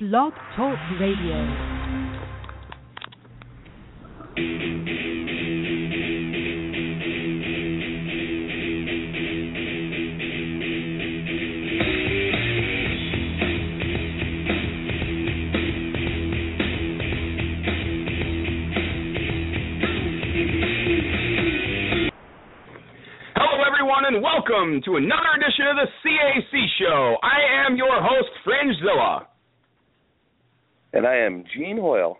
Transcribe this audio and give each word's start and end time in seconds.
Blog 0.00 0.32
Talk 0.56 0.78
Radio. 0.98 1.36
Hello, 23.36 23.62
everyone, 23.68 24.06
and 24.06 24.22
welcome 24.22 24.80
to 24.86 24.96
another 24.96 25.20
edition 25.36 25.66
of 25.66 25.76
the 25.76 25.88
CAC 26.02 26.66
Show. 26.78 27.16
I 27.22 27.66
am 27.66 27.76
your 27.76 28.00
host, 28.00 28.30
Frangezilla. 28.46 29.29
And 30.92 31.06
I 31.06 31.16
am 31.16 31.44
Gene 31.56 31.78
Hoyle. 31.78 32.18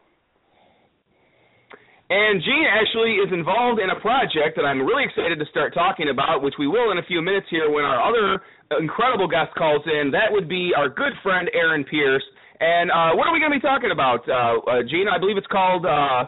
And 2.11 2.42
Gene 2.42 2.67
actually 2.69 3.14
is 3.22 3.33
involved 3.33 3.81
in 3.81 3.91
a 3.91 4.00
project 4.00 4.56
that 4.56 4.64
I'm 4.64 4.83
really 4.83 5.05
excited 5.05 5.39
to 5.39 5.47
start 5.47 5.72
talking 5.75 6.08
about, 6.11 6.42
which 6.42 6.55
we 6.58 6.67
will 6.67 6.91
in 6.91 6.98
a 6.98 7.05
few 7.05 7.22
minutes 7.22 7.47
here 7.50 7.70
when 7.70 7.84
our 7.84 8.03
other 8.03 8.42
incredible 8.80 9.28
guest 9.28 9.55
calls 9.56 9.83
in. 9.86 10.11
That 10.11 10.27
would 10.30 10.48
be 10.48 10.72
our 10.77 10.89
good 10.89 11.12
friend 11.22 11.48
Aaron 11.55 11.84
Pierce. 11.84 12.25
And 12.58 12.91
uh, 12.91 13.14
what 13.14 13.27
are 13.28 13.33
we 13.33 13.39
going 13.39 13.53
to 13.53 13.58
be 13.58 13.62
talking 13.62 13.91
about, 13.92 14.28
uh, 14.28 14.58
uh, 14.69 14.83
Gene? 14.89 15.06
I 15.08 15.19
believe 15.19 15.36
it's 15.36 15.47
called 15.47 15.86
uh, 15.86 16.27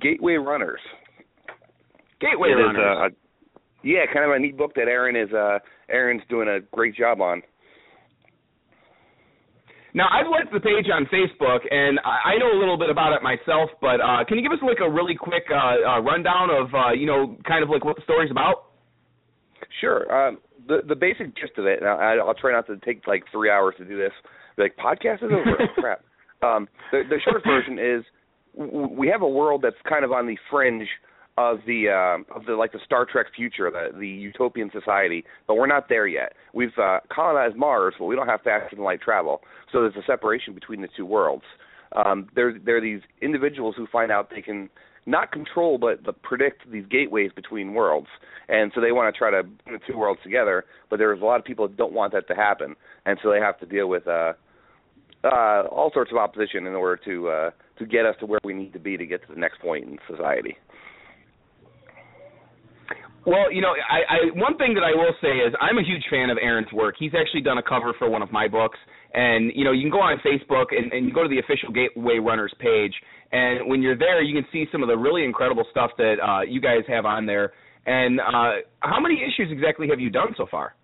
Gateway 0.00 0.34
Runners. 0.34 0.80
Gateway 2.20 2.48
It 2.48 2.58
is, 2.58 2.66
Runners. 2.66 2.98
uh, 3.00 3.06
a- 3.06 3.16
yeah, 3.84 4.06
kind 4.12 4.24
of 4.24 4.30
a 4.32 4.38
neat 4.38 4.56
book 4.56 4.74
that 4.76 4.86
Aaron 4.86 5.16
is 5.16 5.32
uh 5.34 5.58
Aaron's 5.90 6.22
doing 6.28 6.46
a 6.46 6.60
great 6.72 6.94
job 6.94 7.20
on. 7.20 7.42
Now 9.94 10.08
I've 10.10 10.28
liked 10.30 10.52
the 10.52 10.60
page 10.60 10.88
on 10.92 11.04
Facebook, 11.12 11.60
and 11.70 12.00
I 12.00 12.38
know 12.38 12.56
a 12.56 12.58
little 12.58 12.78
bit 12.78 12.88
about 12.88 13.12
it 13.12 13.22
myself. 13.22 13.70
But 13.80 14.00
uh, 14.00 14.24
can 14.26 14.38
you 14.38 14.42
give 14.42 14.52
us 14.52 14.64
like 14.64 14.80
a 14.80 14.88
really 14.88 15.14
quick 15.14 15.44
uh, 15.52 15.98
uh, 15.98 16.00
rundown 16.00 16.48
of 16.50 16.74
uh, 16.74 16.92
you 16.92 17.06
know 17.06 17.36
kind 17.46 17.62
of 17.62 17.68
like 17.68 17.84
what 17.84 17.96
the 17.96 18.02
story's 18.02 18.30
about? 18.30 18.72
Sure. 19.80 20.08
Um 20.10 20.38
the 20.68 20.78
the 20.86 20.94
basic 20.94 21.34
gist 21.36 21.58
of 21.58 21.66
it. 21.66 21.82
I, 21.82 22.16
I'll 22.16 22.34
try 22.34 22.52
not 22.52 22.66
to 22.66 22.76
take 22.78 23.06
like 23.06 23.24
three 23.30 23.50
hours 23.50 23.74
to 23.78 23.84
do 23.84 23.96
this. 23.96 24.12
Like 24.58 24.76
podcast 24.76 25.24
is 25.24 25.30
over. 25.32 25.56
Crap. 25.76 26.04
Um, 26.42 26.68
the 26.90 27.02
the 27.08 27.18
short 27.24 27.42
version 27.44 27.78
is 27.78 28.04
we 28.54 29.08
have 29.08 29.22
a 29.22 29.28
world 29.28 29.62
that's 29.62 29.76
kind 29.88 30.04
of 30.04 30.12
on 30.12 30.26
the 30.26 30.36
fringe 30.50 30.88
of 31.38 31.60
the 31.66 31.88
um 31.88 32.26
of 32.34 32.44
the 32.44 32.54
like 32.54 32.72
the 32.72 32.80
Star 32.84 33.06
Trek 33.06 33.26
future, 33.34 33.70
the 33.70 33.96
the 33.98 34.06
utopian 34.06 34.70
society, 34.72 35.24
but 35.46 35.54
we're 35.54 35.66
not 35.66 35.88
there 35.88 36.06
yet. 36.06 36.34
We've 36.52 36.76
uh, 36.78 37.00
colonized 37.10 37.56
Mars, 37.56 37.94
but 37.98 38.04
we 38.04 38.16
don't 38.16 38.28
have 38.28 38.42
faster 38.42 38.76
than 38.76 38.84
light 38.84 39.00
travel. 39.00 39.42
So 39.70 39.80
there's 39.80 39.96
a 39.96 40.06
separation 40.06 40.54
between 40.54 40.82
the 40.82 40.88
two 40.94 41.06
worlds. 41.06 41.44
Um, 41.96 42.28
there 42.34 42.58
there 42.58 42.76
are 42.76 42.80
these 42.80 43.00
individuals 43.20 43.74
who 43.76 43.86
find 43.86 44.12
out 44.12 44.30
they 44.30 44.42
can 44.42 44.68
not 45.04 45.32
control 45.32 45.78
but, 45.78 46.04
but 46.04 46.22
predict 46.22 46.70
these 46.70 46.84
gateways 46.88 47.32
between 47.34 47.74
worlds, 47.74 48.08
and 48.48 48.70
so 48.74 48.80
they 48.80 48.92
want 48.92 49.12
to 49.12 49.18
try 49.18 49.30
to 49.30 49.42
bring 49.42 49.78
the 49.78 49.92
two 49.92 49.98
worlds 49.98 50.20
together. 50.22 50.64
But 50.90 50.98
there's 50.98 51.20
a 51.20 51.24
lot 51.24 51.38
of 51.38 51.44
people 51.44 51.66
that 51.66 51.76
don't 51.76 51.92
want 51.92 52.12
that 52.12 52.28
to 52.28 52.34
happen, 52.34 52.76
and 53.06 53.18
so 53.22 53.30
they 53.30 53.40
have 53.40 53.58
to 53.60 53.66
deal 53.66 53.88
with 53.88 54.06
uh, 54.06 54.34
uh, 55.24 55.64
all 55.70 55.90
sorts 55.92 56.10
of 56.10 56.18
opposition 56.18 56.66
in 56.66 56.74
order 56.74 57.00
to 57.04 57.28
uh, 57.28 57.50
to 57.78 57.86
get 57.86 58.06
us 58.06 58.16
to 58.20 58.26
where 58.26 58.40
we 58.44 58.52
need 58.52 58.72
to 58.74 58.78
be 58.78 58.96
to 58.96 59.06
get 59.06 59.26
to 59.26 59.34
the 59.34 59.40
next 59.40 59.60
point 59.60 59.84
in 59.84 59.98
society. 60.08 60.56
Well, 63.24 63.52
you 63.52 63.60
know, 63.60 63.70
I, 63.70 64.00
I 64.14 64.18
one 64.34 64.58
thing 64.58 64.74
that 64.74 64.82
I 64.82 64.90
will 64.90 65.14
say 65.22 65.38
is 65.46 65.54
I'm 65.60 65.78
a 65.78 65.82
huge 65.84 66.02
fan 66.10 66.30
of 66.30 66.38
Aaron's 66.40 66.72
work. 66.72 66.96
He's 66.98 67.12
actually 67.18 67.42
done 67.42 67.58
a 67.58 67.62
cover 67.62 67.94
for 67.98 68.10
one 68.10 68.20
of 68.20 68.32
my 68.32 68.48
books, 68.48 68.78
and 69.14 69.52
you 69.54 69.64
know, 69.64 69.70
you 69.70 69.82
can 69.82 69.90
go 69.90 70.00
on 70.00 70.18
Facebook 70.26 70.76
and, 70.76 70.92
and 70.92 71.06
you 71.06 71.14
go 71.14 71.22
to 71.22 71.28
the 71.28 71.38
official 71.38 71.70
Gateway 71.70 72.18
Runners 72.18 72.52
page, 72.58 72.92
and 73.30 73.68
when 73.68 73.80
you're 73.80 73.96
there, 73.96 74.22
you 74.22 74.34
can 74.34 74.48
see 74.52 74.66
some 74.72 74.82
of 74.82 74.88
the 74.88 74.96
really 74.96 75.24
incredible 75.24 75.64
stuff 75.70 75.92
that 75.98 76.16
uh, 76.18 76.40
you 76.42 76.60
guys 76.60 76.82
have 76.88 77.04
on 77.04 77.24
there. 77.24 77.52
And 77.86 78.20
uh, 78.20 78.62
how 78.80 79.00
many 79.00 79.22
issues 79.22 79.50
exactly 79.52 79.88
have 79.88 80.00
you 80.00 80.10
done 80.10 80.34
so 80.36 80.46
far? 80.50 80.74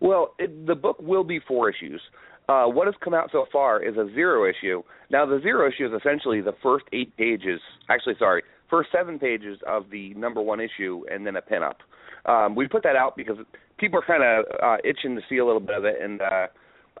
Well, 0.00 0.34
it, 0.38 0.66
the 0.66 0.74
book 0.74 0.98
will 1.00 1.24
be 1.24 1.40
four 1.46 1.68
issues. 1.68 2.00
Uh, 2.48 2.66
what 2.66 2.86
has 2.86 2.94
come 3.02 3.14
out 3.14 3.30
so 3.32 3.46
far 3.52 3.82
is 3.82 3.96
a 3.96 4.06
zero 4.14 4.48
issue. 4.48 4.82
Now, 5.10 5.24
the 5.24 5.40
zero 5.42 5.68
issue 5.68 5.86
is 5.86 5.92
essentially 5.98 6.40
the 6.40 6.54
first 6.62 6.84
eight 6.92 7.16
pages. 7.16 7.60
Actually, 7.88 8.16
sorry, 8.18 8.42
first 8.70 8.90
seven 8.92 9.18
pages 9.18 9.58
of 9.66 9.90
the 9.90 10.14
number 10.14 10.40
one 10.40 10.60
issue, 10.60 11.04
and 11.10 11.26
then 11.26 11.36
a 11.36 11.42
pinup. 11.42 11.76
Um, 12.26 12.54
we 12.54 12.66
put 12.66 12.82
that 12.84 12.96
out 12.96 13.16
because 13.16 13.36
people 13.78 13.98
are 13.98 14.06
kind 14.06 14.22
of 14.22 14.44
uh, 14.62 14.76
itching 14.84 15.14
to 15.16 15.22
see 15.28 15.38
a 15.38 15.44
little 15.44 15.60
bit 15.60 15.76
of 15.76 15.84
it, 15.84 15.96
and 16.00 16.22
uh, 16.22 16.46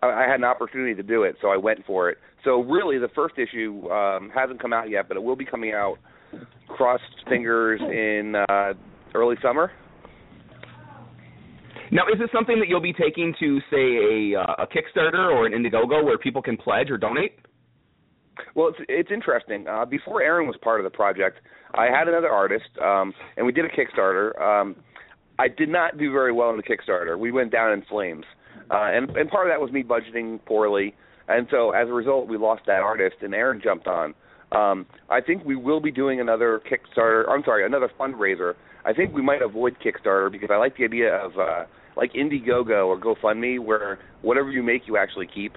I, 0.02 0.26
had 0.28 0.40
an 0.40 0.44
opportunity 0.44 0.94
to 0.94 1.02
do 1.02 1.22
it, 1.22 1.36
so 1.40 1.48
I 1.48 1.56
went 1.56 1.84
for 1.86 2.10
it. 2.10 2.18
So, 2.44 2.62
really, 2.62 2.98
the 2.98 3.08
first 3.14 3.36
issue 3.38 3.88
um, 3.90 4.30
hasn't 4.34 4.60
come 4.60 4.72
out 4.72 4.90
yet, 4.90 5.08
but 5.08 5.16
it 5.16 5.22
will 5.22 5.36
be 5.36 5.46
coming 5.46 5.72
out. 5.72 5.96
Crossed 6.68 7.02
fingers 7.28 7.80
in 7.80 8.34
uh, 8.48 8.72
early 9.14 9.36
summer. 9.40 9.70
Now, 11.90 12.02
is 12.12 12.18
this 12.18 12.28
something 12.32 12.58
that 12.58 12.68
you'll 12.68 12.80
be 12.80 12.92
taking 12.92 13.34
to, 13.38 13.60
say, 13.70 14.32
a, 14.32 14.40
uh, 14.40 14.64
a 14.64 14.66
Kickstarter 14.66 15.30
or 15.30 15.46
an 15.46 15.52
Indiegogo 15.52 16.04
where 16.04 16.18
people 16.18 16.42
can 16.42 16.56
pledge 16.56 16.90
or 16.90 16.98
donate? 16.98 17.38
Well, 18.54 18.68
it's 18.68 18.78
it's 18.88 19.10
interesting. 19.10 19.66
Uh, 19.68 19.84
before 19.84 20.22
Aaron 20.22 20.46
was 20.46 20.56
part 20.62 20.80
of 20.80 20.84
the 20.84 20.96
project, 20.96 21.38
I 21.74 21.86
had 21.86 22.08
another 22.08 22.28
artist, 22.28 22.68
um, 22.82 23.12
and 23.36 23.46
we 23.46 23.52
did 23.52 23.64
a 23.64 23.68
Kickstarter. 23.68 24.40
Um, 24.40 24.76
I 25.38 25.48
did 25.48 25.68
not 25.68 25.98
do 25.98 26.12
very 26.12 26.32
well 26.32 26.50
in 26.50 26.56
the 26.56 26.62
Kickstarter. 26.62 27.18
We 27.18 27.32
went 27.32 27.50
down 27.50 27.72
in 27.72 27.82
flames, 27.82 28.24
uh, 28.70 28.90
and 28.92 29.10
and 29.16 29.28
part 29.30 29.46
of 29.46 29.52
that 29.52 29.60
was 29.60 29.72
me 29.72 29.82
budgeting 29.82 30.44
poorly, 30.46 30.94
and 31.28 31.46
so 31.50 31.70
as 31.72 31.88
a 31.88 31.92
result, 31.92 32.28
we 32.28 32.36
lost 32.36 32.62
that 32.66 32.80
artist, 32.80 33.16
and 33.22 33.34
Aaron 33.34 33.60
jumped 33.62 33.86
on. 33.86 34.14
Um, 34.52 34.86
I 35.10 35.20
think 35.20 35.44
we 35.44 35.56
will 35.56 35.80
be 35.80 35.90
doing 35.90 36.20
another 36.20 36.60
Kickstarter. 36.70 37.28
I'm 37.28 37.42
sorry, 37.44 37.66
another 37.66 37.90
fundraiser. 37.98 38.54
I 38.84 38.92
think 38.92 39.14
we 39.14 39.22
might 39.22 39.42
avoid 39.42 39.76
Kickstarter 39.84 40.30
because 40.30 40.50
I 40.52 40.56
like 40.56 40.76
the 40.76 40.84
idea 40.84 41.14
of 41.14 41.32
uh, 41.38 41.64
like 41.96 42.12
Indiegogo 42.12 42.86
or 42.86 42.98
GoFundMe, 42.98 43.58
where 43.58 43.98
whatever 44.22 44.50
you 44.50 44.62
make, 44.62 44.82
you 44.86 44.96
actually 44.96 45.26
keep 45.26 45.54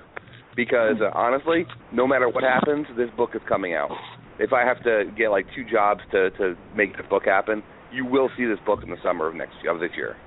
because 0.58 0.98
uh, 1.00 1.12
honestly, 1.14 1.66
no 1.94 2.06
matter 2.06 2.28
what 2.28 2.44
happens, 2.44 2.88
this 2.98 3.10
book 3.16 3.30
is 3.36 3.42
coming 3.48 3.76
out. 3.76 3.92
If 4.40 4.52
I 4.52 4.66
have 4.66 4.84
to 4.84 5.06
get 5.18 5.30
like 5.30 5.46
two 5.56 5.64
jobs 5.64 6.02
to 6.12 6.32
to 6.32 6.56
make 6.76 6.98
the 6.98 7.04
book 7.04 7.24
happen, 7.24 7.64
you 7.94 8.06
will 8.06 8.30
see 8.36 8.46
this 8.46 8.60
book 8.66 8.80
in 8.84 8.90
the 8.90 8.98
summer 9.02 9.28
of 9.28 9.36
next 9.36 9.54
of 9.70 9.80
this 9.80 9.92
year. 9.96 10.18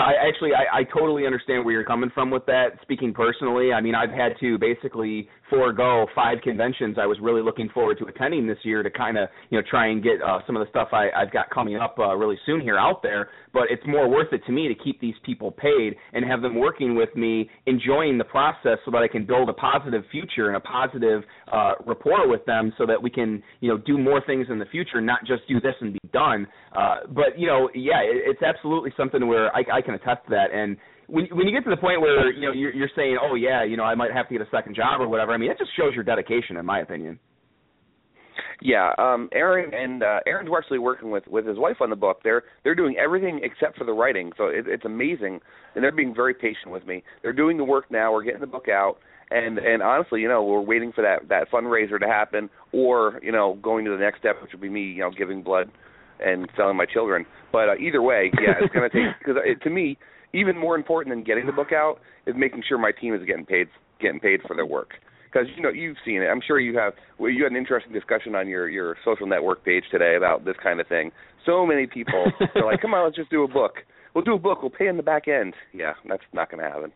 I 0.00 0.14
actually 0.26 0.50
I, 0.54 0.80
I 0.80 0.84
totally 0.84 1.26
understand 1.26 1.64
where 1.64 1.72
you're 1.72 1.84
coming 1.84 2.10
from 2.14 2.30
with 2.30 2.46
that. 2.46 2.78
Speaking 2.80 3.12
personally, 3.12 3.72
I 3.72 3.80
mean 3.80 3.94
I've 3.94 4.10
had 4.10 4.32
to 4.40 4.58
basically 4.58 5.28
forego 5.52 6.06
five 6.14 6.38
conventions 6.42 6.96
I 6.98 7.04
was 7.04 7.18
really 7.20 7.42
looking 7.42 7.68
forward 7.68 7.98
to 7.98 8.06
attending 8.06 8.46
this 8.46 8.58
year 8.62 8.82
to 8.82 8.90
kind 8.90 9.18
of 9.18 9.28
you 9.50 9.58
know 9.58 9.64
try 9.68 9.88
and 9.88 10.02
get 10.02 10.22
uh, 10.26 10.38
some 10.46 10.56
of 10.56 10.64
the 10.64 10.70
stuff 10.70 10.88
I, 10.92 11.10
I've 11.10 11.30
got 11.30 11.50
coming 11.50 11.76
up 11.76 11.98
uh, 11.98 12.14
really 12.14 12.38
soon 12.46 12.60
here 12.60 12.78
out 12.78 13.02
there. 13.02 13.28
But 13.52 13.64
it's 13.68 13.82
more 13.86 14.08
worth 14.08 14.32
it 14.32 14.40
to 14.46 14.52
me 14.52 14.66
to 14.68 14.74
keep 14.74 14.98
these 15.00 15.14
people 15.26 15.50
paid 15.50 15.94
and 16.14 16.24
have 16.24 16.40
them 16.40 16.58
working 16.58 16.94
with 16.94 17.14
me, 17.14 17.50
enjoying 17.66 18.16
the 18.16 18.24
process, 18.24 18.78
so 18.84 18.90
that 18.92 19.02
I 19.02 19.08
can 19.08 19.26
build 19.26 19.50
a 19.50 19.52
positive 19.52 20.04
future 20.10 20.48
and 20.48 20.56
a 20.56 20.60
positive 20.60 21.22
uh, 21.52 21.72
rapport 21.84 22.28
with 22.28 22.44
them, 22.46 22.72
so 22.78 22.86
that 22.86 23.00
we 23.02 23.10
can 23.10 23.42
you 23.60 23.68
know 23.68 23.76
do 23.76 23.98
more 23.98 24.22
things 24.26 24.46
in 24.48 24.58
the 24.58 24.66
future, 24.66 25.00
not 25.00 25.20
just 25.26 25.46
do 25.48 25.60
this 25.60 25.74
and 25.80 25.92
be 25.92 26.00
done. 26.12 26.46
Uh, 26.74 27.00
but 27.10 27.38
you 27.38 27.46
know, 27.46 27.68
yeah, 27.74 28.00
it, 28.00 28.22
it's 28.24 28.42
absolutely 28.42 28.92
something 28.96 29.26
where 29.26 29.54
I, 29.54 29.64
I 29.72 29.82
can 29.82 29.94
attest 29.94 30.24
to 30.24 30.30
that. 30.30 30.50
And 30.52 30.78
when 31.12 31.26
when 31.32 31.46
you 31.46 31.52
get 31.52 31.64
to 31.64 31.70
the 31.70 31.76
point 31.76 32.00
where 32.00 32.32
you 32.32 32.46
know 32.46 32.52
you're, 32.52 32.72
you're 32.72 32.90
saying, 32.96 33.18
oh 33.20 33.34
yeah, 33.34 33.64
you 33.64 33.76
know, 33.76 33.84
I 33.84 33.94
might 33.94 34.12
have 34.12 34.28
to 34.28 34.34
get 34.34 34.40
a 34.40 34.50
second 34.50 34.74
job 34.74 35.00
or 35.00 35.08
whatever. 35.08 35.32
I 35.32 35.36
mean, 35.36 35.41
it 35.48 35.58
just 35.58 35.70
shows 35.76 35.94
your 35.94 36.04
dedication, 36.04 36.56
in 36.56 36.66
my 36.66 36.80
opinion. 36.80 37.18
Yeah, 38.60 38.92
um, 38.96 39.28
Aaron 39.32 39.74
and 39.74 40.02
uh, 40.02 40.20
Aaron's 40.26 40.48
actually 40.56 40.78
working 40.78 41.10
with 41.10 41.26
with 41.26 41.46
his 41.46 41.58
wife 41.58 41.76
on 41.80 41.90
the 41.90 41.96
book. 41.96 42.20
They're 42.22 42.44
they're 42.62 42.74
doing 42.74 42.96
everything 42.96 43.40
except 43.42 43.76
for 43.76 43.84
the 43.84 43.92
writing, 43.92 44.32
so 44.36 44.44
it, 44.46 44.66
it's 44.68 44.84
amazing, 44.84 45.40
and 45.74 45.82
they're 45.82 45.92
being 45.92 46.14
very 46.14 46.32
patient 46.32 46.70
with 46.70 46.86
me. 46.86 47.02
They're 47.22 47.32
doing 47.32 47.56
the 47.56 47.64
work 47.64 47.90
now. 47.90 48.12
We're 48.12 48.22
getting 48.22 48.40
the 48.40 48.46
book 48.46 48.68
out, 48.68 48.98
and 49.30 49.58
and 49.58 49.82
honestly, 49.82 50.20
you 50.20 50.28
know, 50.28 50.44
we're 50.44 50.60
waiting 50.60 50.92
for 50.92 51.02
that 51.02 51.28
that 51.28 51.50
fundraiser 51.50 51.98
to 51.98 52.06
happen, 52.06 52.48
or 52.72 53.18
you 53.22 53.32
know, 53.32 53.58
going 53.62 53.84
to 53.84 53.90
the 53.90 53.96
next 53.96 54.20
step, 54.20 54.36
which 54.40 54.52
would 54.52 54.60
be 54.60 54.68
me, 54.68 54.82
you 54.82 55.00
know, 55.00 55.10
giving 55.10 55.42
blood 55.42 55.70
and 56.24 56.48
selling 56.56 56.76
my 56.76 56.86
children. 56.86 57.26
But 57.50 57.68
uh, 57.68 57.74
either 57.76 58.00
way, 58.00 58.30
yeah, 58.40 58.54
it's 58.60 58.72
to 58.72 58.88
take 58.88 59.18
because 59.18 59.36
to 59.62 59.70
me, 59.70 59.98
even 60.32 60.56
more 60.56 60.76
important 60.76 61.14
than 61.14 61.24
getting 61.24 61.46
the 61.46 61.52
book 61.52 61.72
out 61.72 61.96
is 62.26 62.34
making 62.36 62.62
sure 62.68 62.78
my 62.78 62.92
team 62.92 63.14
is 63.14 63.24
getting 63.26 63.44
paid 63.44 63.66
getting 64.00 64.20
paid 64.20 64.40
for 64.46 64.54
their 64.54 64.66
work. 64.66 64.94
Because 65.32 65.48
you 65.56 65.62
know 65.62 65.70
you've 65.70 65.96
seen 66.04 66.20
it. 66.20 66.26
I'm 66.26 66.42
sure 66.46 66.60
you 66.60 66.76
have. 66.78 66.92
Well, 67.18 67.30
you 67.30 67.44
had 67.44 67.52
an 67.52 67.58
interesting 67.58 67.92
discussion 67.92 68.34
on 68.34 68.48
your 68.48 68.68
your 68.68 68.96
social 69.04 69.26
network 69.26 69.64
page 69.64 69.84
today 69.90 70.16
about 70.16 70.44
this 70.44 70.56
kind 70.62 70.80
of 70.80 70.86
thing. 70.88 71.10
So 71.46 71.64
many 71.64 71.86
people 71.86 72.26
are 72.54 72.66
like, 72.66 72.82
"Come 72.82 72.94
on, 72.94 73.04
let's 73.04 73.16
just 73.16 73.30
do 73.30 73.44
a 73.44 73.48
book. 73.48 73.76
We'll 74.14 74.24
do 74.24 74.34
a 74.34 74.38
book. 74.38 74.62
We'll 74.62 74.70
pay 74.70 74.88
in 74.88 74.96
the 74.96 75.02
back 75.02 75.28
end." 75.28 75.54
Yeah, 75.72 75.94
that's 76.06 76.22
not 76.32 76.50
going 76.50 76.62
to 76.62 76.68
happen. 76.68 76.92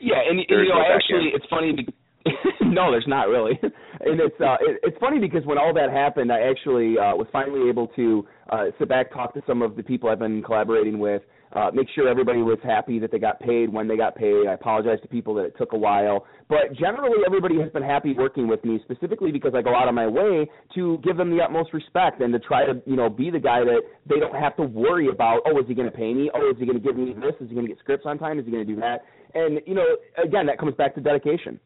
Yeah, 0.00 0.16
and, 0.28 0.38
and 0.38 0.46
you 0.48 0.68
know, 0.68 0.78
no 0.78 0.94
actually, 0.94 1.32
end. 1.32 1.34
it's 1.34 1.46
funny. 1.48 1.72
Be- 1.72 1.94
no, 2.62 2.90
there's 2.90 3.06
not 3.06 3.28
really, 3.28 3.58
and 3.62 4.20
it's 4.20 4.40
uh, 4.40 4.56
it, 4.60 4.80
it's 4.82 4.96
funny 4.98 5.18
because 5.18 5.44
when 5.44 5.58
all 5.58 5.72
that 5.74 5.90
happened, 5.90 6.32
I 6.32 6.40
actually 6.40 6.98
uh, 6.98 7.14
was 7.16 7.26
finally 7.32 7.68
able 7.68 7.88
to 7.88 8.26
uh, 8.50 8.64
sit 8.78 8.88
back, 8.88 9.12
talk 9.12 9.34
to 9.34 9.42
some 9.46 9.62
of 9.62 9.76
the 9.76 9.82
people 9.82 10.08
I've 10.08 10.18
been 10.18 10.42
collaborating 10.42 10.98
with, 10.98 11.22
uh, 11.54 11.70
make 11.72 11.86
sure 11.94 12.08
everybody 12.08 12.42
was 12.42 12.58
happy 12.64 12.98
that 12.98 13.12
they 13.12 13.18
got 13.18 13.38
paid 13.38 13.72
when 13.72 13.86
they 13.86 13.96
got 13.96 14.16
paid. 14.16 14.46
I 14.48 14.54
apologize 14.54 14.98
to 15.02 15.08
people 15.08 15.34
that 15.34 15.44
it 15.44 15.54
took 15.56 15.72
a 15.72 15.76
while, 15.76 16.26
but 16.48 16.72
generally 16.74 17.18
everybody 17.24 17.60
has 17.60 17.70
been 17.70 17.82
happy 17.82 18.12
working 18.12 18.48
with 18.48 18.64
me, 18.64 18.80
specifically 18.84 19.30
because 19.30 19.52
I 19.54 19.62
go 19.62 19.74
out 19.74 19.86
of 19.86 19.94
my 19.94 20.06
way 20.06 20.48
to 20.74 20.98
give 21.04 21.16
them 21.16 21.30
the 21.30 21.42
utmost 21.42 21.72
respect 21.72 22.20
and 22.20 22.32
to 22.32 22.40
try 22.40 22.66
to 22.66 22.82
you 22.86 22.96
know 22.96 23.08
be 23.08 23.30
the 23.30 23.38
guy 23.38 23.60
that 23.60 23.82
they 24.08 24.18
don't 24.18 24.34
have 24.34 24.56
to 24.56 24.62
worry 24.62 25.08
about. 25.08 25.42
Oh, 25.46 25.58
is 25.60 25.66
he 25.68 25.74
going 25.74 25.90
to 25.90 25.96
pay 25.96 26.12
me? 26.12 26.28
Oh, 26.34 26.50
is 26.50 26.56
he 26.58 26.66
going 26.66 26.80
to 26.80 26.84
give 26.84 26.96
me 26.96 27.12
this? 27.12 27.34
Is 27.40 27.48
he 27.48 27.54
going 27.54 27.66
to 27.66 27.72
get 27.72 27.78
scripts 27.78 28.04
on 28.04 28.18
time? 28.18 28.38
Is 28.40 28.44
he 28.44 28.50
going 28.50 28.66
to 28.66 28.74
do 28.74 28.80
that? 28.80 29.04
And 29.34 29.60
you 29.66 29.74
know, 29.74 29.86
again, 30.22 30.46
that 30.46 30.58
comes 30.58 30.74
back 30.74 30.94
to 30.96 31.00
dedication. 31.00 31.60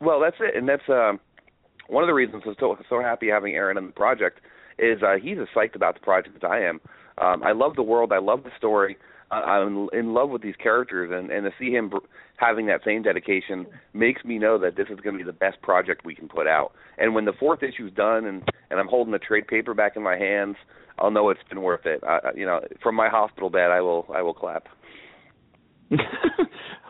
Well, 0.00 0.20
that's 0.20 0.36
it, 0.40 0.56
and 0.56 0.68
that's 0.68 0.82
um, 0.88 1.20
one 1.88 2.02
of 2.02 2.08
the 2.08 2.14
reasons 2.14 2.42
I'm 2.44 2.56
so 2.58 2.76
so 2.88 3.00
happy 3.00 3.28
having 3.28 3.54
Aaron 3.54 3.78
on 3.78 3.86
the 3.86 3.92
project 3.92 4.40
is 4.78 5.02
uh, 5.02 5.16
he's 5.20 5.38
as 5.38 5.48
psyched 5.54 5.74
about 5.74 5.94
the 5.94 6.00
project 6.00 6.36
as 6.36 6.42
I 6.48 6.60
am. 6.60 6.80
Um, 7.18 7.42
I 7.42 7.52
love 7.52 7.76
the 7.76 7.82
world. 7.82 8.12
I 8.12 8.18
love 8.18 8.44
the 8.44 8.50
story. 8.58 8.96
Uh, 9.30 9.34
I'm 9.34 9.88
in 9.92 10.14
love 10.14 10.30
with 10.30 10.42
these 10.42 10.54
characters, 10.56 11.10
and 11.12 11.30
and 11.30 11.44
to 11.44 11.50
see 11.58 11.70
him 11.70 11.88
br- 11.88 11.98
having 12.36 12.66
that 12.66 12.82
same 12.84 13.02
dedication 13.02 13.66
makes 13.92 14.24
me 14.24 14.38
know 14.38 14.58
that 14.58 14.76
this 14.76 14.86
is 14.88 15.00
going 15.00 15.18
to 15.18 15.24
be 15.24 15.26
the 15.26 15.32
best 15.32 15.60
project 15.62 16.04
we 16.04 16.14
can 16.14 16.28
put 16.28 16.46
out. 16.46 16.72
And 16.98 17.14
when 17.14 17.24
the 17.24 17.32
fourth 17.32 17.62
issue's 17.62 17.92
done, 17.92 18.26
and 18.26 18.42
and 18.70 18.78
I'm 18.78 18.88
holding 18.88 19.12
the 19.12 19.18
trade 19.18 19.48
paperback 19.48 19.96
in 19.96 20.02
my 20.02 20.16
hands, 20.16 20.56
I'll 20.98 21.10
know 21.10 21.30
it's 21.30 21.40
been 21.48 21.62
worth 21.62 21.86
it. 21.86 22.02
I, 22.04 22.20
you 22.36 22.46
know, 22.46 22.60
from 22.82 22.94
my 22.94 23.08
hospital 23.08 23.50
bed, 23.50 23.70
I 23.70 23.80
will 23.80 24.06
I 24.14 24.22
will 24.22 24.34
clap. 24.34 24.68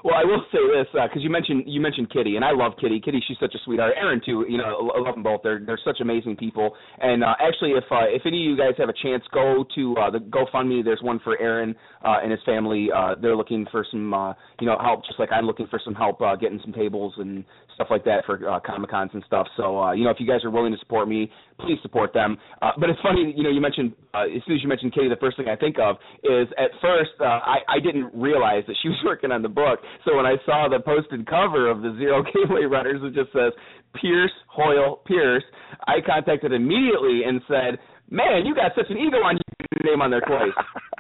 well, 0.07 0.15
I 0.15 0.25
will 0.25 0.45
say 0.53 0.59
this 0.71 0.87
because 0.93 1.21
you 1.21 1.31
mentioned 1.31 1.65
you 1.67 1.81
mentioned 1.81 2.11
Kitty, 2.11 2.37
and 2.37 2.45
I 2.45 2.53
love 2.53 2.75
Kitty. 2.81 3.01
Kitty, 3.01 3.21
she's 3.27 3.39
such 3.41 3.53
a 3.57 3.59
sweetheart. 3.65 3.95
Aaron 3.97 4.21
too. 4.25 4.47
You 4.49 4.57
know, 4.57 4.93
I 4.95 5.01
love 5.01 5.17
them 5.17 5.25
both. 5.25 5.41
They're 5.43 5.59
they're 5.67 5.81
such 5.85 5.99
amazing 6.01 6.37
people. 6.37 6.77
And 7.01 7.25
uh, 7.25 7.35
actually, 7.41 7.73
if 7.73 7.83
uh, 7.91 8.07
if 8.07 8.23
any 8.25 8.47
of 8.47 8.51
you 8.51 8.57
guys 8.57 8.75
have 8.79 8.89
a 8.89 8.95
chance, 9.03 9.25
go 9.35 9.65
to 9.75 9.97
uh, 9.97 10.11
the 10.11 10.19
GoFundMe. 10.19 10.85
There's 10.85 11.03
one 11.03 11.19
for 11.25 11.37
Aaron 11.41 11.75
uh, 12.05 12.19
and 12.23 12.31
his 12.31 12.39
family. 12.47 12.89
Uh, 12.95 13.17
they're 13.21 13.35
looking 13.35 13.67
for 13.73 13.85
some 13.91 14.15
uh, 14.15 14.33
you 14.61 14.69
know 14.69 14.79
help, 14.81 15.05
just 15.05 15.19
like 15.19 15.31
I'm 15.33 15.45
looking 15.45 15.67
for 15.67 15.81
some 15.85 15.95
help 15.95 16.23
uh, 16.23 16.37
getting 16.37 16.61
some 16.63 16.73
tables 16.73 17.15
and 17.17 17.45
stuff 17.77 17.89
like 17.91 18.05
that 18.05 18.25
for 18.25 18.41
uh, 18.49 18.59
Comic 18.65 18.91
Cons 18.91 19.11
and 19.15 19.23
stuff. 19.27 19.47
So 19.57 19.79
uh, 19.79 19.93
you 19.93 20.05
know, 20.05 20.11
if 20.11 20.17
you 20.19 20.27
guys 20.27 20.43
are 20.45 20.51
willing 20.51 20.73
to 20.73 20.79
support 20.79 21.09
me, 21.09 21.31
please 21.61 21.79
support 21.83 22.13
them. 22.13 22.37
Uh, 22.61 22.73
but 22.81 22.91
it's 22.91 23.01
funny, 23.01 23.33
you 23.37 23.45
know, 23.45 23.51
you 23.51 23.61
mentioned 23.61 23.93
uh, 24.13 24.25
as 24.25 24.43
soon 24.45 24.57
as 24.57 24.63
you 24.63 24.69
mentioned 24.69 24.93
Kitty, 24.93 25.09
the 25.09 25.21
first 25.21 25.37
thing 25.37 25.47
I 25.49 25.57
think 25.57 25.77
of 25.79 25.97
is 26.25 26.49
at 26.59 26.73
first 26.83 27.15
uh, 27.21 27.25
I 27.25 27.63
I 27.69 27.79
didn't 27.79 28.11
realize 28.13 28.65
that 28.67 28.77
she 28.83 28.89
was 28.89 28.99
working 29.05 29.31
on 29.31 29.43
the 29.43 29.53
book. 29.53 29.79
So 30.05 30.17
when 30.17 30.27
I 30.27 30.35
saw 30.45 30.69
the 30.69 30.81
posted 30.81 31.29
cover 31.29 31.71
of 31.71 31.83
the 31.83 31.95
Zero 31.99 32.23
Gateway 32.35 32.65
Runners, 32.65 33.01
it 33.05 33.15
just 33.15 33.33
says 33.33 33.53
Pierce 34.01 34.35
Hoyle 34.49 35.03
Pierce. 35.07 35.45
I 35.87 36.01
contacted 36.05 36.53
immediately 36.53 37.23
and 37.29 37.41
said, 37.47 37.79
"Man, 38.11 38.45
you 38.45 38.55
got 38.55 38.73
such 38.75 38.91
an 38.91 38.97
ego 38.97 39.19
on 39.23 39.37
your 39.37 39.93
name 39.93 40.03
on 40.03 40.11
there 40.11 40.25
twice." 40.25 40.57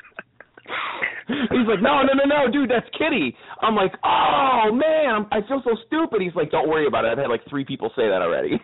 He's 1.28 1.66
like, 1.66 1.82
no, 1.82 2.02
no, 2.02 2.12
no, 2.14 2.24
no, 2.24 2.50
dude, 2.52 2.70
that's 2.70 2.86
Kitty. 2.96 3.34
I'm 3.60 3.74
like, 3.74 3.92
oh 4.04 4.70
man, 4.72 5.26
I 5.32 5.46
feel 5.48 5.60
so 5.64 5.76
stupid. 5.86 6.22
He's 6.22 6.34
like, 6.34 6.50
don't 6.50 6.68
worry 6.68 6.86
about 6.86 7.04
it. 7.04 7.08
I've 7.08 7.18
had 7.18 7.28
like 7.28 7.42
three 7.50 7.64
people 7.64 7.90
say 7.96 8.08
that 8.08 8.22
already. 8.22 8.60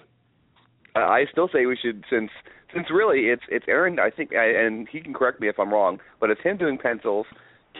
I 0.94 1.24
still 1.32 1.48
say 1.52 1.66
we 1.66 1.76
should 1.80 2.04
since 2.10 2.30
since 2.74 2.86
really 2.92 3.30
it's 3.30 3.42
it's 3.48 3.64
Aaron. 3.68 3.98
I 3.98 4.10
think 4.10 4.34
I, 4.34 4.64
and 4.64 4.86
he 4.90 5.00
can 5.00 5.14
correct 5.14 5.40
me 5.40 5.48
if 5.48 5.58
I'm 5.58 5.72
wrong, 5.72 5.98
but 6.20 6.30
it's 6.30 6.40
him 6.42 6.56
doing 6.56 6.78
pencils, 6.78 7.26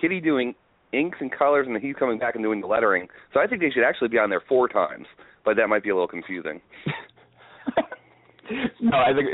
Kitty 0.01 0.21
doing 0.21 0.55
inks 0.93 1.19
and 1.21 1.31
colors, 1.31 1.67
and 1.67 1.75
then 1.75 1.83
he's 1.83 1.97
coming 1.97 2.19
back 2.19 2.35
and 2.35 2.45
doing 2.45 2.61
the 2.61 2.67
lettering. 2.67 3.09
So 3.33 3.41
I 3.41 3.47
think 3.47 3.61
they 3.61 3.71
should 3.71 3.85
actually 3.85 4.09
be 4.09 4.19
on 4.19 4.31
there 4.31 4.43
four 4.49 4.69
times, 4.69 5.07
but 5.45 5.57
that 5.57 5.69
might 5.69 5.83
be 5.83 5.91
a 5.91 5.95
little 5.95 6.09
confusing. 6.09 6.61
no, 8.81 8.97
I 8.97 9.13
think 9.15 9.29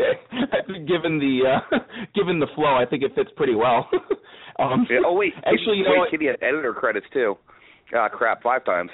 I 0.53 0.67
think 0.67 0.89
given 0.89 1.19
the 1.19 1.41
uh, 1.47 1.79
given 2.15 2.39
the 2.39 2.49
flow, 2.55 2.77
I 2.77 2.85
think 2.89 3.03
it 3.03 3.15
fits 3.15 3.31
pretty 3.37 3.55
well. 3.55 3.89
um, 4.58 4.87
Yeah, 4.90 4.99
oh 5.06 5.14
wait, 5.14 5.34
actually, 5.38 5.78
you 5.78 5.84
know 5.84 6.02
wait? 6.02 6.10
Kitty 6.10 6.26
had 6.26 6.37
editor 6.43 6.75
credits 6.75 7.06
too. 7.12 7.37
Ah, 7.94 8.08
crap, 8.08 8.43
five 8.43 8.64
times. 8.64 8.90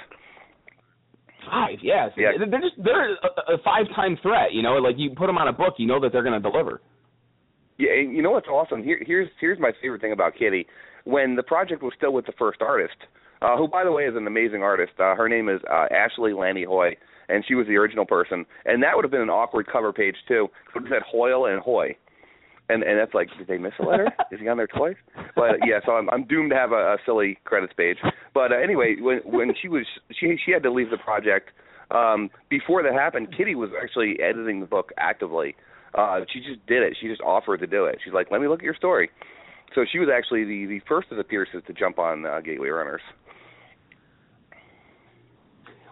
Five, 1.51 1.79
yes. 1.83 2.11
Yeah. 2.17 2.31
They're 2.39 2.61
just 2.61 2.75
they're 2.83 3.13
a, 3.15 3.55
a 3.55 3.59
five 3.65 3.87
time 3.95 4.17
threat. 4.23 4.53
You 4.53 4.63
know, 4.63 4.75
like 4.75 4.97
you 4.99 5.11
put 5.11 5.27
them 5.27 5.39
on 5.39 5.49
a 5.49 5.53
book, 5.53 5.75
you 5.79 5.87
know 5.87 6.01
that 6.01 6.13
they're 6.13 6.23
going 6.23 6.41
to 6.41 6.51
deliver. 6.51 6.81
Yeah, 7.77 7.91
and 7.93 8.15
you 8.17 8.23
know 8.23 8.31
what's 8.31 8.47
awesome? 8.47 8.83
Here, 8.83 8.99
here's 9.05 9.29
here's 9.41 9.59
my 9.59 9.73
favorite 9.83 10.01
thing 10.01 10.13
about 10.13 10.35
Kitty. 10.39 10.67
When 11.05 11.37
the 11.37 11.43
project 11.43 11.83
was 11.83 11.93
still 11.97 12.13
with 12.13 12.25
the 12.27 12.33
first 12.39 12.63
artist, 12.63 12.97
uh, 13.43 13.57
who 13.57 13.69
by 13.69 13.85
the 13.85 13.93
way 13.93 14.05
is 14.05 14.17
an 14.17 14.27
amazing 14.27 14.63
artist. 14.63 14.93
Uh, 14.99 15.15
her 15.15 15.29
name 15.29 15.49
is 15.49 15.61
uh, 15.71 15.87
Ashley 15.95 16.33
Lanny 16.33 16.65
Hoy, 16.65 16.97
and 17.29 17.45
she 17.47 17.55
was 17.55 17.67
the 17.67 17.77
original 17.77 18.07
person. 18.07 18.47
And 18.65 18.83
that 18.83 18.93
would 18.95 19.05
have 19.05 19.11
been 19.11 19.21
an 19.21 19.31
awkward 19.31 19.67
cover 19.71 19.93
page 19.93 20.17
too. 20.29 20.49
It 20.69 20.75
would 20.75 20.85
have 20.85 20.93
said 20.97 21.03
Hoyle 21.07 21.47
and 21.47 21.61
Hoy, 21.61 21.97
and 22.69 22.83
and 22.83 22.99
that's 22.99 23.15
like, 23.15 23.29
did 23.39 23.47
they 23.47 23.59
miss 23.59 23.73
a 23.79 23.85
letter? 23.85 24.07
is 24.33 24.41
he 24.41 24.49
on 24.49 24.57
there 24.57 24.67
twice? 24.67 24.97
But 25.35 25.57
yeah, 25.67 25.81
so 25.85 25.93
I'm 25.93 26.09
I'm 26.11 26.25
doomed 26.25 26.51
to 26.51 26.57
have 26.57 26.73
a, 26.73 26.95
a 26.95 26.97
silly 27.05 27.39
credits 27.45 27.73
page. 27.77 27.99
But 28.33 28.53
uh, 28.53 28.57
anyway, 28.57 28.97
when 29.01 29.19
when 29.25 29.55
she 29.61 29.69
was 29.69 29.87
she 30.11 30.37
she 30.45 30.53
had 30.53 30.63
to 30.63 30.71
leave 30.71 30.91
the 30.91 30.99
project. 30.99 31.51
Um, 31.91 32.31
before 32.49 32.83
that 32.83 32.95
happened, 32.95 33.35
Kitty 33.37 33.55
was 33.55 33.71
actually 33.81 34.19
editing 34.21 34.61
the 34.61 34.67
book 34.67 34.91
actively. 34.97 35.55
Uh, 35.95 36.21
she 36.33 36.41
just 36.41 36.65
did 36.67 36.83
it. 36.83 36.97
She 36.99 37.09
just 37.09 37.21
offered 37.21 37.61
to 37.61 37.67
do 37.67 37.85
it. 37.85 37.99
She's 38.03 38.15
like, 38.15 38.31
"Let 38.31 38.41
me 38.41 38.49
look 38.49 38.61
at 38.61 38.65
your 38.65 38.75
story." 38.75 39.11
So 39.75 39.85
she 39.91 39.99
was 39.99 40.09
actually 40.13 40.45
the 40.45 40.67
the 40.67 40.81
first 40.89 41.11
of 41.11 41.19
the 41.19 41.25
Pierces 41.25 41.63
to 41.67 41.73
jump 41.73 41.99
on 41.99 42.25
uh, 42.25 42.41
Gateway 42.41 42.69
Runners. 42.69 43.03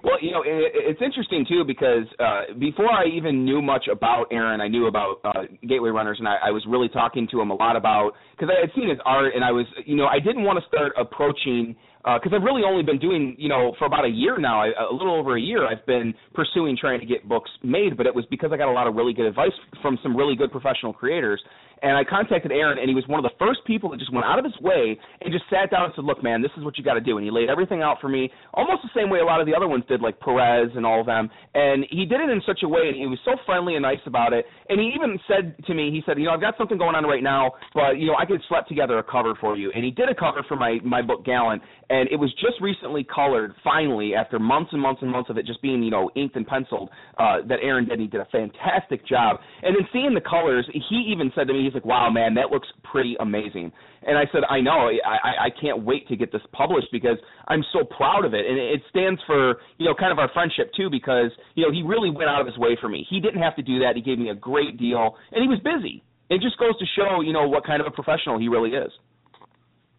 Well, 0.02 0.18
you 0.20 0.32
know, 0.32 0.42
it, 0.42 0.72
it's 0.74 1.00
interesting 1.00 1.46
too 1.48 1.62
because 1.64 2.04
uh, 2.18 2.54
before 2.58 2.90
I 2.90 3.06
even 3.06 3.44
knew 3.44 3.62
much 3.62 3.86
about 3.90 4.26
Aaron, 4.32 4.60
I 4.60 4.68
knew 4.68 4.86
about 4.86 5.20
uh, 5.24 5.42
Gateway 5.68 5.90
Runners, 5.90 6.16
and 6.18 6.26
I, 6.26 6.36
I 6.46 6.50
was 6.50 6.64
really 6.68 6.88
talking 6.88 7.28
to 7.30 7.40
him 7.40 7.50
a 7.50 7.54
lot 7.54 7.76
about 7.76 8.12
because 8.32 8.52
I 8.56 8.60
had 8.60 8.70
seen 8.74 8.88
his 8.88 8.98
art, 9.04 9.34
and 9.34 9.44
I 9.44 9.52
was, 9.52 9.66
you 9.86 9.96
know, 9.96 10.06
I 10.06 10.18
didn't 10.18 10.42
want 10.42 10.58
to 10.58 10.66
start 10.66 10.92
approaching 10.98 11.76
because 12.02 12.32
I've 12.34 12.42
really 12.42 12.62
only 12.66 12.82
been 12.82 12.98
doing, 12.98 13.36
you 13.38 13.48
know, 13.48 13.76
for 13.78 13.84
about 13.84 14.04
a 14.04 14.08
year 14.08 14.36
now, 14.38 14.60
I, 14.60 14.72
a 14.90 14.92
little 14.92 15.14
over 15.14 15.36
a 15.36 15.40
year, 15.40 15.66
I've 15.68 15.86
been 15.86 16.12
pursuing 16.34 16.76
trying 16.76 16.98
to 16.98 17.06
get 17.06 17.28
books 17.28 17.50
made, 17.62 17.96
but 17.96 18.06
it 18.06 18.14
was 18.14 18.24
because 18.28 18.50
I 18.52 18.56
got 18.56 18.68
a 18.68 18.72
lot 18.72 18.88
of 18.88 18.96
really 18.96 19.12
good 19.12 19.26
advice 19.26 19.52
from 19.80 19.96
some 20.02 20.16
really 20.16 20.34
good 20.34 20.50
professional 20.50 20.92
creators. 20.92 21.40
And 21.82 21.96
I 21.96 22.04
contacted 22.04 22.52
Aaron, 22.52 22.78
and 22.78 22.88
he 22.88 22.94
was 22.94 23.06
one 23.08 23.18
of 23.18 23.24
the 23.24 23.36
first 23.38 23.60
people 23.66 23.90
that 23.90 23.98
just 23.98 24.12
went 24.12 24.24
out 24.24 24.38
of 24.38 24.44
his 24.44 24.54
way 24.60 24.98
and 25.20 25.32
just 25.32 25.44
sat 25.50 25.70
down 25.70 25.84
and 25.84 25.92
said, 25.96 26.04
"Look, 26.04 26.22
man, 26.22 26.40
this 26.40 26.52
is 26.56 26.64
what 26.64 26.78
you 26.78 26.84
got 26.84 26.94
to 26.94 27.00
do." 27.00 27.18
And 27.18 27.24
he 27.24 27.30
laid 27.30 27.50
everything 27.50 27.82
out 27.82 28.00
for 28.00 28.08
me, 28.08 28.30
almost 28.54 28.82
the 28.82 28.90
same 28.94 29.10
way 29.10 29.18
a 29.18 29.24
lot 29.24 29.40
of 29.40 29.46
the 29.46 29.54
other 29.54 29.66
ones 29.66 29.84
did, 29.88 30.00
like 30.00 30.18
Perez 30.20 30.70
and 30.76 30.86
all 30.86 31.00
of 31.00 31.06
them. 31.06 31.28
And 31.54 31.84
he 31.90 32.06
did 32.06 32.20
it 32.20 32.30
in 32.30 32.40
such 32.46 32.62
a 32.62 32.68
way, 32.68 32.86
and 32.86 32.96
he 32.96 33.06
was 33.06 33.18
so 33.24 33.32
friendly 33.44 33.74
and 33.74 33.82
nice 33.82 34.00
about 34.06 34.32
it. 34.32 34.46
And 34.68 34.80
he 34.80 34.92
even 34.94 35.18
said 35.26 35.56
to 35.66 35.74
me, 35.74 35.90
he 35.90 36.02
said, 36.06 36.18
"You 36.18 36.26
know, 36.26 36.32
I've 36.32 36.40
got 36.40 36.56
something 36.56 36.78
going 36.78 36.94
on 36.94 37.04
right 37.04 37.22
now, 37.22 37.52
but 37.74 37.98
you 37.98 38.06
know, 38.06 38.14
I 38.16 38.26
could 38.26 38.40
slap 38.48 38.68
together 38.68 38.98
a 38.98 39.02
cover 39.02 39.34
for 39.40 39.56
you." 39.56 39.72
And 39.74 39.84
he 39.84 39.90
did 39.90 40.08
a 40.08 40.14
cover 40.14 40.44
for 40.46 40.54
my 40.54 40.78
my 40.84 41.02
book 41.02 41.24
Gallant, 41.24 41.62
and 41.90 42.08
it 42.10 42.16
was 42.16 42.32
just 42.34 42.60
recently 42.60 43.04
colored, 43.04 43.54
finally, 43.64 44.14
after 44.14 44.38
months 44.38 44.70
and 44.72 44.80
months 44.80 45.02
and 45.02 45.10
months 45.10 45.30
of 45.30 45.36
it 45.36 45.46
just 45.46 45.60
being, 45.62 45.82
you 45.82 45.90
know, 45.90 46.10
inked 46.14 46.36
and 46.36 46.46
penciled. 46.46 46.90
Uh, 47.18 47.38
that 47.48 47.58
Aaron 47.60 47.84
did, 47.84 47.94
and 47.94 48.00
he 48.02 48.06
did 48.06 48.20
a 48.20 48.26
fantastic 48.26 49.06
job. 49.06 49.38
And 49.62 49.74
then 49.74 49.86
seeing 49.92 50.14
the 50.14 50.20
colors, 50.20 50.68
he 50.72 51.08
even 51.12 51.32
said 51.34 51.48
to 51.48 51.52
me, 51.52 51.71
he's 51.72 51.82
like, 51.82 51.86
"Wow, 51.86 52.10
man, 52.10 52.34
that 52.34 52.50
looks 52.50 52.68
pretty 52.84 53.16
amazing." 53.20 53.72
And 54.02 54.18
I 54.18 54.24
said, 54.32 54.42
"I 54.48 54.60
know, 54.60 54.90
I 54.90 54.98
I, 55.04 55.32
I 55.46 55.50
can't 55.60 55.82
wait 55.84 56.06
to 56.08 56.16
get 56.16 56.30
this 56.32 56.42
published 56.52 56.88
because 56.92 57.16
I'm 57.48 57.64
so 57.72 57.84
proud 57.84 58.24
of 58.24 58.34
it, 58.34 58.44
and 58.46 58.58
it 58.58 58.82
stands 58.90 59.20
for, 59.26 59.56
you 59.78 59.86
know, 59.86 59.94
kind 59.94 60.12
of 60.12 60.18
our 60.18 60.28
friendship 60.32 60.70
too, 60.76 60.90
because 60.90 61.30
you 61.54 61.64
know 61.64 61.72
he 61.72 61.82
really 61.82 62.10
went 62.10 62.28
out 62.28 62.40
of 62.40 62.46
his 62.46 62.58
way 62.58 62.76
for 62.80 62.88
me. 62.88 63.06
He 63.08 63.20
didn't 63.20 63.40
have 63.42 63.56
to 63.56 63.62
do 63.62 63.78
that. 63.80 63.96
He 63.96 64.02
gave 64.02 64.18
me 64.18 64.28
a 64.30 64.34
great 64.34 64.76
deal, 64.78 65.16
and 65.32 65.42
he 65.42 65.48
was 65.48 65.58
busy. 65.60 66.02
It 66.30 66.40
just 66.40 66.58
goes 66.58 66.76
to 66.78 66.86
show, 66.96 67.20
you 67.20 67.32
know, 67.32 67.48
what 67.48 67.64
kind 67.64 67.80
of 67.80 67.86
a 67.86 67.90
professional 67.90 68.38
he 68.38 68.48
really 68.48 68.70
is." 68.70 68.92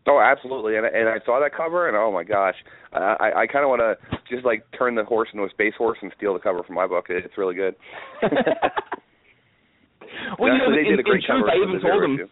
Oh, 0.05 0.19
absolutely. 0.19 0.75
And 0.75 0.85
I- 0.85 0.89
and 0.89 1.07
I 1.07 1.19
saw 1.25 1.39
that 1.39 1.53
cover, 1.55 1.87
and 1.87 1.95
oh 1.95 2.11
my 2.11 2.25
gosh, 2.25 2.55
uh, 2.91 3.15
I 3.21 3.43
I 3.43 3.47
kind 3.47 3.63
of 3.63 3.69
want 3.69 3.81
to 3.81 3.97
just 4.29 4.43
like 4.45 4.65
turn 4.77 4.95
the 4.95 5.05
horse 5.05 5.29
into 5.31 5.45
a 5.45 5.49
space 5.49 5.73
horse 5.77 5.97
and 6.01 6.11
steal 6.17 6.33
the 6.33 6.39
cover 6.39 6.61
from 6.63 6.75
my 6.75 6.85
book. 6.87 7.05
It's 7.09 7.37
really 7.37 7.55
good. 7.55 7.75
well, 10.39 10.51
you 10.51 10.57
know, 10.59 10.65
Actually, 10.71 10.83
they 10.83 10.89
in, 10.89 10.97
did 10.97 10.99
a 10.99 11.03
great 11.03 11.23
in 11.23 11.29
truth, 11.29 11.45
I 11.49 11.55
even 11.57 11.81
told 11.81 12.03
him. 12.03 12.13
issue. 12.15 12.29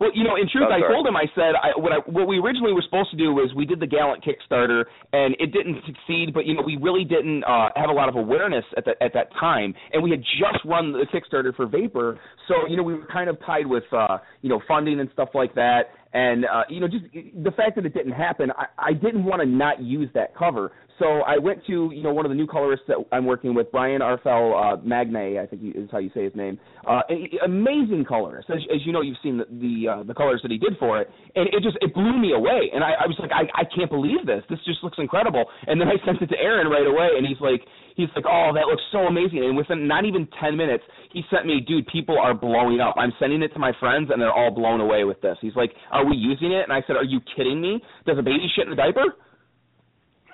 Well, 0.00 0.10
you 0.14 0.22
know, 0.22 0.36
in 0.36 0.48
truth, 0.48 0.68
Oh, 0.70 0.74
I 0.74 0.80
told 0.86 1.06
him. 1.08 1.16
I 1.16 1.24
said 1.34 1.56
I, 1.58 1.76
what 1.76 1.90
I, 1.90 1.96
what 2.06 2.28
we 2.28 2.38
originally 2.38 2.72
were 2.72 2.82
supposed 2.82 3.10
to 3.10 3.16
do 3.16 3.32
was 3.34 3.50
we 3.56 3.66
did 3.66 3.80
the 3.80 3.86
Gallant 3.86 4.22
Kickstarter, 4.22 4.84
and 5.12 5.34
it 5.40 5.52
didn't 5.52 5.82
succeed. 5.86 6.32
But 6.32 6.46
you 6.46 6.54
know, 6.54 6.62
we 6.62 6.76
really 6.76 7.04
didn't 7.04 7.42
uh, 7.44 7.70
have 7.74 7.90
a 7.90 7.92
lot 7.92 8.08
of 8.08 8.14
awareness 8.14 8.64
at 8.76 8.84
that 8.84 8.96
at 9.00 9.12
that 9.14 9.32
time, 9.40 9.74
and 9.92 10.02
we 10.02 10.10
had 10.10 10.20
just 10.20 10.64
run 10.64 10.92
the 10.92 11.04
Kickstarter 11.12 11.54
for 11.56 11.66
Vapor, 11.66 12.20
so 12.46 12.54
you 12.68 12.76
know 12.76 12.82
we 12.84 12.94
were 12.94 13.06
kind 13.06 13.28
of 13.28 13.38
tied 13.44 13.66
with 13.66 13.84
uh, 13.92 14.18
you 14.42 14.48
know 14.48 14.60
funding 14.68 15.00
and 15.00 15.10
stuff 15.12 15.30
like 15.34 15.54
that. 15.56 15.90
And 16.12 16.44
uh, 16.44 16.62
you 16.68 16.80
know, 16.80 16.86
just 16.88 17.04
the 17.12 17.50
fact 17.56 17.74
that 17.76 17.84
it 17.84 17.92
didn't 17.94 18.12
happen, 18.12 18.52
I, 18.56 18.66
I 18.78 18.92
didn't 18.92 19.24
want 19.24 19.42
to 19.42 19.46
not 19.48 19.82
use 19.82 20.10
that 20.14 20.36
cover. 20.36 20.72
So 20.98 21.20
I 21.22 21.38
went 21.38 21.64
to 21.66 21.90
you 21.94 22.02
know 22.02 22.12
one 22.12 22.24
of 22.24 22.30
the 22.30 22.34
new 22.34 22.46
colorists 22.46 22.84
that 22.88 22.96
I'm 23.12 23.24
working 23.26 23.54
with, 23.54 23.70
Brian 23.70 24.00
Arfel 24.00 24.52
uh, 24.54 24.76
Magne, 24.84 25.38
I 25.38 25.46
think 25.46 25.62
is 25.76 25.88
how 25.92 25.98
you 25.98 26.10
say 26.14 26.24
his 26.24 26.34
name. 26.34 26.58
Uh, 26.86 27.02
a- 27.08 27.28
a- 27.40 27.44
amazing 27.44 28.04
colorist, 28.08 28.50
as, 28.50 28.58
as 28.74 28.84
you 28.84 28.92
know, 28.92 29.00
you've 29.00 29.16
seen 29.22 29.38
the 29.38 29.46
the, 29.50 29.88
uh, 29.88 30.02
the 30.02 30.14
colors 30.14 30.40
that 30.42 30.50
he 30.50 30.58
did 30.58 30.76
for 30.78 31.00
it, 31.00 31.08
and 31.36 31.46
it 31.48 31.62
just 31.62 31.76
it 31.80 31.94
blew 31.94 32.18
me 32.18 32.32
away. 32.32 32.70
And 32.74 32.82
I, 32.82 32.92
I 33.04 33.06
was 33.06 33.16
like, 33.20 33.30
I, 33.32 33.44
I 33.54 33.64
can't 33.74 33.90
believe 33.90 34.26
this. 34.26 34.42
This 34.50 34.58
just 34.66 34.82
looks 34.82 34.98
incredible. 34.98 35.44
And 35.66 35.80
then 35.80 35.88
I 35.88 35.94
sent 36.06 36.20
it 36.22 36.26
to 36.28 36.38
Aaron 36.38 36.68
right 36.68 36.86
away, 36.86 37.10
and 37.16 37.26
he's 37.26 37.40
like, 37.40 37.62
he's 37.96 38.08
like, 38.16 38.24
oh, 38.26 38.50
that 38.54 38.66
looks 38.66 38.82
so 38.92 39.06
amazing. 39.06 39.44
And 39.44 39.56
within 39.56 39.86
not 39.86 40.04
even 40.04 40.26
ten 40.40 40.56
minutes, 40.56 40.84
he 41.12 41.22
sent 41.30 41.46
me, 41.46 41.60
dude, 41.60 41.86
people 41.86 42.18
are 42.18 42.34
blowing 42.34 42.80
up. 42.80 42.94
I'm 42.98 43.12
sending 43.18 43.42
it 43.42 43.52
to 43.54 43.58
my 43.58 43.72
friends, 43.78 44.10
and 44.10 44.20
they're 44.20 44.32
all 44.32 44.50
blown 44.50 44.80
away 44.80 45.04
with 45.04 45.20
this. 45.20 45.36
He's 45.40 45.54
like, 45.56 45.72
are 45.92 46.04
we 46.04 46.16
using 46.16 46.52
it? 46.52 46.62
And 46.64 46.72
I 46.72 46.82
said, 46.86 46.96
are 46.96 47.04
you 47.04 47.20
kidding 47.36 47.60
me? 47.60 47.80
Does 48.06 48.18
a 48.18 48.22
baby 48.22 48.46
shit 48.54 48.66
in 48.66 48.72
a 48.72 48.76
diaper? 48.76 49.14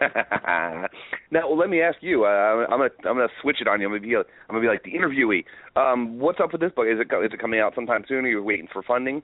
now, 1.30 1.48
well, 1.48 1.56
let 1.58 1.70
me 1.70 1.80
ask 1.80 1.98
you. 2.00 2.24
Uh, 2.24 2.28
I'm 2.28 2.78
gonna 2.78 2.90
I'm 3.06 3.16
gonna 3.16 3.28
switch 3.42 3.58
it 3.60 3.68
on 3.68 3.80
you. 3.80 3.86
I'm 3.86 3.92
gonna 3.92 4.02
be 4.02 4.16
I'm 4.16 4.24
gonna 4.50 4.60
be 4.60 4.66
like 4.68 4.82
the 4.82 4.92
interviewee. 4.92 5.44
Um, 5.76 6.18
what's 6.18 6.40
up 6.40 6.52
with 6.52 6.60
this 6.60 6.72
book? 6.72 6.86
Is 6.88 6.98
it 6.98 7.12
is 7.24 7.32
it 7.32 7.40
coming 7.40 7.60
out 7.60 7.74
sometime 7.74 8.04
soon? 8.08 8.24
Are 8.24 8.28
you 8.28 8.42
waiting 8.42 8.68
for 8.72 8.82
funding? 8.82 9.22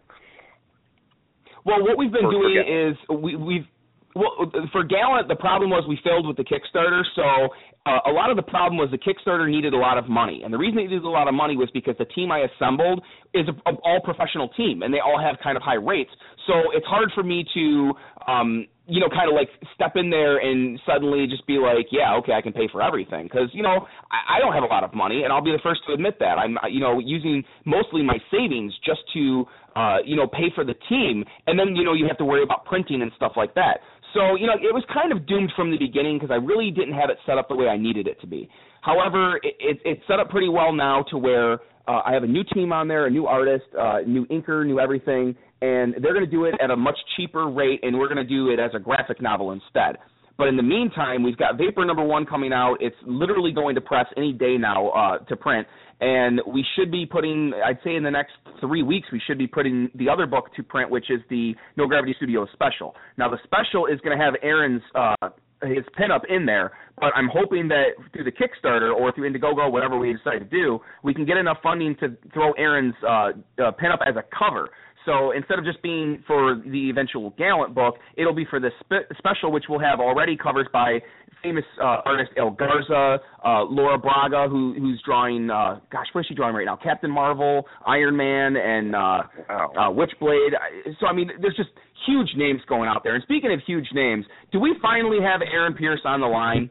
Well, 1.64 1.82
what 1.82 1.98
we've 1.98 2.12
been 2.12 2.26
Or 2.26 2.30
doing 2.32 2.56
forget- 2.56 2.72
is 2.72 3.22
we, 3.22 3.36
we've 3.36 3.66
well 4.14 4.50
for 4.72 4.82
Gallant 4.84 5.28
the 5.28 5.36
problem 5.36 5.70
was 5.70 5.84
we 5.88 5.98
failed 6.02 6.26
with 6.26 6.36
the 6.36 6.44
Kickstarter. 6.44 7.02
So 7.14 7.48
uh, 7.86 7.98
a 8.06 8.12
lot 8.12 8.30
of 8.30 8.36
the 8.36 8.42
problem 8.42 8.76
was 8.76 8.90
the 8.90 8.98
Kickstarter 8.98 9.48
needed 9.50 9.72
a 9.72 9.76
lot 9.78 9.98
of 9.98 10.08
money, 10.08 10.42
and 10.44 10.52
the 10.52 10.58
reason 10.58 10.78
it 10.78 10.82
needed 10.88 11.04
a 11.04 11.08
lot 11.08 11.28
of 11.28 11.34
money 11.34 11.56
was 11.56 11.70
because 11.72 11.94
the 11.98 12.04
team 12.06 12.30
I 12.30 12.40
assembled 12.40 13.02
is 13.34 13.46
a, 13.48 13.70
a 13.70 13.74
all 13.84 14.00
professional 14.02 14.48
team, 14.50 14.82
and 14.82 14.92
they 14.92 15.00
all 15.00 15.18
have 15.20 15.36
kind 15.42 15.56
of 15.56 15.62
high 15.62 15.76
rates. 15.80 16.10
So 16.46 16.72
it's 16.74 16.86
hard 16.86 17.10
for 17.14 17.22
me 17.22 17.44
to 17.54 17.92
um, 18.26 18.66
you 18.90 18.98
know, 18.98 19.08
kind 19.08 19.30
of 19.30 19.38
like 19.38 19.48
step 19.72 19.94
in 19.94 20.10
there 20.10 20.38
and 20.38 20.78
suddenly 20.84 21.26
just 21.30 21.46
be 21.46 21.62
like, 21.62 21.86
yeah, 21.92 22.16
okay, 22.16 22.32
I 22.32 22.42
can 22.42 22.52
pay 22.52 22.66
for 22.70 22.82
everything 22.82 23.24
because 23.30 23.48
you 23.52 23.62
know 23.62 23.86
I, 24.10 24.36
I 24.36 24.38
don't 24.40 24.52
have 24.52 24.64
a 24.64 24.66
lot 24.66 24.82
of 24.82 24.92
money, 24.92 25.22
and 25.22 25.32
I'll 25.32 25.44
be 25.44 25.52
the 25.52 25.62
first 25.62 25.80
to 25.86 25.94
admit 25.94 26.18
that. 26.18 26.38
I'm 26.38 26.58
you 26.68 26.80
know 26.80 26.98
using 26.98 27.44
mostly 27.64 28.02
my 28.02 28.18
savings 28.32 28.74
just 28.84 29.00
to 29.14 29.44
uh, 29.76 29.98
you 30.04 30.16
know 30.16 30.26
pay 30.26 30.50
for 30.54 30.64
the 30.64 30.74
team, 30.88 31.24
and 31.46 31.56
then 31.56 31.76
you 31.76 31.84
know 31.84 31.94
you 31.94 32.06
have 32.08 32.18
to 32.18 32.24
worry 32.24 32.42
about 32.42 32.64
printing 32.64 33.00
and 33.02 33.12
stuff 33.14 33.32
like 33.36 33.54
that. 33.54 33.78
So 34.12 34.34
you 34.34 34.48
know 34.48 34.54
it 34.54 34.74
was 34.74 34.84
kind 34.92 35.12
of 35.12 35.24
doomed 35.26 35.52
from 35.54 35.70
the 35.70 35.78
beginning 35.78 36.18
because 36.18 36.32
I 36.32 36.42
really 36.42 36.72
didn't 36.72 36.94
have 36.94 37.10
it 37.10 37.18
set 37.26 37.38
up 37.38 37.48
the 37.48 37.54
way 37.54 37.68
I 37.68 37.76
needed 37.76 38.08
it 38.08 38.20
to 38.22 38.26
be. 38.26 38.48
However, 38.82 39.36
it, 39.44 39.54
it, 39.60 39.78
it's 39.84 40.02
set 40.08 40.18
up 40.18 40.30
pretty 40.30 40.48
well 40.48 40.72
now 40.72 41.04
to 41.10 41.18
where 41.18 41.60
uh, 41.86 42.02
I 42.04 42.12
have 42.12 42.24
a 42.24 42.26
new 42.26 42.42
team 42.54 42.72
on 42.72 42.88
there, 42.88 43.06
a 43.06 43.10
new 43.10 43.26
artist, 43.26 43.66
uh, 43.78 43.98
new 44.06 44.26
inker, 44.26 44.66
new 44.66 44.80
everything, 44.80 45.36
and 45.62 45.94
they're 46.00 46.14
going 46.14 46.24
to 46.24 46.30
do 46.30 46.44
it 46.44 46.54
at 46.62 46.70
a 46.70 46.76
much 46.76 46.98
cheaper 47.16 47.48
rate, 47.48 47.80
and 47.82 47.98
we're 47.98 48.08
going 48.08 48.24
to 48.24 48.24
do 48.24 48.50
it 48.50 48.58
as 48.58 48.70
a 48.74 48.78
graphic 48.78 49.20
novel 49.20 49.52
instead. 49.52 49.96
But 50.38 50.48
in 50.48 50.56
the 50.56 50.62
meantime, 50.62 51.22
we've 51.22 51.36
got 51.36 51.58
Vapor 51.58 51.84
number 51.84 52.02
one 52.02 52.24
coming 52.24 52.50
out. 52.50 52.78
It's 52.80 52.96
literally 53.06 53.52
going 53.52 53.74
to 53.74 53.80
press 53.82 54.06
any 54.16 54.32
day 54.32 54.56
now 54.56 54.88
uh, 54.88 55.18
to 55.18 55.36
print, 55.36 55.66
and 56.00 56.40
we 56.46 56.64
should 56.76 56.90
be 56.90 57.04
putting, 57.04 57.52
I'd 57.62 57.78
say 57.84 57.94
in 57.94 58.02
the 58.02 58.10
next 58.10 58.32
three 58.58 58.82
weeks, 58.82 59.08
we 59.12 59.20
should 59.26 59.36
be 59.36 59.46
putting 59.46 59.90
the 59.96 60.08
other 60.08 60.26
book 60.26 60.46
to 60.56 60.62
print, 60.62 60.90
which 60.90 61.10
is 61.10 61.20
the 61.28 61.54
No 61.76 61.86
Gravity 61.86 62.14
Studios 62.16 62.48
special. 62.54 62.94
Now 63.18 63.28
the 63.28 63.36
special 63.44 63.84
is 63.84 64.00
going 64.00 64.16
to 64.16 64.24
have 64.24 64.34
Aaron's 64.42 64.82
uh, 64.94 65.28
his 65.62 65.84
pinup 65.98 66.22
in 66.28 66.46
there, 66.46 66.72
but 66.98 67.12
I'm 67.14 67.28
hoping 67.30 67.68
that 67.68 67.88
through 68.12 68.24
the 68.24 68.32
Kickstarter 68.32 68.94
or 68.94 69.12
through 69.12 69.30
Indiegogo, 69.30 69.70
whatever 69.70 69.98
we 69.98 70.12
decide 70.12 70.38
to 70.38 70.44
do, 70.44 70.80
we 71.02 71.12
can 71.12 71.26
get 71.26 71.36
enough 71.36 71.58
funding 71.62 71.96
to 71.96 72.16
throw 72.32 72.52
Aaron's 72.52 72.94
uh, 73.02 73.08
uh, 73.08 73.32
pinup 73.72 73.98
as 74.06 74.16
a 74.16 74.24
cover. 74.36 74.70
So 75.06 75.32
instead 75.32 75.58
of 75.58 75.64
just 75.64 75.82
being 75.82 76.22
for 76.26 76.62
the 76.66 76.90
eventual 76.90 77.30
Gallant 77.38 77.74
book, 77.74 77.94
it'll 78.16 78.34
be 78.34 78.44
for 78.48 78.60
this 78.60 78.72
spe- 78.80 79.10
special, 79.18 79.50
which 79.50 79.64
will 79.68 79.78
have 79.80 79.98
already 80.00 80.36
covers 80.36 80.66
by 80.72 80.98
famous 81.42 81.64
uh, 81.80 82.02
artist 82.04 82.30
El 82.36 82.50
Garza, 82.50 83.18
uh, 83.44 83.62
Laura 83.64 83.96
Braga, 83.98 84.46
who 84.48 84.74
who's 84.78 85.00
drawing. 85.04 85.48
Uh, 85.50 85.80
gosh, 85.90 86.06
what 86.12 86.20
is 86.20 86.26
she 86.26 86.34
drawing 86.34 86.54
right 86.54 86.66
now? 86.66 86.76
Captain 86.76 87.10
Marvel, 87.10 87.66
Iron 87.86 88.16
Man, 88.16 88.56
and 88.56 88.94
uh, 88.94 89.22
Wow. 89.48 89.72
uh, 89.76 89.80
Witchblade. 89.90 90.52
So 91.00 91.06
I 91.06 91.12
mean, 91.14 91.30
there's 91.40 91.56
just 91.56 91.70
huge 92.06 92.28
names 92.36 92.60
going 92.68 92.88
out 92.88 93.02
there. 93.02 93.14
And 93.14 93.22
speaking 93.22 93.52
of 93.52 93.60
huge 93.66 93.88
names, 93.94 94.26
do 94.52 94.60
we 94.60 94.76
finally 94.82 95.18
have 95.22 95.40
Aaron 95.40 95.74
Pierce 95.74 96.00
on 96.04 96.20
the 96.20 96.26
line? 96.26 96.68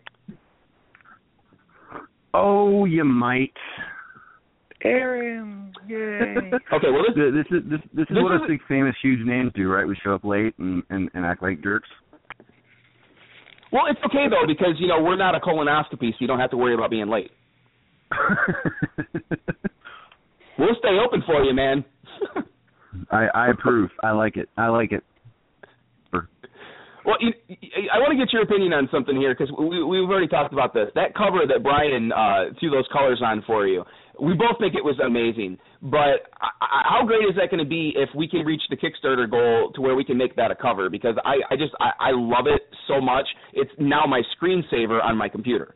Oh, 2.34 2.86
you 2.86 3.04
might. 3.04 3.54
Aaron, 4.84 5.74
yay! 5.88 6.36
Okay, 6.74 6.88
well 6.92 7.04
this 7.08 7.16
This 7.16 7.46
is 7.52 7.70
this 7.70 7.82
this 7.94 8.04
is 8.04 8.16
This 8.16 8.24
what 8.24 8.34
is- 8.36 8.42
us 8.42 8.48
big 8.48 8.62
famous 8.68 8.96
huge 9.02 9.26
names 9.26 9.52
do, 9.56 9.68
right? 9.70 9.86
We 9.88 9.96
show 10.04 10.14
up 10.16 10.24
late 10.24 10.54
and 10.58 10.84
and, 10.90 11.10
and 11.14 11.26
act 11.26 11.42
like 11.42 11.62
jerks. 11.62 11.90
well 13.72 13.86
it's 13.90 14.00
okay 14.06 14.28
though 14.30 14.48
because 14.48 14.76
you 14.80 14.88
know 14.88 15.02
we're 15.02 15.18
not 15.18 15.36
a 15.36 15.40
colonoscopy, 15.40 16.12
so 16.12 16.18
you 16.20 16.28
don't 16.28 16.40
have 16.40 16.52
to 16.52 16.58
worry 16.58 16.74
about 16.76 16.90
being 16.92 17.08
late. 17.10 17.32
We'll 20.58 20.76
stay 20.80 20.98
open 21.06 21.24
for 21.26 21.42
you, 21.44 21.54
man. 21.54 21.86
I 23.12 23.28
I 23.34 23.48
approve. 23.50 23.90
I 24.04 24.12
like 24.12 24.36
it. 24.36 24.50
I 24.58 24.68
like 24.68 24.92
it. 24.92 25.04
Well, 27.06 27.16
you, 27.22 27.32
I 27.94 27.98
want 28.00 28.12
to 28.12 28.18
get 28.18 28.34
your 28.34 28.42
opinion 28.44 28.74
on 28.74 28.90
something 28.92 29.16
here 29.16 29.34
because 29.34 29.50
we, 29.58 29.82
we've 29.84 30.08
already 30.10 30.28
talked 30.28 30.52
about 30.52 30.74
this. 30.74 30.90
That 30.96 31.16
cover 31.16 31.40
that 31.48 31.64
Brian 31.64 32.12
uh, 32.12 32.52
threw 32.60 32.70
those 32.72 32.86
colors 32.92 33.22
on 33.24 33.42
for 33.48 33.66
you, 33.66 33.86
we 34.22 34.34
both 34.34 34.60
think 34.60 34.76
it 34.76 34.84
was 34.84 35.00
amazing. 35.00 35.58
But 35.82 36.30
I, 36.42 36.50
I, 36.62 36.82
how 36.90 37.06
great 37.06 37.24
is 37.30 37.36
that 37.38 37.50
going 37.50 37.64
to 37.64 37.70
be 37.70 37.94
if 37.96 38.10
we 38.16 38.28
can 38.28 38.46
reach 38.46 38.62
the 38.70 38.78
Kickstarter 38.78 39.30
goal 39.30 39.72
to 39.76 39.82
where 39.82 39.96
we 39.96 40.04
can 40.04 40.18
make 40.18 40.36
that 40.36 40.52
a 40.52 40.56
cover? 40.56 40.90
Because 40.90 41.16
I, 41.26 41.36
I 41.52 41.56
just 41.56 41.74
I, 41.80 41.92
I 42.00 42.12
love 42.12 42.46
it 42.48 42.62
so 42.88 43.02
much. 43.02 43.26
It's 43.54 43.72
now 43.80 44.06
my 44.08 44.22
screensaver 44.38 45.04
on 45.04 45.18
my 45.18 45.30
computer. 45.30 45.76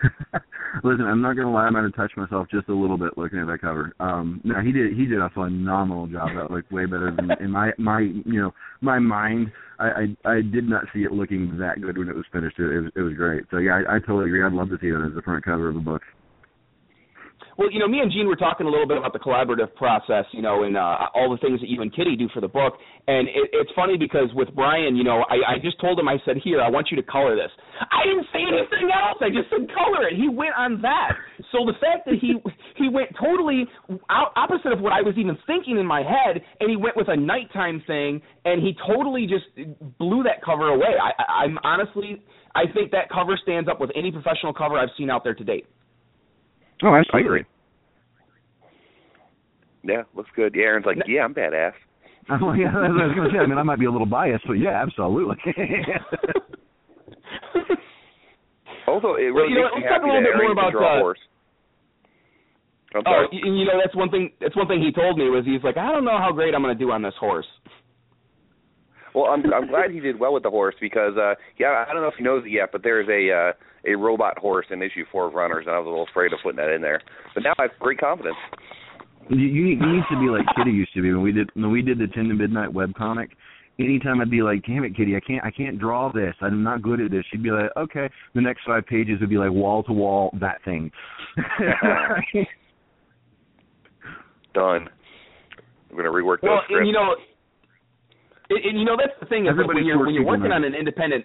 Listen, 0.84 1.06
I'm 1.06 1.20
not 1.20 1.36
gonna 1.36 1.50
lie. 1.50 1.64
I'm 1.64 1.72
gonna 1.72 1.90
touch 1.90 2.12
myself 2.16 2.46
just 2.50 2.68
a 2.68 2.74
little 2.74 2.98
bit 2.98 3.16
looking 3.16 3.38
at 3.38 3.46
that 3.46 3.60
cover. 3.60 3.94
Um, 3.98 4.40
no, 4.44 4.60
he 4.60 4.70
did. 4.70 4.92
He 4.96 5.06
did 5.06 5.18
a 5.18 5.30
phenomenal 5.30 6.06
job. 6.06 6.28
That 6.36 6.50
looked 6.50 6.70
way 6.70 6.84
better 6.84 7.14
than 7.14 7.30
in 7.40 7.50
my 7.50 7.72
my 7.78 8.00
you 8.00 8.40
know 8.40 8.54
my 8.80 8.98
mind. 8.98 9.50
I 9.78 10.14
I, 10.24 10.30
I 10.30 10.34
did 10.42 10.68
not 10.68 10.84
see 10.94 11.00
it 11.00 11.12
looking 11.12 11.56
that 11.58 11.80
good 11.80 11.98
when 11.98 12.08
it 12.08 12.14
was 12.14 12.26
finished. 12.32 12.58
It, 12.58 12.70
it 12.70 12.80
was 12.80 12.92
it 12.96 13.00
was 13.00 13.14
great. 13.14 13.44
So 13.50 13.58
yeah, 13.58 13.80
I, 13.88 13.96
I 13.96 13.98
totally 13.98 14.26
agree. 14.26 14.44
I'd 14.44 14.52
love 14.52 14.68
to 14.68 14.78
see 14.80 14.88
it 14.88 14.94
as 14.94 15.14
the 15.14 15.22
front 15.22 15.44
cover 15.44 15.68
of 15.68 15.76
a 15.76 15.80
book. 15.80 16.02
Well, 17.58 17.72
you 17.72 17.80
know, 17.80 17.88
me 17.88 17.98
and 17.98 18.06
Gene 18.12 18.28
were 18.28 18.36
talking 18.36 18.68
a 18.68 18.70
little 18.70 18.86
bit 18.86 18.98
about 18.98 19.12
the 19.12 19.18
collaborative 19.18 19.74
process, 19.74 20.24
you 20.30 20.42
know, 20.42 20.62
and 20.62 20.76
uh, 20.76 21.10
all 21.12 21.28
the 21.28 21.42
things 21.42 21.58
that 21.58 21.68
you 21.68 21.82
and 21.82 21.92
Kitty 21.92 22.14
do 22.14 22.28
for 22.32 22.40
the 22.40 22.46
book. 22.46 22.74
And 23.08 23.26
it, 23.26 23.50
it's 23.52 23.72
funny 23.74 23.98
because 23.98 24.30
with 24.32 24.54
Brian, 24.54 24.94
you 24.94 25.02
know, 25.02 25.24
I, 25.28 25.58
I 25.58 25.58
just 25.60 25.80
told 25.80 25.98
him, 25.98 26.06
I 26.06 26.18
said, 26.24 26.36
here, 26.38 26.62
I 26.62 26.70
want 26.70 26.86
you 26.92 26.96
to 26.96 27.02
color 27.02 27.34
this. 27.34 27.50
I 27.80 28.06
didn't 28.06 28.26
say 28.32 28.46
anything 28.46 28.94
else. 28.94 29.18
I 29.20 29.30
just 29.34 29.50
said 29.50 29.66
color 29.74 30.06
it. 30.06 30.14
He 30.14 30.28
went 30.28 30.54
on 30.56 30.80
that. 30.82 31.18
So 31.50 31.66
the 31.66 31.74
fact 31.80 32.06
that 32.06 32.14
he 32.20 32.38
he 32.76 32.88
went 32.88 33.10
totally 33.18 33.66
out, 34.08 34.30
opposite 34.36 34.70
of 34.70 34.78
what 34.78 34.92
I 34.92 35.02
was 35.02 35.14
even 35.18 35.36
thinking 35.48 35.78
in 35.78 35.86
my 35.86 36.02
head, 36.06 36.40
and 36.60 36.70
he 36.70 36.76
went 36.76 36.96
with 36.96 37.08
a 37.08 37.16
nighttime 37.16 37.82
thing, 37.88 38.22
and 38.44 38.62
he 38.62 38.76
totally 38.86 39.26
just 39.26 39.50
blew 39.98 40.22
that 40.22 40.44
cover 40.44 40.68
away. 40.68 40.94
I, 40.94 41.10
I, 41.18 41.42
I'm 41.42 41.58
honestly, 41.64 42.22
I 42.54 42.70
think 42.72 42.92
that 42.92 43.10
cover 43.10 43.36
stands 43.42 43.68
up 43.68 43.80
with 43.80 43.90
any 43.96 44.12
professional 44.12 44.54
cover 44.54 44.78
I've 44.78 44.94
seen 44.96 45.10
out 45.10 45.24
there 45.24 45.34
to 45.34 45.42
date. 45.42 45.66
Oh, 46.82 46.94
absolutely. 46.94 47.44
Yeah, 49.82 50.02
looks 50.14 50.30
good. 50.36 50.56
Aaron's 50.56 50.86
like, 50.86 50.98
yeah, 51.06 51.22
I'm 51.22 51.34
badass. 51.34 51.72
Oh 52.30 52.52
yeah, 52.52 52.68
I 52.68 52.92
was 52.92 53.14
gonna 53.16 53.30
say. 53.32 53.38
I 53.38 53.46
mean, 53.46 53.56
I 53.56 53.62
might 53.62 53.78
be 53.78 53.86
a 53.86 53.90
little 53.90 54.06
biased, 54.06 54.44
but 54.46 54.60
yeah, 54.60 54.82
absolutely. 54.82 55.36
Also, 58.88 59.20
it 59.20 59.28
Well, 59.32 59.44
really 59.44 59.52
you 59.52 59.60
know, 59.60 59.68
makes 59.68 59.76
me 59.76 59.84
let's 59.84 59.92
talk 59.92 60.00
a 60.00 60.08
happy 60.08 60.08
little 60.08 60.24
that 60.24 60.32
bit 60.32 60.36
more 60.36 60.44
Aaron 60.44 60.56
can 60.56 60.64
about, 60.64 60.72
draw 60.72 60.88
a 60.88 60.96
uh, 60.96 61.00
horse. 61.00 61.22
Oh, 62.96 63.02
sorry. 63.04 63.28
you 63.32 63.64
know 63.68 63.76
that's 63.76 63.94
one 63.94 64.08
thing. 64.08 64.32
That's 64.40 64.56
one 64.56 64.66
thing 64.66 64.80
he 64.80 64.92
told 64.92 65.18
me 65.20 65.28
was 65.28 65.44
he's 65.44 65.62
like, 65.62 65.76
I 65.76 65.92
don't 65.92 66.04
know 66.04 66.16
how 66.16 66.32
great 66.32 66.54
I'm 66.54 66.62
going 66.62 66.76
to 66.76 66.84
do 66.84 66.90
on 66.90 67.02
this 67.02 67.12
horse. 67.20 67.46
Well, 69.14 69.26
I'm 69.26 69.44
I'm 69.52 69.68
glad 69.68 69.90
he 69.90 70.00
did 70.00 70.18
well 70.18 70.32
with 70.32 70.42
the 70.42 70.50
horse 70.50 70.74
because 70.80 71.16
uh 71.16 71.34
yeah, 71.60 71.84
I 71.88 71.92
don't 71.92 72.00
know 72.02 72.08
if 72.08 72.16
he 72.16 72.24
knows 72.24 72.44
it 72.46 72.50
yet, 72.50 72.70
but 72.72 72.82
there's 72.82 73.08
a 73.08 73.28
uh 73.28 73.52
a 73.86 73.94
robot 73.94 74.38
horse 74.38 74.66
in 74.70 74.82
issue 74.82 75.04
four 75.10 75.26
of 75.28 75.34
Runners, 75.34 75.64
and 75.66 75.74
I 75.74 75.78
was 75.78 75.86
a 75.86 75.90
little 75.90 76.06
afraid 76.10 76.32
of 76.32 76.38
putting 76.42 76.56
that 76.56 76.74
in 76.74 76.82
there. 76.82 77.00
But 77.34 77.42
now 77.44 77.52
I 77.58 77.62
have 77.62 77.70
great 77.78 77.98
confidence. 77.98 78.36
You, 79.30 79.38
you, 79.38 79.66
you 79.66 79.76
need 79.76 80.04
to 80.10 80.18
be 80.18 80.28
like 80.30 80.46
Kitty 80.56 80.70
used 80.70 80.94
to 80.94 81.02
be 81.02 81.12
when 81.12 81.22
we 81.22 81.32
did 81.32 81.50
when 81.54 81.70
we 81.70 81.82
did 81.82 81.98
the 81.98 82.06
Ten 82.08 82.28
to 82.28 82.34
Midnight 82.34 82.72
web 82.72 82.94
webcomic. 82.94 83.28
Anytime 83.78 84.20
I'd 84.20 84.30
be 84.30 84.42
like, 84.42 84.64
"Damn 84.66 84.84
it, 84.84 84.96
Kitty, 84.96 85.14
I 85.16 85.20
can't 85.20 85.44
I 85.44 85.50
can't 85.50 85.78
draw 85.78 86.10
this. 86.10 86.34
I'm 86.40 86.62
not 86.64 86.82
good 86.82 87.00
at 87.00 87.10
this." 87.10 87.24
She'd 87.30 87.42
be 87.42 87.50
like, 87.50 87.70
"Okay." 87.76 88.10
The 88.34 88.40
next 88.40 88.62
five 88.66 88.86
pages 88.86 89.20
would 89.20 89.28
be 89.30 89.38
like 89.38 89.50
wall 89.50 89.82
to 89.84 89.92
wall 89.92 90.30
that 90.40 90.64
thing. 90.64 90.90
Done. 94.54 94.88
I'm 95.90 95.96
going 95.96 96.04
to 96.04 96.10
rework 96.10 96.42
well, 96.42 96.56
those 96.56 96.64
scripts. 96.64 96.80
and 96.80 96.86
you 96.86 96.92
know, 96.92 97.14
and, 98.50 98.64
and 98.64 98.78
you 98.78 98.84
know 98.84 98.96
that's 98.96 99.18
the 99.20 99.26
thing 99.26 99.46
is 99.46 99.52
like 99.56 99.66
when 99.66 99.84
you're 99.84 99.98
when 100.04 100.14
you're 100.14 100.24
working 100.24 100.52
on 100.52 100.64
an 100.64 100.74
independent 100.74 101.24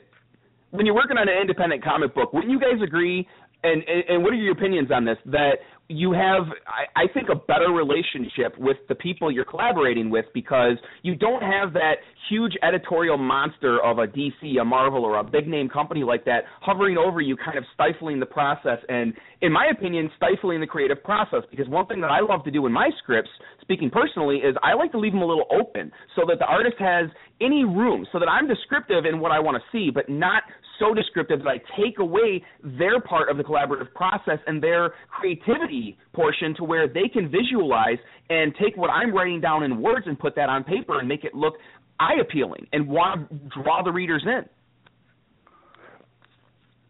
when 0.73 0.87
you're 0.87 0.95
working 0.95 1.17
on 1.17 1.29
an 1.29 1.37
independent 1.39 1.83
comic 1.83 2.15
book, 2.15 2.33
wouldn't 2.33 2.51
you 2.51 2.59
guys 2.59 2.81
agree? 2.83 3.27
And, 3.63 3.83
and 3.87 4.03
and 4.09 4.23
what 4.23 4.33
are 4.33 4.35
your 4.35 4.51
opinions 4.51 4.89
on 4.91 5.05
this? 5.05 5.17
That 5.27 5.59
you 5.87 6.11
have, 6.13 6.43
I, 6.65 7.03
I 7.03 7.13
think, 7.13 7.29
a 7.29 7.35
better 7.35 7.71
relationship 7.71 8.57
with 8.57 8.77
the 8.89 8.95
people 8.95 9.31
you're 9.31 9.45
collaborating 9.45 10.09
with 10.09 10.25
because 10.33 10.77
you 11.03 11.15
don't 11.15 11.41
have 11.41 11.73
that 11.73 11.95
huge 12.29 12.53
editorial 12.63 13.17
monster 13.17 13.83
of 13.83 13.99
a 13.99 14.07
DC, 14.07 14.59
a 14.59 14.65
Marvel, 14.65 15.03
or 15.03 15.19
a 15.19 15.23
big 15.23 15.47
name 15.47 15.69
company 15.69 16.03
like 16.03 16.25
that 16.25 16.43
hovering 16.61 16.97
over 16.97 17.21
you, 17.21 17.37
kind 17.37 17.57
of 17.57 17.63
stifling 17.73 18.19
the 18.19 18.25
process, 18.25 18.79
and 18.89 19.13
in 19.41 19.51
my 19.51 19.67
opinion, 19.71 20.09
stifling 20.17 20.59
the 20.59 20.67
creative 20.67 21.03
process. 21.03 21.43
Because 21.51 21.67
one 21.67 21.85
thing 21.85 22.01
that 22.01 22.11
I 22.11 22.21
love 22.21 22.43
to 22.45 22.51
do 22.51 22.65
in 22.65 22.71
my 22.71 22.89
scripts, 22.97 23.29
speaking 23.61 23.89
personally, 23.89 24.37
is 24.37 24.55
I 24.63 24.73
like 24.73 24.91
to 24.93 24.99
leave 24.99 25.11
them 25.11 25.21
a 25.21 25.27
little 25.27 25.47
open 25.51 25.91
so 26.15 26.23
that 26.27 26.39
the 26.39 26.45
artist 26.45 26.75
has 26.79 27.09
any 27.41 27.65
room, 27.65 28.07
so 28.11 28.19
that 28.19 28.27
I'm 28.27 28.47
descriptive 28.47 29.05
in 29.05 29.19
what 29.19 29.31
I 29.31 29.39
want 29.39 29.57
to 29.57 29.63
see, 29.71 29.89
but 29.89 30.09
not 30.09 30.43
so 30.83 30.93
descriptive 30.93 31.39
that 31.39 31.47
I 31.47 31.57
take 31.81 31.99
away 31.99 32.43
their 32.63 32.99
part 32.99 33.29
of 33.29 33.37
the 33.37 33.43
collaborative 33.43 33.93
process 33.93 34.39
and 34.47 34.61
their 34.61 34.93
creativity 35.07 35.97
portion 36.13 36.53
to 36.55 36.63
where 36.63 36.87
they 36.87 37.07
can 37.11 37.31
visualize 37.31 37.97
and 38.29 38.53
take 38.61 38.75
what 38.75 38.89
I'm 38.89 39.13
writing 39.13 39.39
down 39.39 39.63
in 39.63 39.81
words 39.81 40.05
and 40.07 40.17
put 40.17 40.35
that 40.35 40.49
on 40.49 40.63
paper 40.63 40.99
and 40.99 41.07
make 41.07 41.23
it 41.23 41.33
look 41.33 41.55
eye 41.99 42.15
appealing 42.21 42.67
and 42.73 42.87
want 42.87 43.29
to 43.29 43.63
draw 43.63 43.83
the 43.83 43.91
readers 43.91 44.23
in. 44.25 44.43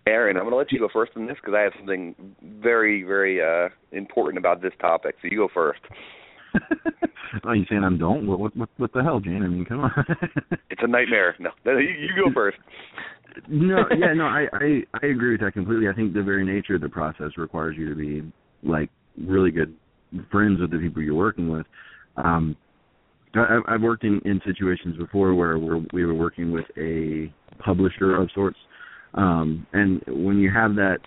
Aaron, 0.06 0.36
I'm 0.36 0.44
going 0.44 0.52
to 0.52 0.58
let 0.58 0.72
you 0.72 0.80
go 0.80 0.90
first 0.92 1.14
on 1.16 1.28
this 1.28 1.38
because 1.42 1.54
I 1.58 1.62
have 1.62 1.72
something 1.78 2.14
very, 2.62 3.04
very 3.04 3.42
uh, 3.42 3.70
important 3.94 4.38
about 4.38 4.62
this 4.62 4.74
topic. 4.82 5.16
So 5.22 5.30
you 5.32 5.38
go 5.38 5.50
first. 5.54 5.80
Are 7.46 7.56
you 7.56 7.66
saying 7.70 7.84
I'm 7.84 7.98
don't? 7.98 8.28
What, 8.28 8.40
what 8.40 8.56
what 8.56 8.70
what 8.78 8.94
the 8.94 9.02
hell, 9.02 9.20
Jane? 9.20 9.42
I 9.42 9.48
mean, 9.48 9.66
come 9.66 9.80
on. 9.80 10.06
It's 10.70 10.82
a 10.84 10.88
nightmare. 10.88 11.36
No, 11.40 11.50
no 11.66 11.72
you, 11.80 11.90
you 11.90 12.10
go 12.16 12.32
first. 12.34 12.58
no, 13.48 13.78
yeah, 13.98 14.14
no, 14.14 14.26
I, 14.26 14.48
I 14.54 14.82
I 15.02 15.08
agree 15.08 15.32
with 15.32 15.42
that 15.42 15.54
completely. 15.54 15.88
I 15.88 15.94
think 15.94 16.14
the 16.14 16.24
very 16.24 16.46
nature 16.46 16.76
of 16.76 16.82
the 16.82 16.90
process 16.90 17.32
requires 17.38 17.76
you 17.78 17.90
to 17.90 17.96
be 17.96 18.22
like 18.64 18.90
really 19.18 19.52
good 19.52 19.74
friends 20.32 20.60
with 20.60 20.72
the 20.72 20.78
people 20.78 21.02
you're 21.02 21.16
working 21.16 21.50
with. 21.50 21.66
Um, 22.18 22.56
I, 23.36 23.60
I've 23.68 23.82
worked 23.82 24.04
in 24.04 24.22
in 24.26 24.42
situations 24.46 24.98
before 24.98 25.34
where 25.34 25.58
we're, 25.58 25.82
we 25.92 26.06
were 26.06 26.14
working 26.14 26.52
with 26.52 26.66
a 26.78 27.34
publisher 27.64 28.16
of 28.16 28.30
sorts, 28.34 28.58
um, 29.16 29.66
and 29.74 30.02
when 30.08 30.38
you 30.38 30.52
have 30.52 30.76
that 30.76 31.00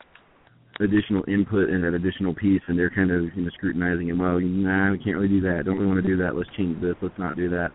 additional 0.80 1.24
input 1.28 1.70
and 1.70 1.82
that 1.84 1.94
additional 1.94 2.34
piece, 2.34 2.62
and 2.68 2.78
they're 2.78 2.90
kind 2.90 3.10
of 3.10 3.24
you 3.34 3.42
know 3.42 3.50
scrutinizing 3.54 4.08
it. 4.08 4.12
Well, 4.12 4.40
nah, 4.40 4.92
we 4.92 4.98
can't 4.98 5.16
really 5.16 5.28
do 5.28 5.40
that. 5.42 5.62
Don't 5.64 5.76
really 5.76 5.86
want 5.86 6.04
to 6.04 6.08
do 6.08 6.16
that. 6.18 6.34
Let's 6.34 6.50
change 6.56 6.80
this. 6.80 6.94
Let's 7.00 7.18
not 7.18 7.36
do 7.36 7.48
that. 7.50 7.70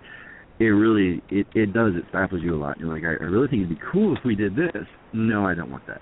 It 0.61 0.65
really 0.65 1.23
it 1.29 1.47
it 1.55 1.73
does 1.73 1.93
it 1.95 2.03
stifles 2.09 2.41
you 2.43 2.55
a 2.55 2.59
lot. 2.61 2.79
You're 2.79 2.93
like, 2.93 3.03
I, 3.03 3.23
I 3.23 3.27
really 3.27 3.47
think 3.47 3.65
it'd 3.65 3.79
be 3.79 3.85
cool 3.91 4.15
if 4.15 4.23
we 4.23 4.35
did 4.35 4.55
this. 4.55 4.85
No, 5.11 5.43
I 5.43 5.55
don't 5.55 5.71
want 5.71 5.87
that. 5.87 6.01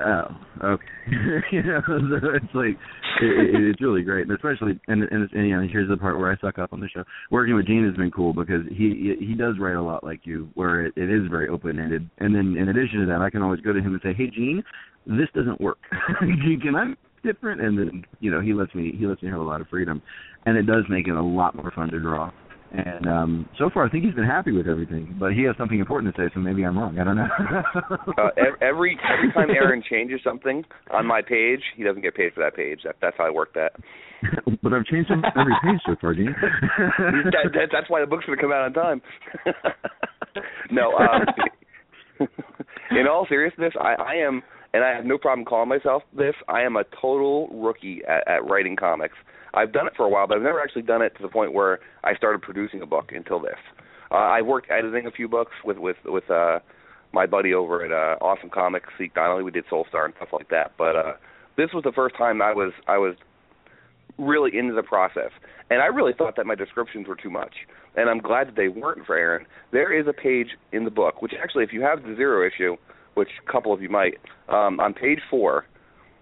Oh, 0.00 0.24
okay. 0.64 0.86
you 1.52 1.62
know, 1.62 1.82
so 1.86 2.28
it's 2.32 2.54
like 2.54 2.78
it, 3.20 3.54
it, 3.54 3.68
it's 3.68 3.82
really 3.82 4.00
great, 4.00 4.26
and 4.26 4.32
especially 4.32 4.80
and 4.88 5.02
and, 5.02 5.28
and 5.32 5.48
you 5.48 5.54
know, 5.54 5.68
here's 5.70 5.90
the 5.90 5.98
part 5.98 6.18
where 6.18 6.32
I 6.32 6.36
suck 6.38 6.58
up 6.58 6.72
on 6.72 6.80
the 6.80 6.88
show. 6.88 7.04
Working 7.30 7.56
with 7.56 7.66
Gene 7.66 7.84
has 7.86 7.94
been 7.94 8.10
cool 8.10 8.32
because 8.32 8.62
he 8.70 9.16
he 9.20 9.34
does 9.34 9.56
write 9.60 9.76
a 9.76 9.82
lot 9.82 10.02
like 10.02 10.20
you, 10.24 10.48
where 10.54 10.86
it, 10.86 10.94
it 10.96 11.10
is 11.10 11.28
very 11.28 11.50
open 11.50 11.78
ended. 11.78 12.08
And 12.18 12.34
then 12.34 12.56
in 12.56 12.70
addition 12.70 13.00
to 13.00 13.06
that, 13.06 13.20
I 13.20 13.28
can 13.28 13.42
always 13.42 13.60
go 13.60 13.74
to 13.74 13.80
him 13.80 13.92
and 13.92 14.00
say, 14.02 14.14
Hey, 14.14 14.30
Gene, 14.30 14.64
this 15.04 15.28
doesn't 15.34 15.60
work. 15.60 15.78
can 16.20 16.74
I 16.74 16.94
different? 17.22 17.60
And 17.60 17.78
then 17.78 18.04
you 18.20 18.30
know 18.30 18.40
he 18.40 18.54
lets 18.54 18.74
me 18.74 18.94
he 18.98 19.06
lets 19.06 19.22
me 19.22 19.28
have 19.28 19.40
a 19.40 19.44
lot 19.44 19.60
of 19.60 19.68
freedom, 19.68 20.00
and 20.46 20.56
it 20.56 20.62
does 20.62 20.84
make 20.88 21.06
it 21.06 21.16
a 21.16 21.22
lot 21.22 21.54
more 21.54 21.70
fun 21.74 21.90
to 21.90 22.00
draw. 22.00 22.30
And 22.70 23.06
um 23.06 23.48
so 23.58 23.70
far, 23.72 23.86
I 23.86 23.90
think 23.90 24.04
he's 24.04 24.14
been 24.14 24.24
happy 24.24 24.52
with 24.52 24.66
everything. 24.68 25.16
But 25.18 25.32
he 25.32 25.42
has 25.44 25.56
something 25.56 25.78
important 25.78 26.14
to 26.14 26.20
say, 26.20 26.30
so 26.34 26.40
maybe 26.40 26.64
I'm 26.64 26.78
wrong. 26.78 26.98
I 26.98 27.04
don't 27.04 27.16
know. 27.16 27.28
uh, 28.18 28.30
every 28.60 28.98
every 29.08 29.32
time 29.32 29.50
Aaron 29.50 29.82
changes 29.88 30.20
something 30.22 30.64
on 30.90 31.06
my 31.06 31.22
page, 31.22 31.62
he 31.76 31.82
doesn't 31.82 32.02
get 32.02 32.14
paid 32.14 32.34
for 32.34 32.40
that 32.44 32.54
page. 32.54 32.80
That, 32.84 32.96
that's 33.00 33.16
how 33.16 33.24
I 33.26 33.30
work 33.30 33.54
that. 33.54 33.72
but 34.62 34.72
I've 34.72 34.84
changed 34.84 35.08
some, 35.08 35.22
every 35.38 35.54
page 35.62 35.80
so 35.86 35.94
far, 36.00 36.14
Gene. 36.14 36.34
that, 36.40 37.50
that, 37.54 37.68
that's 37.72 37.88
why 37.88 38.00
the 38.00 38.06
book's 38.06 38.26
going 38.26 38.36
to 38.36 38.42
come 38.42 38.52
out 38.52 38.64
on 38.64 38.72
time. 38.72 39.02
no, 40.70 40.92
um, 40.98 42.28
in 42.90 43.06
all 43.06 43.26
seriousness, 43.28 43.72
I, 43.80 43.94
I 43.94 44.14
am, 44.14 44.42
and 44.74 44.84
I 44.84 44.94
have 44.94 45.04
no 45.04 45.18
problem 45.18 45.44
calling 45.44 45.68
myself 45.68 46.02
this. 46.16 46.34
I 46.48 46.62
am 46.62 46.76
a 46.76 46.84
total 47.00 47.48
rookie 47.48 48.02
at, 48.08 48.26
at 48.28 48.44
writing 48.44 48.76
comics. 48.76 49.14
I've 49.54 49.72
done 49.72 49.86
it 49.86 49.94
for 49.96 50.04
a 50.04 50.08
while, 50.08 50.26
but 50.26 50.36
I've 50.36 50.42
never 50.42 50.60
actually 50.60 50.82
done 50.82 51.02
it 51.02 51.14
to 51.16 51.22
the 51.22 51.28
point 51.28 51.52
where 51.52 51.80
I 52.04 52.14
started 52.14 52.42
producing 52.42 52.82
a 52.82 52.86
book 52.86 53.10
until 53.12 53.40
this. 53.40 53.58
Uh, 54.10 54.16
I've 54.16 54.46
worked 54.46 54.70
editing 54.70 55.06
a 55.06 55.10
few 55.10 55.28
books 55.28 55.52
with 55.64 55.78
with 55.78 55.96
with 56.04 56.30
uh, 56.30 56.60
my 57.12 57.26
buddy 57.26 57.54
over 57.54 57.84
at 57.84 57.92
uh, 57.92 58.22
Awesome 58.24 58.50
Comics, 58.50 58.88
Zeke 58.98 59.14
Donnelly. 59.14 59.42
We 59.42 59.50
did 59.50 59.64
Soul 59.68 59.86
Star 59.88 60.04
and 60.04 60.14
stuff 60.16 60.28
like 60.32 60.48
that. 60.50 60.72
But 60.78 60.96
uh, 60.96 61.12
this 61.56 61.70
was 61.74 61.84
the 61.84 61.92
first 61.92 62.16
time 62.16 62.40
I 62.40 62.52
was 62.52 62.72
I 62.86 62.98
was 62.98 63.14
really 64.18 64.56
into 64.56 64.74
the 64.74 64.82
process, 64.82 65.30
and 65.70 65.80
I 65.80 65.86
really 65.86 66.12
thought 66.12 66.36
that 66.36 66.46
my 66.46 66.54
descriptions 66.54 67.06
were 67.06 67.16
too 67.16 67.30
much. 67.30 67.54
And 67.96 68.08
I'm 68.08 68.18
glad 68.18 68.48
that 68.48 68.56
they 68.56 68.68
weren't 68.68 69.06
for 69.06 69.16
Aaron. 69.16 69.46
There 69.72 69.92
is 69.92 70.06
a 70.06 70.12
page 70.12 70.48
in 70.72 70.84
the 70.84 70.90
book, 70.90 71.20
which 71.20 71.32
actually, 71.40 71.64
if 71.64 71.72
you 71.72 71.82
have 71.82 72.02
the 72.02 72.14
zero 72.16 72.46
issue, 72.46 72.76
which 73.14 73.28
a 73.46 73.52
couple 73.52 73.72
of 73.72 73.82
you 73.82 73.88
might, 73.88 74.18
um, 74.48 74.78
on 74.80 74.94
page 74.94 75.18
four 75.28 75.66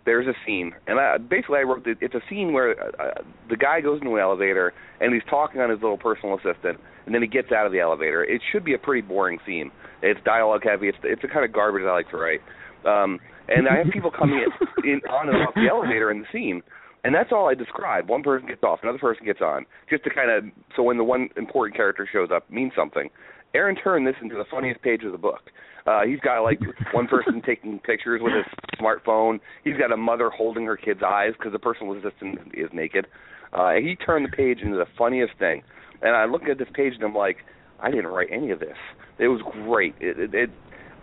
there's 0.07 0.27
a 0.27 0.35
scene, 0.47 0.73
and 0.87 0.99
I, 0.99 1.19
basically 1.19 1.59
I 1.59 1.63
wrote 1.63 1.85
the, 1.85 1.95
it's 2.01 2.15
a 2.15 2.23
scene 2.31 2.53
where 2.53 2.81
uh, 2.81 3.23
the 3.51 3.57
guy 3.57 3.81
goes 3.81 4.01
into 4.01 4.15
an 4.15 4.21
elevator 4.21 4.73
and 5.01 5.13
he's 5.13 5.23
talking 5.29 5.61
on 5.61 5.69
his 5.69 5.81
little 5.83 5.99
personal 5.99 6.37
assistant, 6.37 6.79
and 7.05 7.15
then 7.15 7.21
he 7.21 7.29
gets 7.29 7.53
out 7.53 7.67
of 7.67 7.73
the 7.73 7.81
elevator. 7.81 8.25
It 8.25 8.41
should 8.53 8.65
be 8.65 8.73
a 8.73 8.79
pretty 8.79 9.07
boring 9.07 9.39
scene. 9.45 9.71
It's 10.03 10.21
dialogue 10.25 10.63
heavy. 10.65 10.89
It's 10.89 10.99
it's 11.03 11.23
the 11.23 11.29
kind 11.29 11.45
of 11.45 11.53
garbage 11.53 11.83
I 11.85 11.93
like 11.93 12.11
to 12.11 12.17
write. 12.17 12.41
Um, 12.87 13.19
and 13.49 13.69
I 13.69 13.77
have 13.79 13.93
people 13.93 14.11
coming 14.11 14.39
in, 14.39 14.85
in 14.91 15.01
on 15.11 15.29
and 15.29 15.39
off 15.43 15.55
the 15.55 15.69
elevator 15.69 16.11
in 16.11 16.21
the 16.21 16.27
scene, 16.33 16.63
and 17.05 17.15
that's 17.15 17.31
all 17.33 17.49
I 17.49 17.55
describe. 17.55 18.09
One 18.09 18.23
person 18.23 18.49
gets 18.49 18.63
off, 18.63 18.81
another 18.83 18.99
person 18.99 19.27
gets 19.27 19.41
on, 19.41 19.67
just 19.91 20.05
to 20.05 20.11
kind 20.11 20.31
of 20.31 20.45
so 20.77 20.83
when 20.83 20.97
the 20.97 21.05
one 21.05 21.29
important 21.37 21.77
character 21.77 22.09
shows 22.11 22.29
up 22.33 22.51
means 22.51 22.73
something. 22.77 23.11
Aaron 23.57 23.75
turned 23.75 24.07
this 24.07 24.15
into 24.21 24.35
the 24.35 24.45
funniest 24.51 24.83
page 24.83 25.03
of 25.03 25.13
the 25.13 25.19
book. 25.19 25.51
Uh, 25.87 26.03
he's 26.03 26.21
got 26.21 26.43
like 26.43 26.61
one 26.93 27.07
person 27.07 27.41
taking 27.47 27.79
pictures 27.79 28.21
with 28.23 28.35
his 28.35 28.45
smartphone. 28.79 29.41
He's 29.65 29.79
got 29.79 29.93
a 29.93 29.97
mother 29.97 30.29
holding 30.29 30.67
her 30.67 30.77
kid's 30.77 31.01
eyes 31.03 31.33
because 31.39 31.53
the 31.53 31.59
personal 31.59 31.95
assistant 31.95 32.39
is 32.53 32.69
naked. 32.75 33.07
Uh, 33.55 33.75
he 33.75 33.97
turned 33.97 34.27
the 34.27 34.37
page 34.37 34.59
into 34.61 34.77
the 34.77 34.85
funniest 34.99 35.33
thing. 35.39 35.63
And 36.03 36.15
I 36.15 36.27
look 36.27 36.43
at 36.51 36.59
this 36.59 36.69
page 36.75 36.93
and 36.95 37.03
I'm 37.03 37.15
like, 37.15 37.39
I 37.81 37.91
didn't 37.91 38.09
write 38.09 38.29
any 38.31 38.51
of 38.51 38.61
this. 38.61 38.77
It 39.19 39.29
was 39.29 39.41
great. 39.65 39.95
It, 40.01 40.19
it, 40.19 40.35
it 40.35 40.51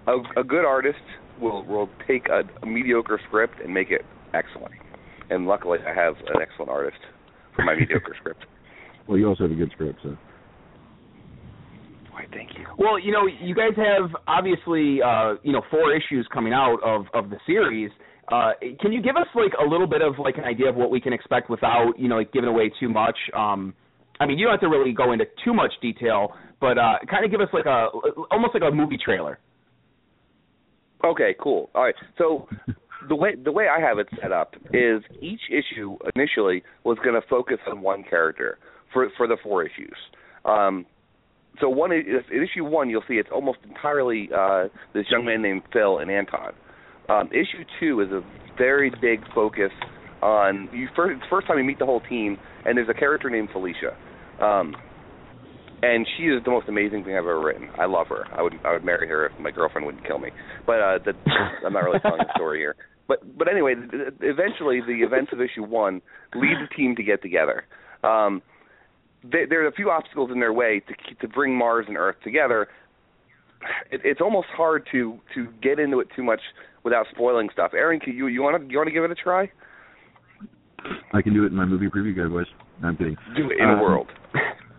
a, 0.05 0.39
a 0.39 0.43
good 0.43 0.65
artist 0.65 0.99
will 1.41 1.63
will 1.65 1.89
take 2.07 2.27
a, 2.29 2.43
a 2.61 2.65
mediocre 2.67 3.19
script 3.27 3.55
and 3.63 3.73
make 3.73 3.89
it 3.89 4.05
excellent. 4.35 4.73
And 5.31 5.47
luckily, 5.47 5.79
I 5.79 5.93
have 5.95 6.15
an 6.27 6.41
excellent 6.41 6.69
artist 6.69 6.99
for 7.55 7.63
my 7.63 7.75
mediocre 7.75 8.15
script. 8.19 8.45
Well, 9.05 9.17
you 9.17 9.27
also 9.27 9.43
have 9.43 9.51
a 9.51 9.55
good 9.55 9.71
script, 9.73 9.99
so. 10.01 10.15
Why, 12.13 12.27
thank 12.31 12.51
you. 12.55 12.65
Well, 12.77 12.99
you 12.99 13.11
know, 13.11 13.25
you 13.25 13.55
guys 13.55 13.75
have 13.75 14.11
obviously, 14.27 15.01
uh, 15.01 15.35
you 15.41 15.51
know, 15.51 15.63
four 15.71 15.95
issues 15.95 16.27
coming 16.31 16.53
out 16.53 16.77
of 16.83 17.05
of 17.15 17.31
the 17.31 17.37
series. 17.47 17.89
Uh, 18.31 18.51
can 18.79 18.93
you 18.93 19.01
give 19.01 19.15
us 19.15 19.25
like 19.33 19.51
a 19.59 19.67
little 19.67 19.87
bit 19.87 20.03
of 20.03 20.19
like 20.19 20.37
an 20.37 20.43
idea 20.43 20.69
of 20.69 20.75
what 20.75 20.91
we 20.91 21.01
can 21.01 21.11
expect 21.11 21.49
without, 21.49 21.93
you 21.97 22.07
know, 22.07 22.17
like 22.17 22.31
giving 22.31 22.49
away 22.49 22.71
too 22.79 22.87
much? 22.87 23.17
Um, 23.35 23.73
I 24.19 24.27
mean, 24.27 24.37
you 24.37 24.45
don't 24.45 24.53
have 24.53 24.61
to 24.61 24.69
really 24.69 24.93
go 24.93 25.11
into 25.11 25.25
too 25.43 25.55
much 25.55 25.71
detail, 25.81 26.33
but 26.61 26.77
uh, 26.77 26.99
kind 27.09 27.25
of 27.25 27.31
give 27.31 27.41
us 27.41 27.49
like 27.51 27.65
a 27.65 27.87
almost 28.29 28.53
like 28.53 28.63
a 28.63 28.73
movie 28.73 28.99
trailer. 29.03 29.39
Okay, 31.03 31.35
cool. 31.41 31.71
All 31.73 31.83
right. 31.83 31.95
So 32.19 32.47
the 33.09 33.15
way 33.15 33.31
the 33.43 33.51
way 33.51 33.65
I 33.67 33.81
have 33.81 33.97
it 33.97 34.07
set 34.21 34.31
up 34.31 34.53
is 34.71 35.01
each 35.19 35.41
issue 35.49 35.97
initially 36.15 36.61
was 36.83 36.99
going 37.03 37.19
to 37.19 37.27
focus 37.27 37.57
on 37.67 37.81
one 37.81 38.03
character 38.07 38.59
for 38.93 39.09
for 39.17 39.27
the 39.27 39.37
four 39.41 39.63
issues. 39.63 39.97
Um, 40.45 40.85
so 41.59 41.69
one 41.69 41.91
in 41.91 42.21
issue 42.31 42.63
one, 42.65 42.89
you'll 42.89 43.03
see 43.07 43.15
it's 43.15 43.29
almost 43.31 43.59
entirely 43.67 44.29
uh, 44.35 44.67
this 44.93 45.05
young 45.09 45.25
man 45.25 45.41
named 45.41 45.63
Phil 45.71 45.99
and 45.99 46.09
Anton. 46.09 46.53
Um, 47.09 47.27
issue 47.27 47.63
two 47.79 48.01
is 48.01 48.09
a 48.11 48.21
very 48.57 48.91
big 49.01 49.21
focus 49.33 49.71
on 50.21 50.69
you 50.73 50.87
first. 50.95 51.17
It's 51.17 51.21
the 51.21 51.29
first 51.29 51.47
time 51.47 51.57
you 51.57 51.63
meet 51.63 51.79
the 51.79 51.85
whole 51.85 52.01
team, 52.01 52.37
and 52.65 52.77
there's 52.77 52.89
a 52.89 52.93
character 52.93 53.29
named 53.29 53.49
Felicia, 53.51 53.95
um, 54.41 54.75
and 55.81 56.07
she 56.17 56.23
is 56.23 56.43
the 56.45 56.51
most 56.51 56.69
amazing 56.69 57.03
thing 57.03 57.13
I've 57.13 57.25
ever 57.25 57.41
written. 57.41 57.69
I 57.77 57.85
love 57.85 58.07
her. 58.07 58.25
I 58.33 58.41
would 58.41 58.53
I 58.65 58.71
would 58.71 58.85
marry 58.85 59.07
her 59.07 59.27
if 59.27 59.39
my 59.39 59.51
girlfriend 59.51 59.85
wouldn't 59.85 60.07
kill 60.07 60.19
me. 60.19 60.29
But 60.65 60.79
uh, 60.79 60.99
that, 61.05 61.15
I'm 61.65 61.73
not 61.73 61.83
really 61.83 61.99
telling 61.99 62.19
the 62.19 62.33
story 62.35 62.59
here. 62.59 62.75
But 63.07 63.37
but 63.37 63.47
anyway, 63.49 63.75
eventually 64.21 64.79
the 64.79 65.03
events 65.05 65.31
of 65.33 65.41
issue 65.41 65.63
one 65.63 66.01
lead 66.33 66.55
the 66.61 66.73
team 66.73 66.95
to 66.95 67.03
get 67.03 67.21
together. 67.21 67.65
Um, 68.03 68.41
they, 69.23 69.45
there 69.49 69.63
are 69.63 69.67
a 69.67 69.71
few 69.71 69.89
obstacles 69.89 70.31
in 70.31 70.39
their 70.39 70.53
way 70.53 70.81
to 70.87 71.15
to 71.21 71.27
bring 71.27 71.55
Mars 71.57 71.85
and 71.87 71.97
Earth 71.97 72.17
together. 72.23 72.67
It, 73.91 74.01
it's 74.03 74.21
almost 74.21 74.47
hard 74.55 74.87
to 74.91 75.19
to 75.35 75.47
get 75.61 75.79
into 75.79 75.99
it 75.99 76.07
too 76.15 76.23
much 76.23 76.41
without 76.83 77.05
spoiling 77.11 77.49
stuff. 77.51 77.71
Aaron, 77.73 77.99
can 77.99 78.15
you 78.15 78.27
you 78.27 78.41
want 78.41 78.61
to 78.61 78.71
you 78.71 78.77
want 78.77 78.87
to 78.87 78.93
give 78.93 79.03
it 79.03 79.11
a 79.11 79.15
try? 79.15 79.49
I 81.13 81.21
can 81.21 81.33
do 81.33 81.43
it 81.43 81.47
in 81.47 81.55
my 81.55 81.65
movie 81.65 81.87
preview 81.87 82.15
guide 82.15 82.29
voice. 82.29 82.47
No, 82.81 82.89
I'm 82.89 82.97
kidding. 82.97 83.15
Do 83.37 83.49
it 83.49 83.57
in 83.59 83.69
um, 83.69 83.79
a 83.79 83.81
world. 83.81 84.07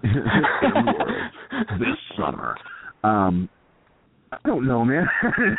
this 0.02 1.98
summer. 2.16 2.56
Um, 3.02 3.48
I 4.32 4.36
don't 4.44 4.66
know, 4.66 4.84
man. 4.84 5.06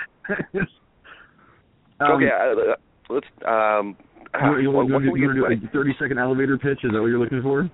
um, 2.00 2.12
okay, 2.12 2.30
uh, 2.30 2.76
let's. 3.10 3.26
Um, 3.48 3.98
you, 4.36 4.60
you, 4.60 4.71
what, 4.71 4.88
you, 4.88 4.93
what 4.93 5.02
can 5.02 5.12
we 5.13 5.21
you 5.21 5.34
get 5.34 5.41
want 5.41 5.50
to 5.52 5.56
do 5.56 5.67
a 5.67 5.69
thirty 5.71 5.95
second 6.00 6.19
elevator 6.19 6.58
pitch? 6.58 6.80
Is 6.84 6.91
that 6.91 7.02
what 7.02 7.08
you're 7.08 7.19
looking 7.19 7.41
for? 7.41 7.69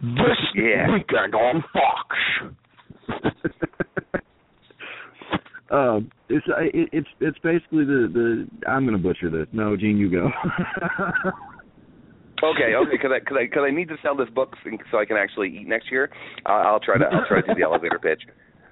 This 0.00 0.38
Yeah. 0.54 0.92
weekend 0.92 1.34
on 1.34 1.64
Fox. 1.72 2.16
um, 5.70 6.10
it's 6.28 6.46
it, 6.48 6.88
it's 6.92 7.08
it's 7.20 7.38
basically 7.38 7.84
the 7.84 8.08
the 8.12 8.48
I'm 8.68 8.84
gonna 8.84 8.98
butcher 8.98 9.30
this. 9.30 9.46
No, 9.52 9.76
Gene, 9.76 9.98
you 9.98 10.10
go. 10.10 10.30
Okay, 12.40 12.76
okay, 12.76 12.92
because 12.92 13.10
I 13.12 13.18
because 13.18 13.36
I 13.40 13.44
because 13.46 13.64
I 13.66 13.70
need 13.74 13.88
to 13.88 13.96
sell 14.00 14.14
this 14.14 14.28
book 14.28 14.54
so 14.92 14.98
I 14.98 15.04
can 15.04 15.16
actually 15.16 15.48
eat 15.48 15.66
next 15.66 15.90
year. 15.90 16.08
Uh, 16.46 16.50
I'll 16.50 16.78
try 16.78 16.96
to 16.96 17.04
I'll 17.04 17.26
try 17.26 17.40
to 17.40 17.46
do 17.48 17.54
the 17.56 17.64
elevator 17.64 17.98
pitch. 17.98 18.22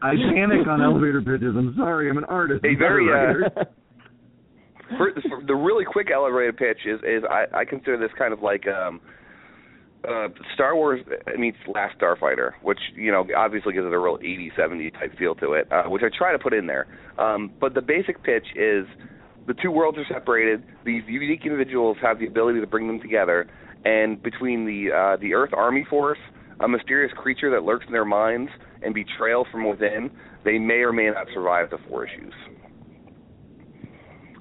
I 0.03 0.15
panic 0.15 0.69
on 0.69 0.81
elevator 0.81 1.21
pitches. 1.21 1.57
I'm 1.57 1.75
sorry. 1.77 2.09
I'm 2.09 2.17
an 2.17 2.23
artist. 2.25 2.65
A 2.65 2.77
very, 2.77 3.09
uh, 3.11 3.65
For, 4.97 5.11
for 5.29 5.43
the 5.45 5.55
really 5.55 5.85
quick 5.85 6.13
elevator 6.15 6.53
pitch 6.53 6.87
is 6.87 7.01
is 7.01 7.25
I 7.29 7.47
I 7.53 7.65
consider 7.65 7.99
this 7.99 8.13
kind 8.17 8.33
of 8.33 8.41
like 8.41 8.69
um 8.69 9.01
uh 10.09 10.29
Star 10.55 10.75
Wars 10.77 11.01
meets 11.37 11.59
Last 11.73 11.99
Starfighter, 11.99 12.53
which 12.63 12.79
you 12.95 13.11
know 13.11 13.27
obviously 13.37 13.73
gives 13.73 13.87
it 13.87 13.93
a 13.93 13.99
real 13.99 14.19
80 14.21 14.53
70 14.57 14.91
type 14.93 15.19
feel 15.19 15.35
to 15.37 15.53
it, 15.53 15.71
uh, 15.73 15.85
which 15.85 16.03
I 16.03 16.17
try 16.17 16.33
to 16.33 16.39
put 16.39 16.53
in 16.53 16.67
there. 16.67 16.87
Um, 17.19 17.53
but 17.61 17.75
the 17.75 17.83
basic 17.83 18.23
pitch 18.23 18.47
is 18.55 18.87
the 19.47 19.55
two 19.55 19.71
worlds 19.71 19.99
are 19.99 20.07
separated. 20.13 20.65
These 20.85 21.03
unique 21.07 21.43
individuals 21.45 21.97
have 22.03 22.19
the 22.19 22.27
ability 22.27 22.61
to 22.61 22.67
bring 22.67 22.87
them 22.87 23.01
together, 23.01 23.47
and 23.85 24.23
between 24.23 24.65
the 24.67 24.93
uh, 24.93 25.17
the 25.21 25.35
Earth 25.35 25.51
Army 25.53 25.87
Force, 25.89 26.19
a 26.61 26.69
mysterious 26.69 27.13
creature 27.17 27.51
that 27.51 27.63
lurks 27.63 27.87
in 27.87 27.93
their 27.93 28.05
minds, 28.05 28.51
and 28.83 28.95
betrayal 28.95 29.47
from 29.51 29.69
within, 29.69 30.11
they 30.45 30.59
may 30.59 30.81
or 30.81 30.93
may 30.93 31.11
not 31.11 31.27
survive 31.33 31.71
the 31.71 31.79
four 31.89 32.07
issues. 32.07 32.33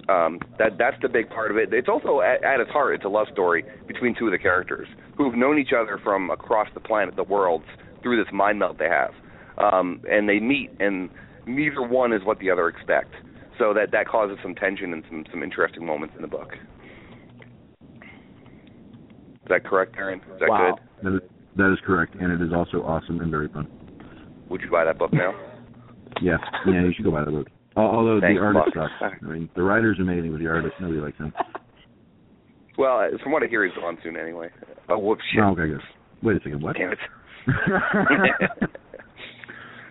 Um, 0.07 0.39
that 0.59 0.77
that's 0.77 0.97
the 1.01 1.09
big 1.09 1.29
part 1.29 1.49
of 1.49 1.57
it. 1.57 1.73
It's 1.73 1.89
also 1.89 2.21
at, 2.21 2.43
at 2.43 2.59
its 2.59 2.69
heart, 2.69 2.93
it's 2.95 3.05
a 3.05 3.09
love 3.09 3.27
story 3.33 3.63
between 3.87 4.15
two 4.17 4.27
of 4.27 4.31
the 4.31 4.37
characters 4.37 4.87
who've 5.17 5.33
known 5.33 5.57
each 5.57 5.73
other 5.75 5.99
from 6.03 6.29
across 6.29 6.67
the 6.73 6.79
planet, 6.79 7.15
the 7.15 7.23
worlds, 7.23 7.65
through 8.03 8.23
this 8.23 8.31
mind 8.31 8.59
melt 8.59 8.77
they 8.77 8.89
have, 8.89 9.11
um, 9.57 10.01
and 10.09 10.29
they 10.29 10.39
meet, 10.39 10.69
and 10.79 11.09
neither 11.47 11.81
one 11.81 12.13
is 12.13 12.21
what 12.23 12.37
the 12.39 12.51
other 12.51 12.67
expects. 12.67 13.15
So 13.57 13.73
that 13.73 13.91
that 13.91 14.07
causes 14.07 14.37
some 14.43 14.53
tension 14.53 14.93
and 14.93 15.03
some 15.09 15.25
some 15.31 15.41
interesting 15.41 15.85
moments 15.85 16.13
in 16.15 16.21
the 16.21 16.27
book. 16.27 16.53
Is 19.45 19.49
that 19.49 19.63
correct, 19.63 19.95
Aaron? 19.97 20.19
Is 20.19 20.39
that 20.39 20.49
Wow. 20.49 20.79
good? 21.01 21.11
That 21.11 21.15
is, 21.15 21.29
that 21.55 21.71
is 21.71 21.79
correct, 21.85 22.15
and 22.15 22.31
it 22.31 22.45
is 22.45 22.51
also 22.53 22.83
awesome 22.83 23.21
and 23.21 23.31
very 23.31 23.47
fun. 23.47 23.67
Would 24.49 24.61
you 24.61 24.69
buy 24.69 24.85
that 24.85 24.97
book 24.97 25.13
now? 25.13 25.33
Yeah, 26.21 26.37
yeah, 26.65 26.81
you 26.81 26.93
should 26.95 27.03
go 27.03 27.11
buy 27.11 27.25
the 27.25 27.31
book. 27.31 27.47
Al- 27.77 27.83
Although 27.85 28.19
Thanks, 28.21 28.39
the 28.39 28.45
artist 28.45 28.75
Buck. 28.75 28.89
sucks. 28.99 29.23
I 29.23 29.25
mean, 29.25 29.49
the 29.55 29.63
writer's 29.63 29.99
amazing, 29.99 30.31
but 30.31 30.39
the 30.39 30.47
artist 30.47 30.73
nobody 30.79 30.99
likes 30.99 31.17
him. 31.17 31.33
Well, 32.77 32.99
uh, 32.99 33.17
from 33.23 33.31
what 33.31 33.43
I 33.43 33.47
hear, 33.47 33.65
he's 33.65 33.73
gone 33.75 33.97
soon 34.03 34.17
anyway. 34.17 34.49
Oh, 34.89 34.97
whoops, 34.99 35.23
shit. 35.33 35.41
Oh, 35.43 35.51
okay, 35.51 35.67
good. 35.67 35.81
Wait 36.23 36.35
a 36.37 36.39
second, 36.39 36.61
what? 36.61 36.75
Damn 36.77 36.91
it. 36.93 36.99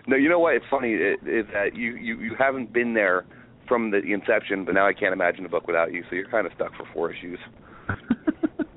no, 0.07 0.15
you 0.17 0.29
know 0.29 0.39
what? 0.39 0.55
It's 0.55 0.65
funny 0.69 0.93
is 0.93 1.17
is 1.23 1.45
that 1.53 1.75
you, 1.75 1.95
you 1.95 2.19
you 2.19 2.35
haven't 2.37 2.71
been 2.73 2.93
there 2.93 3.25
from 3.67 3.89
the 3.91 3.97
inception, 3.97 4.65
but 4.65 4.73
now 4.75 4.85
I 4.87 4.93
can't 4.93 5.13
imagine 5.13 5.43
the 5.43 5.49
book 5.49 5.65
without 5.67 5.91
you. 5.93 6.03
So 6.09 6.15
you're 6.15 6.29
kind 6.29 6.45
of 6.45 6.53
stuck 6.55 6.75
for 6.75 6.85
four 6.93 7.11
issues. 7.11 7.39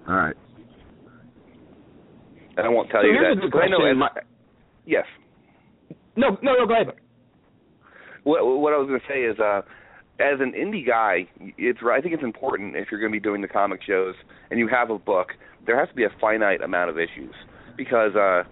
All 0.09 0.15
right. 0.15 0.37
And 2.57 2.67
I 2.67 2.69
won't 2.71 2.91
tell 2.91 3.03
So 3.03 3.07
you 3.07 3.13
here's 3.13 3.37
that. 3.39 3.45
a 3.47 3.51
good 3.51 3.61
I 3.63 3.69
know 3.69 3.77
question. 3.79 3.91
as- 3.91 3.97
My- 3.99 4.23
yes. 4.87 5.05
No, 6.17 6.37
no, 6.43 6.55
no. 6.55 6.67
Go 6.67 6.75
ahead. 6.75 6.95
What 8.29 8.45
what 8.45 8.75
I 8.75 8.77
was 8.77 8.89
going 8.89 9.01
to 9.01 9.07
say 9.09 9.23
is, 9.23 9.41
uh, 9.41 9.63
as 10.21 10.39
an 10.41 10.53
indie 10.53 10.87
guy, 10.87 11.27
it's 11.57 11.79
I 11.83 12.03
think 12.03 12.13
it's 12.13 12.23
important 12.23 12.77
if 12.77 12.89
you're 12.91 13.01
going 13.01 13.11
to 13.11 13.17
be 13.17 13.23
doing 13.23 13.41
the 13.41 13.49
comic 13.49 13.81
shows 13.83 14.15
and 14.51 14.61
you 14.61 14.69
have 14.69 14.91
a 14.91 14.99
book, 14.99 15.29
there 15.67 15.81
has 15.81 15.89
to 15.89 15.95
be 15.95 16.05
a 16.05 16.11
finite 16.21 16.61
amount 16.61 16.91
of 16.91 16.99
issues 16.99 17.33
because, 17.75 18.15
uh, 18.17 18.43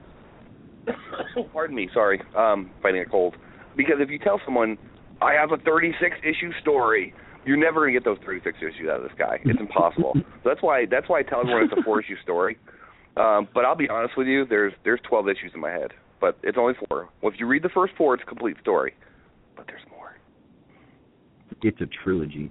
pardon 1.53 1.77
me, 1.77 1.91
sorry, 1.93 2.23
um, 2.35 2.71
fighting 2.81 3.03
a 3.03 3.05
cold. 3.05 3.37
Because 3.77 3.97
if 3.99 4.09
you 4.09 4.19
tell 4.19 4.41
someone 4.47 4.79
I 5.21 5.35
have 5.35 5.53
a 5.53 5.59
36 5.59 6.17
issue 6.25 6.53
story, 6.63 7.13
you're 7.45 7.59
never 7.59 7.81
going 7.81 7.93
to 7.93 8.01
get 8.01 8.05
those 8.07 8.19
36 8.25 8.57
issues 8.57 8.89
out 8.89 8.97
of 8.97 9.03
this 9.03 9.19
guy. 9.19 9.41
It's 9.45 9.61
impossible. 9.61 10.13
so 10.15 10.23
that's 10.49 10.63
why 10.63 10.87
that's 10.91 11.11
why 11.11 11.19
I 11.19 11.23
tell 11.23 11.41
everyone 11.41 11.65
it's 11.65 11.75
a 11.79 11.83
four 11.83 12.01
issue 12.01 12.17
story. 12.23 12.57
Um, 13.19 13.47
but 13.53 13.67
I'll 13.67 13.77
be 13.77 13.91
honest 13.91 14.17
with 14.17 14.27
you, 14.27 14.47
there's 14.47 14.73
there's 14.85 15.01
12 15.07 15.29
issues 15.29 15.53
in 15.55 15.61
my 15.61 15.71
head, 15.71 15.93
but 16.19 16.39
it's 16.43 16.57
only 16.57 16.73
four. 16.89 17.11
Well, 17.21 17.31
if 17.31 17.39
you 17.39 17.47
read 17.47 17.63
the 17.63 17.69
first 17.69 17.93
four, 17.99 18.15
it's 18.15 18.23
a 18.23 18.27
complete 18.27 18.57
story. 18.63 18.95
But 19.57 19.67
there's 19.67 19.83
more. 19.91 20.17
It's 21.63 21.81
a 21.81 21.87
trilogy. 22.05 22.51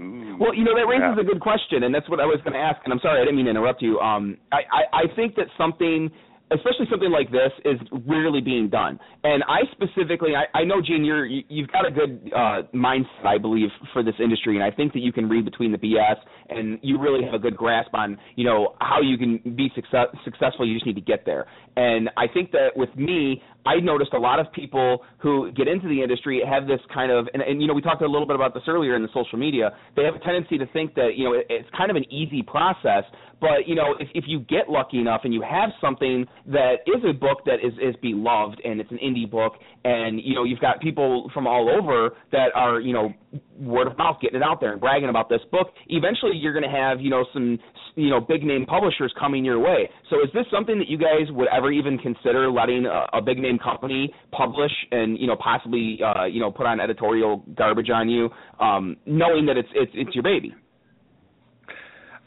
Ooh. 0.00 0.36
Well, 0.38 0.54
you 0.54 0.62
know 0.64 0.74
that 0.76 0.86
raises 0.86 1.16
Yeah. 1.16 1.20
a 1.20 1.24
good 1.24 1.40
question, 1.40 1.82
and 1.84 1.94
that's 1.94 2.08
what 2.08 2.20
I 2.20 2.24
was 2.26 2.40
going 2.44 2.52
to 2.52 2.58
ask. 2.60 2.80
And 2.84 2.92
I'm 2.92 3.00
sorry, 3.00 3.20
I 3.20 3.24
didn't 3.24 3.36
mean 3.36 3.46
to 3.46 3.50
interrupt 3.50 3.82
you. 3.82 3.98
Um, 3.98 4.36
I, 4.52 4.58
I, 4.70 4.82
I 4.92 5.14
think 5.16 5.34
that 5.36 5.46
something, 5.58 6.08
especially 6.52 6.86
something 6.88 7.10
like 7.10 7.32
this, 7.32 7.50
is 7.64 7.80
rarely 8.06 8.40
being 8.40 8.68
done. 8.68 9.00
And 9.24 9.42
I 9.48 9.62
specifically, 9.72 10.34
I, 10.36 10.44
I 10.56 10.62
know, 10.64 10.80
Gene, 10.80 11.04
you're 11.04 11.26
you- 11.26 11.42
you've 11.48 11.68
got 11.72 11.84
a 11.86 11.90
good 11.90 12.30
uh, 12.34 12.62
mindset, 12.72 13.24
I 13.26 13.38
believe, 13.38 13.70
for 13.92 14.04
this 14.04 14.14
industry, 14.22 14.54
and 14.54 14.62
I 14.62 14.70
think 14.70 14.92
that 14.92 15.00
you 15.00 15.12
can 15.12 15.28
read 15.28 15.44
between 15.44 15.72
the 15.72 15.78
BS, 15.78 16.16
and 16.48 16.78
you 16.82 16.98
really 16.98 17.24
have 17.24 17.34
a 17.34 17.38
good 17.38 17.56
grasp 17.56 17.94
on, 17.94 18.18
you 18.36 18.44
know, 18.44 18.74
how 18.80 19.00
you 19.00 19.18
can 19.18 19.38
be 19.56 19.70
success, 19.74 20.06
successful. 20.24 20.66
You 20.66 20.74
just 20.74 20.86
need 20.86 20.96
to 20.96 21.00
get 21.00 21.24
there. 21.24 21.46
And 21.76 22.10
I 22.16 22.26
think 22.26 22.50
that 22.52 22.70
with 22.76 22.94
me, 22.96 23.42
I 23.66 23.80
noticed 23.80 24.14
a 24.14 24.18
lot 24.18 24.40
of 24.40 24.50
people 24.52 25.04
who 25.18 25.52
get 25.52 25.68
into 25.68 25.88
the 25.88 26.02
industry 26.02 26.42
have 26.48 26.66
this 26.66 26.80
kind 26.92 27.12
of, 27.12 27.26
and, 27.34 27.42
and 27.42 27.60
you 27.60 27.68
know, 27.68 27.74
we 27.74 27.82
talked 27.82 28.02
a 28.02 28.06
little 28.06 28.26
bit 28.26 28.34
about 28.34 28.54
this 28.54 28.62
earlier 28.66 28.96
in 28.96 29.02
the 29.02 29.08
social 29.12 29.38
media. 29.38 29.76
They 29.94 30.04
have 30.04 30.14
a 30.14 30.18
tendency 30.20 30.56
to 30.58 30.66
think 30.72 30.94
that 30.94 31.10
you 31.16 31.24
know 31.24 31.34
it, 31.34 31.46
it's 31.50 31.68
kind 31.76 31.90
of 31.90 31.96
an 31.96 32.10
easy 32.10 32.42
process, 32.42 33.04
but 33.40 33.66
you 33.66 33.74
know, 33.74 33.94
if 34.00 34.08
if 34.14 34.24
you 34.26 34.40
get 34.40 34.68
lucky 34.68 34.98
enough 34.98 35.22
and 35.24 35.34
you 35.34 35.42
have 35.42 35.70
something 35.80 36.26
that 36.46 36.76
is 36.86 37.02
a 37.08 37.12
book 37.12 37.44
that 37.44 37.56
is 37.62 37.72
is 37.74 37.94
beloved 38.00 38.60
and 38.64 38.80
it's 38.80 38.90
an 38.90 38.98
indie 39.04 39.30
book, 39.30 39.54
and 39.84 40.20
you 40.20 40.34
know, 40.34 40.44
you've 40.44 40.60
got 40.60 40.80
people 40.80 41.30
from 41.34 41.46
all 41.46 41.68
over 41.68 42.16
that 42.32 42.48
are 42.54 42.80
you 42.80 42.92
know 42.92 43.12
word 43.58 43.86
of 43.86 43.98
mouth 43.98 44.16
getting 44.20 44.40
it 44.40 44.42
out 44.42 44.60
there 44.60 44.72
and 44.72 44.80
bragging 44.80 45.08
about 45.08 45.28
this 45.28 45.40
book. 45.50 45.68
Eventually, 45.88 46.32
you're 46.36 46.52
going 46.52 46.64
to 46.64 46.76
have 46.76 47.00
you 47.00 47.10
know 47.10 47.24
some 47.32 47.58
you 47.94 48.10
know 48.10 48.20
big 48.20 48.42
name 48.42 48.64
publishers 48.66 49.12
coming 49.18 49.44
your 49.44 49.58
way. 49.58 49.88
So, 50.10 50.16
is 50.16 50.30
this 50.32 50.44
something 50.52 50.78
that 50.78 50.88
you 50.88 50.98
guys 50.98 51.30
would 51.30 51.48
ever 51.48 51.70
even 51.70 51.98
consider 51.98 52.50
letting 52.50 52.86
a, 52.86 53.18
a 53.18 53.22
big 53.22 53.38
name 53.38 53.58
company 53.58 54.12
publish 54.32 54.72
and 54.90 55.18
you 55.18 55.26
know 55.26 55.36
possibly 55.36 55.98
uh, 56.04 56.24
you 56.24 56.40
know 56.40 56.50
put 56.50 56.66
on 56.66 56.80
editorial 56.80 57.44
garbage 57.56 57.90
on 57.90 58.08
you, 58.08 58.30
um, 58.60 58.96
knowing 59.06 59.46
that 59.46 59.56
it's 59.56 59.68
it's 59.74 59.92
it's 59.94 60.14
your 60.14 60.24
baby? 60.24 60.54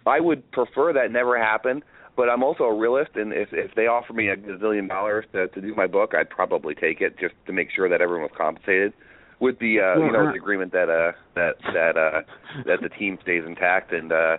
I 0.06 0.20
would 0.20 0.50
prefer 0.52 0.94
that 0.94 1.12
never 1.12 1.38
happen, 1.38 1.84
but 2.16 2.28
I'm 2.28 2.44
also 2.44 2.64
a 2.64 2.78
realist, 2.78 3.12
and 3.16 3.32
if 3.34 3.50
if 3.52 3.74
they 3.76 3.88
offer 3.88 4.14
me 4.14 4.30
a 4.30 4.36
gazillion 4.36 4.88
dollars 4.88 5.26
to 5.34 5.48
to 5.48 5.62
do 5.62 5.74
my 5.76 5.88
book, 5.88 6.14
I'd 6.16 6.30
probably 6.30 6.76
take 6.76 7.02
it 7.02 7.18
just 7.20 7.36
to 7.48 7.54
make 7.54 7.70
sure 7.76 7.90
that 7.90 8.02
everyone 8.02 8.24
was 8.24 8.32
compensated. 8.38 8.94
With 9.42 9.58
the 9.60 9.80
uh, 9.80 9.98
Well, 10.00 10.06
you 10.06 10.12
know 10.14 10.28
uh, 10.28 10.32
the 10.32 10.38
agreement 10.38 10.72
that 10.72 10.88
uh 10.88 11.12
that 11.34 11.54
that 11.74 11.98
uh 11.98 12.22
that 12.66 12.80
the 12.82 12.90
team 13.00 13.18
stays 13.24 13.42
intact 13.46 13.92
and 13.92 14.12
uh 14.12 14.38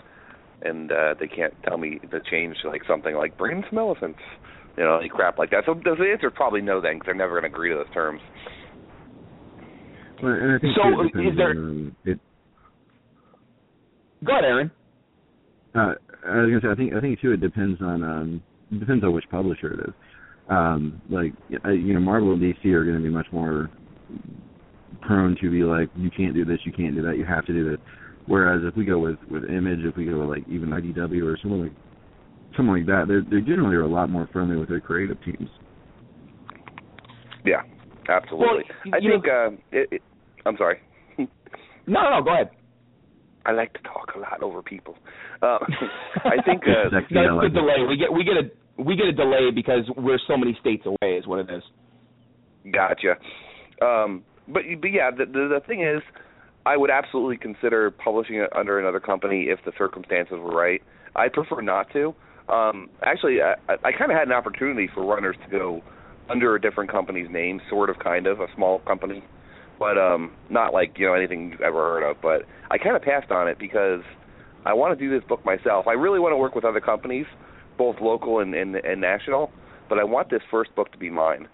and 0.62 0.92
uh 0.92 1.14
they 1.18 1.26
can't 1.26 1.52
tell 1.66 1.76
me 1.76 1.98
to 2.10 2.20
change 2.30 2.54
like 2.64 2.82
something 2.88 3.14
like 3.16 3.36
bring 3.36 3.58
in 3.58 3.64
some 3.68 3.78
elephants, 3.80 4.20
you 4.78 4.84
know, 4.84 4.98
any 4.98 5.08
crap 5.08 5.38
like 5.38 5.50
that. 5.50 5.64
So 5.66 5.74
the 5.74 5.90
answer 6.12 6.28
is 6.28 6.32
probably 6.36 6.60
no 6.60 6.80
then, 6.80 6.94
because 6.94 7.06
they're 7.06 7.14
never 7.16 7.32
going 7.40 7.50
to 7.50 7.54
agree 7.54 7.70
to 7.70 7.74
those 7.76 7.92
terms. 7.92 8.20
Well, 10.22 10.32
and 10.34 10.52
I 10.52 10.58
think 10.58 10.76
So, 10.76 11.02
is 11.20 11.36
there- 11.36 11.50
on, 11.50 11.96
it, 12.04 12.20
Go 14.24 14.32
ahead, 14.32 14.44
Aaron. 14.44 14.70
uh, 15.74 15.94
I 16.24 16.36
was 16.42 16.50
gonna 16.50 16.60
say 16.62 16.68
I 16.70 16.74
think 16.76 16.94
I 16.94 17.00
think 17.00 17.20
too 17.20 17.32
it 17.32 17.40
depends 17.40 17.82
on 17.82 18.04
um 18.04 18.42
it 18.70 18.78
depends 18.78 19.02
on 19.02 19.12
which 19.12 19.24
publisher 19.32 19.72
it 19.72 19.80
is. 19.88 19.94
Um, 20.48 21.02
like 21.10 21.32
you 21.50 21.92
know 21.92 21.98
Marvel 22.00 22.32
and 22.34 22.40
DC 22.40 22.64
are 22.72 22.84
going 22.84 22.96
to 22.98 23.02
be 23.02 23.10
much 23.10 23.26
more 23.32 23.68
prone 25.02 25.36
to 25.40 25.50
be 25.50 25.62
like 25.64 25.88
you 25.96 26.10
can't 26.10 26.34
do 26.34 26.44
this, 26.44 26.58
you 26.64 26.72
can't 26.72 26.94
do 26.94 27.02
that, 27.02 27.16
you 27.18 27.24
have 27.24 27.44
to 27.46 27.52
do 27.52 27.70
this. 27.70 27.80
Whereas 28.26 28.62
if 28.64 28.76
we 28.76 28.84
go 28.84 28.98
with 28.98 29.16
with 29.30 29.44
Image, 29.44 29.80
if 29.82 29.96
we 29.96 30.04
go 30.06 30.20
with 30.20 30.28
like 30.28 30.48
even 30.48 30.70
IDW 30.70 31.22
or 31.24 31.36
someone 31.42 31.62
like 31.64 31.72
someone 32.56 32.78
like 32.78 32.86
that, 32.86 33.04
they're 33.08 33.22
they 33.22 33.44
generally 33.46 33.76
are 33.76 33.82
a 33.82 33.88
lot 33.88 34.10
more 34.10 34.28
friendly 34.32 34.56
with 34.56 34.68
their 34.68 34.80
creative 34.80 35.22
teams. 35.24 35.48
Yeah, 37.44 37.62
absolutely. 38.08 38.46
Well, 38.46 38.94
I 38.94 38.98
you 38.98 39.10
think 39.10 39.24
uh, 39.26 39.50
it, 39.76 39.88
it, 39.92 40.02
I'm 40.46 40.56
sorry. 40.56 40.78
No, 41.18 42.00
no, 42.02 42.10
no, 42.18 42.22
go 42.22 42.32
ahead. 42.32 42.50
I 43.44 43.50
like 43.50 43.72
to 43.72 43.80
talk 43.82 44.12
a 44.14 44.18
lot 44.20 44.40
over 44.40 44.62
people. 44.62 44.94
Uh, 45.42 45.58
I 46.24 46.40
think 46.46 46.62
uh, 46.62 46.90
Sexy, 46.94 47.14
No, 47.16 47.20
I 47.20 47.24
it's 47.24 47.32
like 47.32 47.52
the 47.52 47.58
it. 47.58 47.60
delay. 47.60 47.86
We 47.88 47.96
get 47.96 48.12
we 48.12 48.22
get 48.22 48.36
a 48.36 48.82
we 48.82 48.94
get 48.94 49.06
a 49.06 49.12
delay 49.12 49.50
because 49.52 49.82
we're 49.96 50.20
so 50.28 50.36
many 50.36 50.56
states 50.60 50.86
away. 50.86 51.16
Is 51.16 51.26
what 51.26 51.40
it 51.40 51.50
is. 51.50 51.62
Gotcha. 52.72 53.16
Um, 53.84 54.22
but 54.48 54.62
but 54.80 54.92
yeah, 54.92 55.10
the, 55.10 55.26
the 55.26 55.48
the 55.54 55.60
thing 55.66 55.82
is, 55.82 56.02
I 56.66 56.76
would 56.76 56.90
absolutely 56.90 57.36
consider 57.36 57.90
publishing 57.90 58.36
it 58.36 58.50
under 58.56 58.78
another 58.78 59.00
company 59.00 59.46
if 59.48 59.58
the 59.64 59.72
circumstances 59.76 60.34
were 60.38 60.54
right. 60.54 60.82
I 61.14 61.28
prefer 61.28 61.60
not 61.60 61.92
to, 61.92 62.14
Um, 62.48 62.90
actually, 63.02 63.40
I, 63.42 63.54
I 63.68 63.92
kind 63.92 64.10
of 64.10 64.18
had 64.18 64.26
an 64.26 64.32
opportunity 64.32 64.88
for 64.92 65.04
runners 65.04 65.36
to 65.44 65.50
go 65.50 65.82
under 66.28 66.54
a 66.54 66.60
different 66.60 66.90
company's 66.90 67.28
name, 67.30 67.60
sort 67.68 67.90
of, 67.90 67.98
kind 67.98 68.26
of, 68.26 68.40
a 68.40 68.46
small 68.54 68.80
company, 68.80 69.22
but 69.78 69.98
um, 69.98 70.32
not 70.50 70.72
like 70.72 70.98
you 70.98 71.06
know 71.06 71.14
anything 71.14 71.50
you've 71.50 71.60
ever 71.60 71.78
heard 71.78 72.10
of. 72.10 72.16
But 72.20 72.46
I 72.70 72.78
kind 72.78 72.96
of 72.96 73.02
passed 73.02 73.30
on 73.30 73.48
it 73.48 73.58
because 73.58 74.00
I 74.64 74.74
want 74.74 74.98
to 74.98 75.04
do 75.04 75.10
this 75.12 75.26
book 75.28 75.44
myself. 75.44 75.86
I 75.86 75.92
really 75.92 76.18
want 76.18 76.32
to 76.32 76.36
work 76.36 76.54
with 76.54 76.64
other 76.64 76.80
companies, 76.80 77.26
both 77.78 77.96
local 78.00 78.40
and, 78.40 78.54
and, 78.54 78.76
and 78.76 79.00
national, 79.00 79.50
but 79.88 79.98
I 79.98 80.04
want 80.04 80.30
this 80.30 80.42
first 80.50 80.74
book 80.74 80.90
to 80.92 80.98
be 80.98 81.10
mine. 81.10 81.48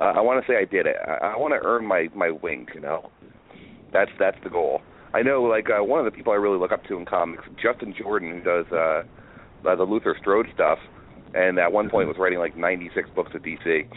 Uh, 0.00 0.12
I 0.16 0.20
want 0.20 0.44
to 0.44 0.50
say 0.50 0.56
I 0.56 0.64
did 0.64 0.86
it. 0.86 0.96
I, 1.06 1.32
I 1.34 1.36
want 1.36 1.54
to 1.54 1.66
earn 1.66 1.84
my 1.86 2.08
my 2.14 2.30
wing. 2.30 2.66
You 2.74 2.80
know, 2.80 3.10
that's 3.92 4.10
that's 4.18 4.38
the 4.44 4.50
goal. 4.50 4.82
I 5.14 5.22
know, 5.22 5.42
like 5.42 5.68
uh, 5.70 5.82
one 5.82 5.98
of 5.98 6.04
the 6.04 6.10
people 6.10 6.32
I 6.32 6.36
really 6.36 6.58
look 6.58 6.72
up 6.72 6.84
to 6.84 6.96
in 6.96 7.06
comics, 7.06 7.44
Justin 7.62 7.94
Jordan, 7.98 8.30
who 8.30 8.40
does 8.42 8.66
uh, 8.72 9.02
uh, 9.66 9.76
the 9.76 9.84
Luther 9.84 10.16
Strode 10.20 10.46
stuff, 10.54 10.78
and 11.34 11.58
at 11.58 11.72
one 11.72 11.88
point 11.88 12.08
was 12.08 12.16
writing 12.18 12.38
like 12.38 12.56
96 12.56 13.08
books 13.14 13.32
at 13.34 13.42
DC. 13.42 13.88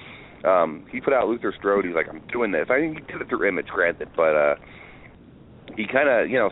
Um, 0.45 0.85
he 0.89 1.01
put 1.01 1.13
out 1.13 1.27
Luther 1.27 1.53
Strode. 1.57 1.85
He's 1.85 1.93
like, 1.93 2.07
I'm 2.09 2.21
doing 2.31 2.51
this. 2.51 2.67
I 2.69 2.79
mean, 2.79 2.95
he 2.95 3.01
did 3.01 3.21
it 3.21 3.29
through 3.29 3.47
Image, 3.47 3.67
granted, 3.67 4.09
but 4.15 4.35
uh, 4.35 4.55
he 5.75 5.85
kind 5.85 6.09
of, 6.09 6.29
you 6.29 6.39
know, 6.39 6.49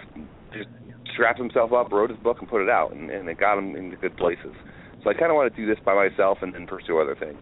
just 0.53 0.69
strapped 1.13 1.39
himself 1.39 1.73
up, 1.73 1.91
wrote 1.91 2.09
his 2.09 2.19
book, 2.19 2.37
and 2.39 2.47
put 2.47 2.61
it 2.61 2.69
out, 2.69 2.93
and, 2.93 3.09
and 3.09 3.27
it 3.29 3.39
got 3.39 3.57
him 3.57 3.75
into 3.75 3.95
good 3.97 4.15
places. 4.17 4.53
So 5.03 5.09
I 5.09 5.13
kind 5.13 5.31
of 5.31 5.35
want 5.35 5.53
to 5.53 5.59
do 5.59 5.65
this 5.65 5.81
by 5.83 5.95
myself 5.95 6.39
and 6.41 6.53
then 6.53 6.67
pursue 6.67 6.99
other 6.99 7.15
things. 7.15 7.41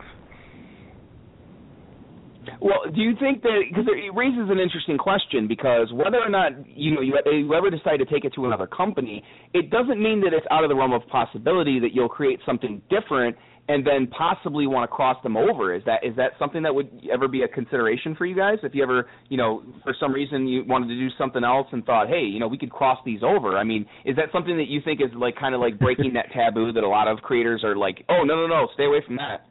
Well, 2.61 2.89
do 2.93 3.01
you 3.01 3.13
think 3.19 3.41
that 3.43 3.63
because 3.69 3.85
it 3.87 4.15
raises 4.15 4.49
an 4.49 4.59
interesting 4.59 4.97
question 4.97 5.47
because 5.47 5.91
whether 5.93 6.17
or 6.17 6.29
not 6.29 6.51
you 6.67 6.95
know 6.95 7.01
you, 7.01 7.15
you 7.25 7.53
ever 7.53 7.69
decide 7.69 7.97
to 7.97 8.05
take 8.05 8.25
it 8.25 8.33
to 8.35 8.45
another 8.45 8.67
company, 8.67 9.23
it 9.53 9.69
doesn't 9.69 10.01
mean 10.01 10.21
that 10.21 10.33
it's 10.33 10.45
out 10.51 10.63
of 10.63 10.69
the 10.69 10.75
realm 10.75 10.93
of 10.93 11.05
possibility 11.07 11.79
that 11.79 11.93
you'll 11.93 12.09
create 12.09 12.39
something 12.45 12.81
different 12.89 13.35
and 13.69 13.85
then 13.85 14.07
possibly 14.07 14.65
want 14.65 14.89
to 14.89 14.93
cross 14.93 15.21
them 15.23 15.35
over. 15.35 15.75
Is 15.75 15.83
that 15.85 16.03
is 16.03 16.15
that 16.15 16.31
something 16.39 16.63
that 16.63 16.73
would 16.73 16.89
ever 17.11 17.27
be 17.27 17.43
a 17.43 17.47
consideration 17.47 18.15
for 18.15 18.25
you 18.25 18.35
guys? 18.35 18.57
If 18.63 18.73
you 18.73 18.83
ever 18.83 19.07
you 19.29 19.37
know 19.37 19.63
for 19.83 19.93
some 19.99 20.13
reason 20.13 20.47
you 20.47 20.63
wanted 20.65 20.87
to 20.87 20.95
do 20.95 21.09
something 21.17 21.43
else 21.43 21.67
and 21.71 21.83
thought, 21.85 22.07
hey, 22.07 22.21
you 22.21 22.39
know, 22.39 22.47
we 22.47 22.57
could 22.57 22.71
cross 22.71 22.99
these 23.05 23.21
over. 23.23 23.57
I 23.57 23.63
mean, 23.63 23.85
is 24.05 24.15
that 24.15 24.25
something 24.31 24.57
that 24.57 24.67
you 24.67 24.81
think 24.83 25.01
is 25.01 25.13
like 25.15 25.35
kind 25.35 25.53
of 25.53 25.61
like 25.61 25.79
breaking 25.79 26.13
that 26.13 26.31
taboo 26.33 26.71
that 26.73 26.83
a 26.83 26.87
lot 26.87 27.07
of 27.07 27.19
creators 27.19 27.63
are 27.63 27.75
like, 27.75 28.05
oh 28.09 28.23
no 28.23 28.35
no 28.35 28.47
no, 28.47 28.67
stay 28.73 28.85
away 28.85 29.01
from 29.05 29.17
that. 29.17 29.45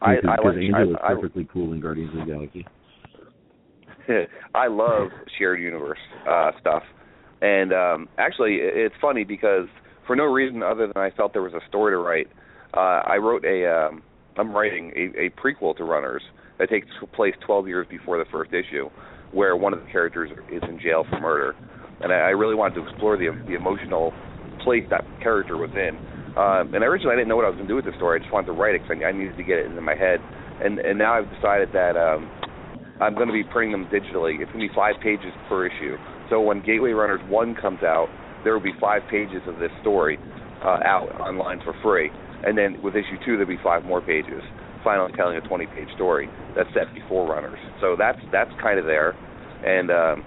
I, 0.00 0.16
because, 0.16 0.30
I 0.30 0.36
because 0.36 0.54
like 0.54 0.62
Angel 0.62 0.96
I, 1.02 1.12
was 1.12 1.18
perfectly 1.20 1.48
cool 1.52 1.72
in 1.72 1.80
Guardians 1.80 2.10
of 2.14 2.26
the 2.26 2.32
Galaxy. 2.32 2.66
I, 4.08 4.26
I 4.64 4.66
love 4.68 5.08
shared 5.38 5.60
universe 5.60 5.98
uh, 6.28 6.52
stuff, 6.60 6.82
and 7.40 7.72
um, 7.72 8.08
actually, 8.18 8.58
it's 8.60 8.94
funny 9.00 9.24
because 9.24 9.66
for 10.06 10.16
no 10.16 10.24
reason 10.24 10.62
other 10.62 10.86
than 10.86 11.02
I 11.02 11.10
felt 11.10 11.32
there 11.32 11.42
was 11.42 11.54
a 11.54 11.66
story 11.68 11.92
to 11.92 11.98
write, 11.98 12.28
uh, 12.74 13.02
I 13.06 13.16
wrote 13.16 13.44
a. 13.44 13.66
Um, 13.66 14.02
I'm 14.36 14.54
writing 14.54 14.92
a, 14.94 15.26
a 15.26 15.30
prequel 15.30 15.76
to 15.78 15.84
Runners 15.84 16.22
that 16.58 16.70
takes 16.70 16.86
place 17.12 17.34
12 17.44 17.66
years 17.66 17.86
before 17.90 18.18
the 18.18 18.30
first 18.30 18.52
issue, 18.52 18.88
where 19.32 19.56
one 19.56 19.72
of 19.72 19.80
the 19.80 19.90
characters 19.90 20.30
is 20.52 20.62
in 20.62 20.78
jail 20.80 21.04
for 21.10 21.20
murder, 21.20 21.56
and 22.00 22.12
I, 22.12 22.16
I 22.16 22.30
really 22.30 22.54
wanted 22.54 22.76
to 22.76 22.88
explore 22.88 23.16
the 23.16 23.30
the 23.46 23.54
emotional 23.54 24.12
place 24.64 24.84
that 24.90 25.04
character 25.22 25.56
was 25.56 25.70
in. 25.74 25.96
Um, 26.38 26.74
and 26.74 26.84
originally, 26.84 27.14
I 27.14 27.16
didn't 27.16 27.28
know 27.28 27.36
what 27.36 27.44
I 27.44 27.50
was 27.50 27.56
going 27.56 27.66
to 27.66 27.72
do 27.72 27.80
with 27.80 27.86
the 27.86 27.96
story. 27.96 28.20
I 28.20 28.22
just 28.22 28.32
wanted 28.32 28.46
to 28.46 28.56
write 28.58 28.74
it 28.74 28.82
because 28.86 29.02
I, 29.02 29.10
needed 29.10 29.36
to 29.36 29.42
get 29.42 29.58
it 29.58 29.66
into 29.66 29.82
my 29.82 29.96
head. 29.96 30.20
And 30.62 30.78
and 30.78 30.98
now 30.98 31.18
I've 31.18 31.30
decided 31.34 31.70
that 31.74 31.98
um, 31.98 32.30
I'm 33.00 33.14
going 33.14 33.26
to 33.26 33.34
be 33.34 33.42
printing 33.42 33.72
them 33.72 33.86
digitally. 33.90 34.38
It's 34.38 34.50
going 34.52 34.62
to 34.62 34.68
be 34.70 34.74
five 34.74 34.94
pages 35.02 35.34
per 35.48 35.66
issue. 35.66 35.96
So 36.30 36.40
when 36.40 36.62
Gateway 36.62 36.92
Runners 36.92 37.22
One 37.28 37.54
comes 37.54 37.82
out, 37.82 38.06
there 38.44 38.54
will 38.54 38.62
be 38.62 38.74
five 38.80 39.02
pages 39.10 39.42
of 39.46 39.58
this 39.58 39.70
story 39.80 40.18
uh, 40.62 40.78
out 40.84 41.10
online 41.20 41.60
for 41.64 41.74
free. 41.82 42.10
And 42.46 42.56
then 42.56 42.82
with 42.82 42.94
issue 42.94 43.18
two, 43.24 43.34
there'll 43.34 43.50
be 43.50 43.58
five 43.62 43.84
more 43.84 44.00
pages, 44.00 44.42
finally 44.84 45.10
telling 45.16 45.36
a 45.36 45.40
20-page 45.40 45.88
story 45.94 46.30
that's 46.54 46.70
set 46.74 46.92
before 46.94 47.26
Runners. 47.26 47.58
So 47.80 47.96
that's 47.98 48.18
that's 48.30 48.50
kind 48.62 48.78
of 48.78 48.86
there, 48.86 49.18
and 49.66 49.90
um, 49.90 50.22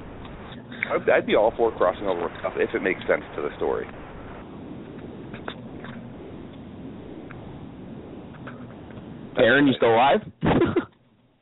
I'd, 0.92 1.10
I'd 1.10 1.26
be 1.26 1.36
all 1.36 1.54
for 1.56 1.72
crossing 1.72 2.08
over 2.08 2.28
stuff 2.40 2.54
if 2.58 2.76
it 2.76 2.82
makes 2.82 3.00
sense 3.08 3.24
to 3.36 3.42
the 3.42 3.56
story. 3.56 3.88
Aaron, 9.42 9.66
you 9.66 9.74
still 9.74 9.94
alive? 9.96 10.20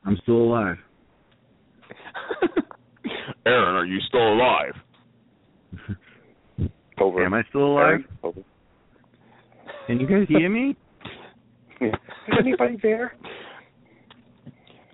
I'm 0.04 0.16
still 0.22 0.36
alive. 0.36 0.76
Aaron, 3.46 3.76
are 3.76 3.84
you 3.84 3.98
still 4.08 4.32
alive? 4.32 4.72
Over. 7.00 7.24
Am 7.26 7.34
I 7.34 7.42
still 7.50 7.66
alive? 7.66 8.00
Over. 8.22 8.40
Can 9.86 10.00
you 10.00 10.06
guys 10.06 10.26
hear 10.28 10.48
me? 10.48 10.76
Yeah. 11.80 11.88
Is 11.88 12.34
anybody 12.38 12.78
there? 12.82 13.14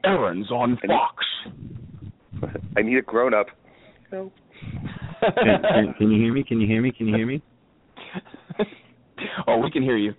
Aaron's 0.04 0.50
on 0.50 0.78
Fox. 0.86 1.24
I 2.76 2.82
need 2.82 2.98
a 2.98 3.02
grown 3.02 3.34
up. 3.34 3.46
Can, 4.10 4.30
can, 5.22 5.94
can 5.98 6.10
you 6.10 6.22
hear 6.22 6.32
me? 6.32 6.44
Can 6.44 6.60
you 6.60 6.66
hear 6.66 6.82
me? 6.82 6.92
Can 6.92 7.06
you 7.08 7.16
hear 7.16 7.26
me? 7.26 7.42
oh, 9.46 9.58
we 9.58 9.70
can 9.70 9.82
hear 9.82 9.96
you. 9.96 10.14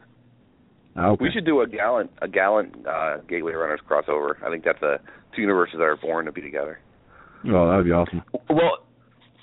Okay. 0.97 1.23
We 1.23 1.31
should 1.31 1.45
do 1.45 1.61
a 1.61 1.67
gallant 1.67 2.11
a 2.21 2.27
gallant 2.27 2.87
uh, 2.87 3.17
Gateway 3.29 3.53
Runners 3.53 3.81
crossover. 3.87 4.41
I 4.43 4.49
think 4.49 4.63
that's 4.63 4.81
a 4.81 4.99
two 5.35 5.41
universes 5.41 5.75
that 5.77 5.83
are 5.83 5.97
born 5.97 6.25
to 6.25 6.31
be 6.31 6.41
together. 6.41 6.79
Oh, 7.45 7.69
that 7.69 7.77
would 7.77 7.85
be 7.85 7.91
awesome. 7.91 8.23
Well, 8.49 8.87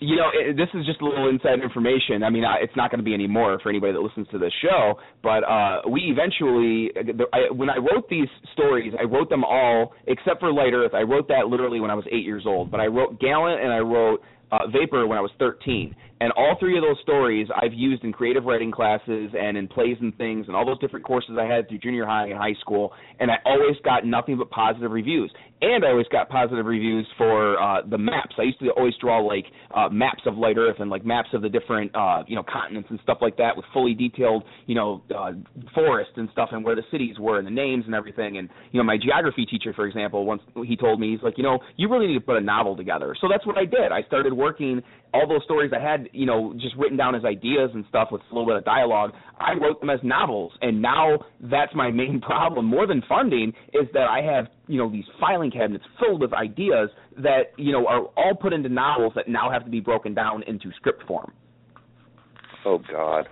you 0.01 0.17
know, 0.17 0.29
it, 0.35 0.57
this 0.57 0.69
is 0.75 0.85
just 0.85 1.01
a 1.01 1.05
little 1.05 1.29
inside 1.29 1.63
information. 1.63 2.23
I 2.25 2.31
mean, 2.31 2.45
I, 2.45 2.57
it's 2.61 2.75
not 2.77 2.91
going 2.91 2.99
to 2.99 3.05
be 3.05 3.15
any 3.15 3.29
more 3.29 3.59
for 3.63 3.71
anybody 3.71 3.93
that 3.93 4.01
listens 4.01 4.27
to 4.33 4.39
this 4.39 4.53
show. 4.61 4.95
But 5.23 5.45
uh, 5.45 5.83
we 5.89 6.13
eventually, 6.13 6.91
I, 7.33 7.53
when 7.53 7.71
I 7.71 7.77
wrote 7.77 8.09
these 8.11 8.29
stories, 8.53 8.93
I 8.99 9.05
wrote 9.05 9.31
them 9.31 9.45
all 9.45 9.95
except 10.07 10.41
for 10.41 10.53
Light 10.53 10.73
Earth. 10.75 10.93
I 10.95 11.03
wrote 11.03 11.29
that 11.29 11.47
literally 11.47 11.81
when 11.81 11.91
I 11.91 11.95
was 11.95 12.05
eight 12.11 12.25
years 12.25 12.45
old. 12.47 12.71
But 12.71 12.81
I 12.81 12.87
wrote 12.87 13.21
Gallant 13.21 13.63
and 13.63 13.73
I 13.73 13.79
wrote 13.79 14.21
uh, 14.51 14.67
Vapor 14.73 15.07
when 15.07 15.19
I 15.19 15.21
was 15.21 15.31
13. 15.39 15.95
And 16.25 16.33
all 16.39 16.57
three 16.59 16.79
of 16.79 16.83
those 16.83 16.97
stories 17.03 17.49
I've 17.55 17.75
used 17.75 18.03
in 18.03 18.11
creative 18.11 18.45
writing 18.45 18.71
classes 18.71 19.31
and 19.39 19.59
in 19.59 19.69
plays 19.69 19.99
and 20.01 20.17
things 20.17 20.47
and 20.47 20.57
all 20.57 20.65
those 20.65 20.79
different 20.79 21.05
courses 21.05 21.37
I 21.39 21.45
had 21.45 21.69
through 21.69 21.81
junior 21.81 22.07
high 22.07 22.29
and 22.29 22.39
high 22.39 22.55
school. 22.63 22.95
And 23.21 23.31
I 23.31 23.35
always 23.45 23.77
got 23.85 24.07
nothing 24.07 24.39
but 24.39 24.49
positive 24.49 24.91
reviews. 24.91 25.31
And 25.61 25.85
I 25.85 25.89
always 25.89 26.07
got 26.11 26.31
positive 26.31 26.65
reviews 26.65 27.07
for 27.19 27.61
uh, 27.63 27.83
the 27.87 27.99
maps. 27.99 28.37
I 28.39 28.43
used 28.43 28.59
to 28.61 28.71
always 28.71 28.95
draw 29.01 29.19
like 29.19 29.45
uh, 29.75 29.91
maps 29.91 30.23
of 30.25 30.37
Light 30.39 30.57
Earth 30.57 30.77
and 30.79 30.89
like 30.89 31.05
maps 31.05 31.29
of 31.35 31.43
the 31.43 31.49
different 31.49 31.95
uh, 31.95 32.23
you 32.27 32.37
know 32.37 32.43
continents 32.43 32.89
and 32.91 32.99
stuff 33.03 33.19
like 33.21 33.37
that 33.37 33.57
with 33.57 33.65
fully 33.73 33.95
detailed 33.95 34.45
you 34.67 34.75
know 34.75 35.03
uh, 35.17 35.33
forests 35.75 36.13
and 36.17 36.29
stuff 36.33 36.51
and 36.53 36.65
where 36.65 36.75
the 36.75 36.83
cities 36.91 37.17
were 37.19 37.39
and 37.39 37.47
the 37.47 37.51
names 37.51 37.85
and 37.87 37.95
everything. 37.95 38.37
And 38.37 38.51
you 38.73 38.79
know 38.79 38.85
my 38.85 38.99
geography 38.99 39.47
teacher, 39.47 39.73
for 39.73 39.87
example, 39.87 40.27
once 40.27 40.43
he 40.67 40.77
told 40.77 41.01
me 41.01 41.13
he's 41.13 41.23
like 41.23 41.39
you 41.39 41.45
know 41.45 41.61
you 41.77 41.89
really 41.89 42.09
need 42.09 42.19
to 42.19 42.21
put 42.21 42.37
a 42.37 42.43
novel 42.43 42.77
together. 42.77 43.15
So 43.21 43.29
that's 43.31 43.47
what 43.47 43.57
I 43.57 43.65
did. 43.65 43.93
I 43.93 44.03
started 44.03 44.35
working 44.35 44.83
all 45.15 45.29
those 45.29 45.45
stories 45.45 45.71
I 45.75 45.81
had, 45.81 46.09
you 46.15 46.27
know, 46.27 46.55
just 46.55 46.77
written 46.77 46.97
down 46.97 47.15
as 47.15 47.25
ideas 47.25 47.71
and 47.75 47.85
stuff 47.89 48.09
with 48.11 48.23
a 48.31 48.35
little 48.35 48.47
bit 48.47 48.57
of 48.57 48.65
dialogue. 48.65 49.13
I 49.39 49.55
wrote 49.55 49.81
them 49.81 49.91
as 49.91 50.01
novels, 50.03 50.53
and 50.63 50.81
now 50.81 51.19
that's 51.41 51.75
my 51.75 51.91
main 51.91 52.21
problem. 52.31 52.67
More 52.67 52.87
than 52.87 53.03
funding 53.09 53.53
is 53.73 53.89
that 53.93 54.07
I 54.09 54.21
have, 54.23 54.47
you 54.69 54.79
know, 54.79 54.91
these 54.91 55.05
filing 55.21 55.51
cabinets 55.51 55.85
filled 55.99 56.21
with 56.21 56.33
ideas 56.33 56.91
that, 57.19 57.53
you 57.59 57.73
know, 57.73 57.87
are 57.87 58.03
all 58.17 58.35
put 58.41 58.53
into 58.53 58.69
novels 58.69 59.13
that 59.17 59.29
now 59.29 59.51
have 59.51 59.65
to 59.65 59.71
be 59.71 59.81
broken 59.81 60.15
down 60.15 60.43
into 60.45 60.71
script 60.77 61.03
form. 61.07 61.33
Oh 62.65 62.79
God. 62.91 63.27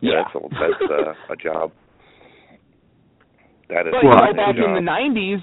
Yeah. 0.00 0.22
that's 0.32 0.34
a, 0.36 0.48
that's 0.50 0.92
uh, 0.92 1.32
a 1.32 1.36
job. 1.36 1.72
That 3.68 3.86
is 3.86 3.92
But 3.92 4.02
you 4.02 4.08
know, 4.10 4.16
job. 4.16 4.36
back 4.36 4.54
in 4.56 4.74
the 4.74 4.90
'90s, 4.90 5.42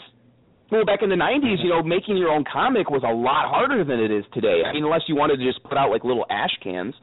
well, 0.71 0.85
back 0.85 1.01
in 1.01 1.09
the 1.09 1.15
'90s, 1.15 1.63
you 1.63 1.69
know, 1.69 1.83
making 1.83 2.17
your 2.17 2.29
own 2.29 2.43
comic 2.51 2.89
was 2.89 3.03
a 3.03 3.13
lot 3.13 3.49
harder 3.49 3.83
than 3.83 3.99
it 3.99 4.11
is 4.11 4.25
today. 4.33 4.63
I 4.65 4.73
mean, 4.73 4.83
unless 4.83 5.01
you 5.07 5.15
wanted 5.15 5.37
to 5.37 5.45
just 5.45 5.63
put 5.63 5.77
out 5.77 5.91
like 5.91 6.03
little 6.03 6.25
ash 6.29 6.57
cans. 6.63 6.93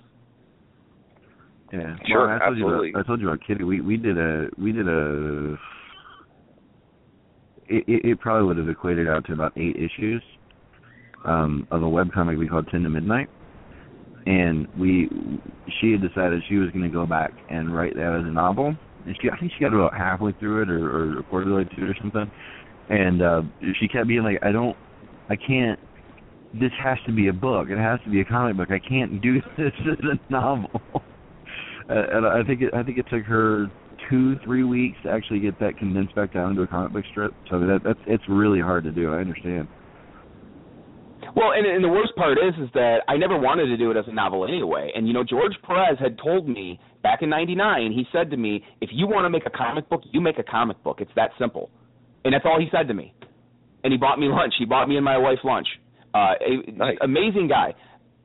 Yeah. 1.72 1.96
Sure, 2.06 2.26
well, 2.26 2.36
I 2.36 2.38
told 2.38 2.52
absolutely. 2.52 2.88
You 2.88 2.94
about, 2.94 3.04
I 3.04 3.06
told 3.06 3.20
you 3.20 3.28
about 3.28 3.46
Kitty. 3.46 3.64
We 3.64 3.80
we 3.80 3.96
did 3.96 4.18
a 4.18 4.48
we 4.58 4.72
did 4.72 4.88
a. 4.88 5.54
It, 7.68 7.84
it, 7.86 8.04
it 8.04 8.20
probably 8.20 8.46
would 8.46 8.58
have 8.58 8.68
equated 8.68 9.08
out 9.08 9.24
to 9.26 9.32
about 9.32 9.56
eight 9.56 9.76
issues 9.76 10.22
um, 11.24 11.66
of 11.70 11.82
a 11.82 11.86
webcomic 11.86 12.38
we 12.38 12.48
called 12.48 12.68
Ten 12.70 12.82
to 12.82 12.90
Midnight, 12.90 13.28
and 14.26 14.66
we 14.78 15.08
she 15.80 15.92
had 15.92 16.02
decided 16.02 16.42
she 16.48 16.56
was 16.56 16.70
going 16.70 16.82
to 16.82 16.90
go 16.90 17.06
back 17.06 17.30
and 17.48 17.74
write 17.74 17.94
that 17.94 18.18
as 18.20 18.26
a 18.26 18.32
novel, 18.32 18.74
and 19.06 19.16
she 19.20 19.30
I 19.30 19.38
think 19.38 19.52
she 19.56 19.64
got 19.64 19.72
about 19.72 19.96
halfway 19.96 20.32
through 20.32 20.62
it 20.62 20.70
or, 20.70 20.90
or 20.90 21.18
a 21.20 21.22
quarter 21.22 21.54
way 21.54 21.64
through 21.74 21.90
it 21.90 21.90
or 21.90 21.96
something, 22.02 22.30
and 22.92 23.22
uh, 23.22 23.42
she 23.80 23.88
kept 23.88 24.06
being 24.06 24.22
like, 24.22 24.38
I 24.42 24.52
don't, 24.52 24.76
I 25.30 25.36
can't. 25.36 25.80
This 26.52 26.70
has 26.84 26.98
to 27.06 27.12
be 27.12 27.28
a 27.28 27.32
book. 27.32 27.68
It 27.70 27.78
has 27.78 27.98
to 28.04 28.10
be 28.10 28.20
a 28.20 28.24
comic 28.24 28.58
book. 28.58 28.68
I 28.70 28.78
can't 28.78 29.22
do 29.22 29.40
this 29.56 29.72
as 29.90 29.98
a 30.02 30.32
novel. 30.32 30.70
And 31.88 32.24
I 32.24 32.42
think 32.44 32.62
it 32.62 32.72
I 32.72 32.84
think 32.84 32.96
it 32.96 33.06
took 33.10 33.24
her 33.24 33.66
two 34.08 34.36
three 34.44 34.62
weeks 34.62 34.96
to 35.02 35.10
actually 35.10 35.40
get 35.40 35.58
that 35.58 35.76
condensed 35.76 36.14
back 36.14 36.32
down 36.32 36.50
into 36.50 36.62
a 36.62 36.66
comic 36.66 36.92
book 36.92 37.04
strip. 37.10 37.34
So 37.50 37.58
that 37.58 37.80
that's 37.84 37.98
it's 38.06 38.22
really 38.28 38.60
hard 38.60 38.84
to 38.84 38.92
do. 38.92 39.12
I 39.12 39.18
understand. 39.18 39.66
Well, 41.34 41.52
and, 41.52 41.66
and 41.66 41.82
the 41.82 41.88
worst 41.88 42.14
part 42.14 42.38
is, 42.38 42.54
is 42.62 42.70
that 42.74 42.98
I 43.08 43.16
never 43.16 43.38
wanted 43.38 43.66
to 43.66 43.76
do 43.76 43.90
it 43.90 43.96
as 43.96 44.04
a 44.06 44.12
novel 44.12 44.46
anyway. 44.46 44.92
And 44.94 45.08
you 45.08 45.12
know, 45.12 45.24
George 45.24 45.52
Perez 45.66 45.98
had 45.98 46.16
told 46.22 46.48
me 46.48 46.78
back 47.02 47.20
in 47.20 47.28
'99. 47.28 47.90
He 47.92 48.04
said 48.12 48.30
to 48.30 48.36
me, 48.36 48.64
"If 48.80 48.90
you 48.92 49.08
want 49.08 49.24
to 49.24 49.30
make 49.30 49.44
a 49.44 49.50
comic 49.50 49.88
book, 49.90 50.02
you 50.12 50.20
make 50.20 50.38
a 50.38 50.44
comic 50.44 50.82
book. 50.84 50.98
It's 51.00 51.12
that 51.16 51.32
simple." 51.38 51.68
And 52.24 52.34
that's 52.34 52.44
all 52.44 52.60
he 52.60 52.68
said 52.70 52.88
to 52.88 52.94
me. 52.94 53.14
And 53.84 53.92
he 53.92 53.98
bought 53.98 54.18
me 54.18 54.28
lunch. 54.28 54.54
He 54.58 54.64
bought 54.64 54.88
me 54.88 54.96
and 54.96 55.04
my 55.04 55.18
wife 55.18 55.38
lunch. 55.44 55.66
Uh, 56.14 56.34
a, 56.40 56.70
Nice. 56.72 56.98
amazing 57.00 57.48
guy. 57.48 57.74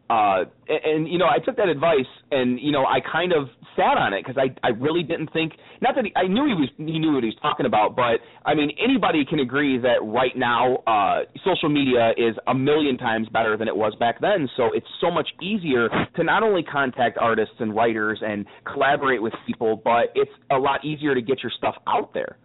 Uh, 0.10 0.46
and, 0.70 0.86
and 0.86 1.08
you 1.10 1.18
know, 1.18 1.26
I 1.26 1.40
took 1.44 1.58
that 1.58 1.68
advice, 1.68 2.08
and 2.32 2.60
you 2.62 2.72
know, 2.72 2.86
I 2.86 3.00
kind 3.12 3.34
of 3.34 3.50
sat 3.76 3.98
on 3.98 4.14
it 4.14 4.24
because 4.26 4.38
I 4.42 4.56
I 4.66 4.72
really 4.72 5.04
didn't 5.04 5.34
think 5.34 5.52
not 5.82 5.96
that 5.96 6.06
he, 6.06 6.14
I 6.16 6.28
knew 6.28 6.46
he 6.46 6.54
was 6.54 6.70
he 6.78 6.98
knew 6.98 7.14
what 7.14 7.24
he 7.24 7.28
was 7.28 7.38
talking 7.42 7.66
about, 7.66 7.96
but 7.96 8.22
I 8.46 8.56
mean 8.56 8.72
anybody 8.82 9.26
can 9.26 9.40
agree 9.40 9.78
that 9.80 9.98
right 10.02 10.32
now 10.36 10.78
uh, 10.88 11.24
social 11.44 11.68
media 11.68 12.12
is 12.18 12.36
a 12.48 12.54
million 12.56 12.98
times 12.98 13.28
better 13.34 13.58
than 13.58 13.68
it 13.68 13.76
was 13.76 13.94
back 14.00 14.22
then. 14.22 14.48
So 14.56 14.70
it's 14.74 14.88
so 15.02 15.12
much 15.12 15.28
easier 15.42 15.90
to 16.16 16.24
not 16.24 16.42
only 16.42 16.64
contact 16.64 17.18
artists 17.20 17.56
and 17.60 17.76
writers 17.76 18.20
and 18.26 18.46
collaborate 18.72 19.22
with 19.22 19.34
people, 19.46 19.82
but 19.84 20.14
it's 20.16 20.32
a 20.52 20.58
lot 20.58 20.86
easier 20.86 21.16
to 21.16 21.22
get 21.22 21.44
your 21.44 21.52
stuff 21.58 21.76
out 21.86 22.14
there. 22.14 22.38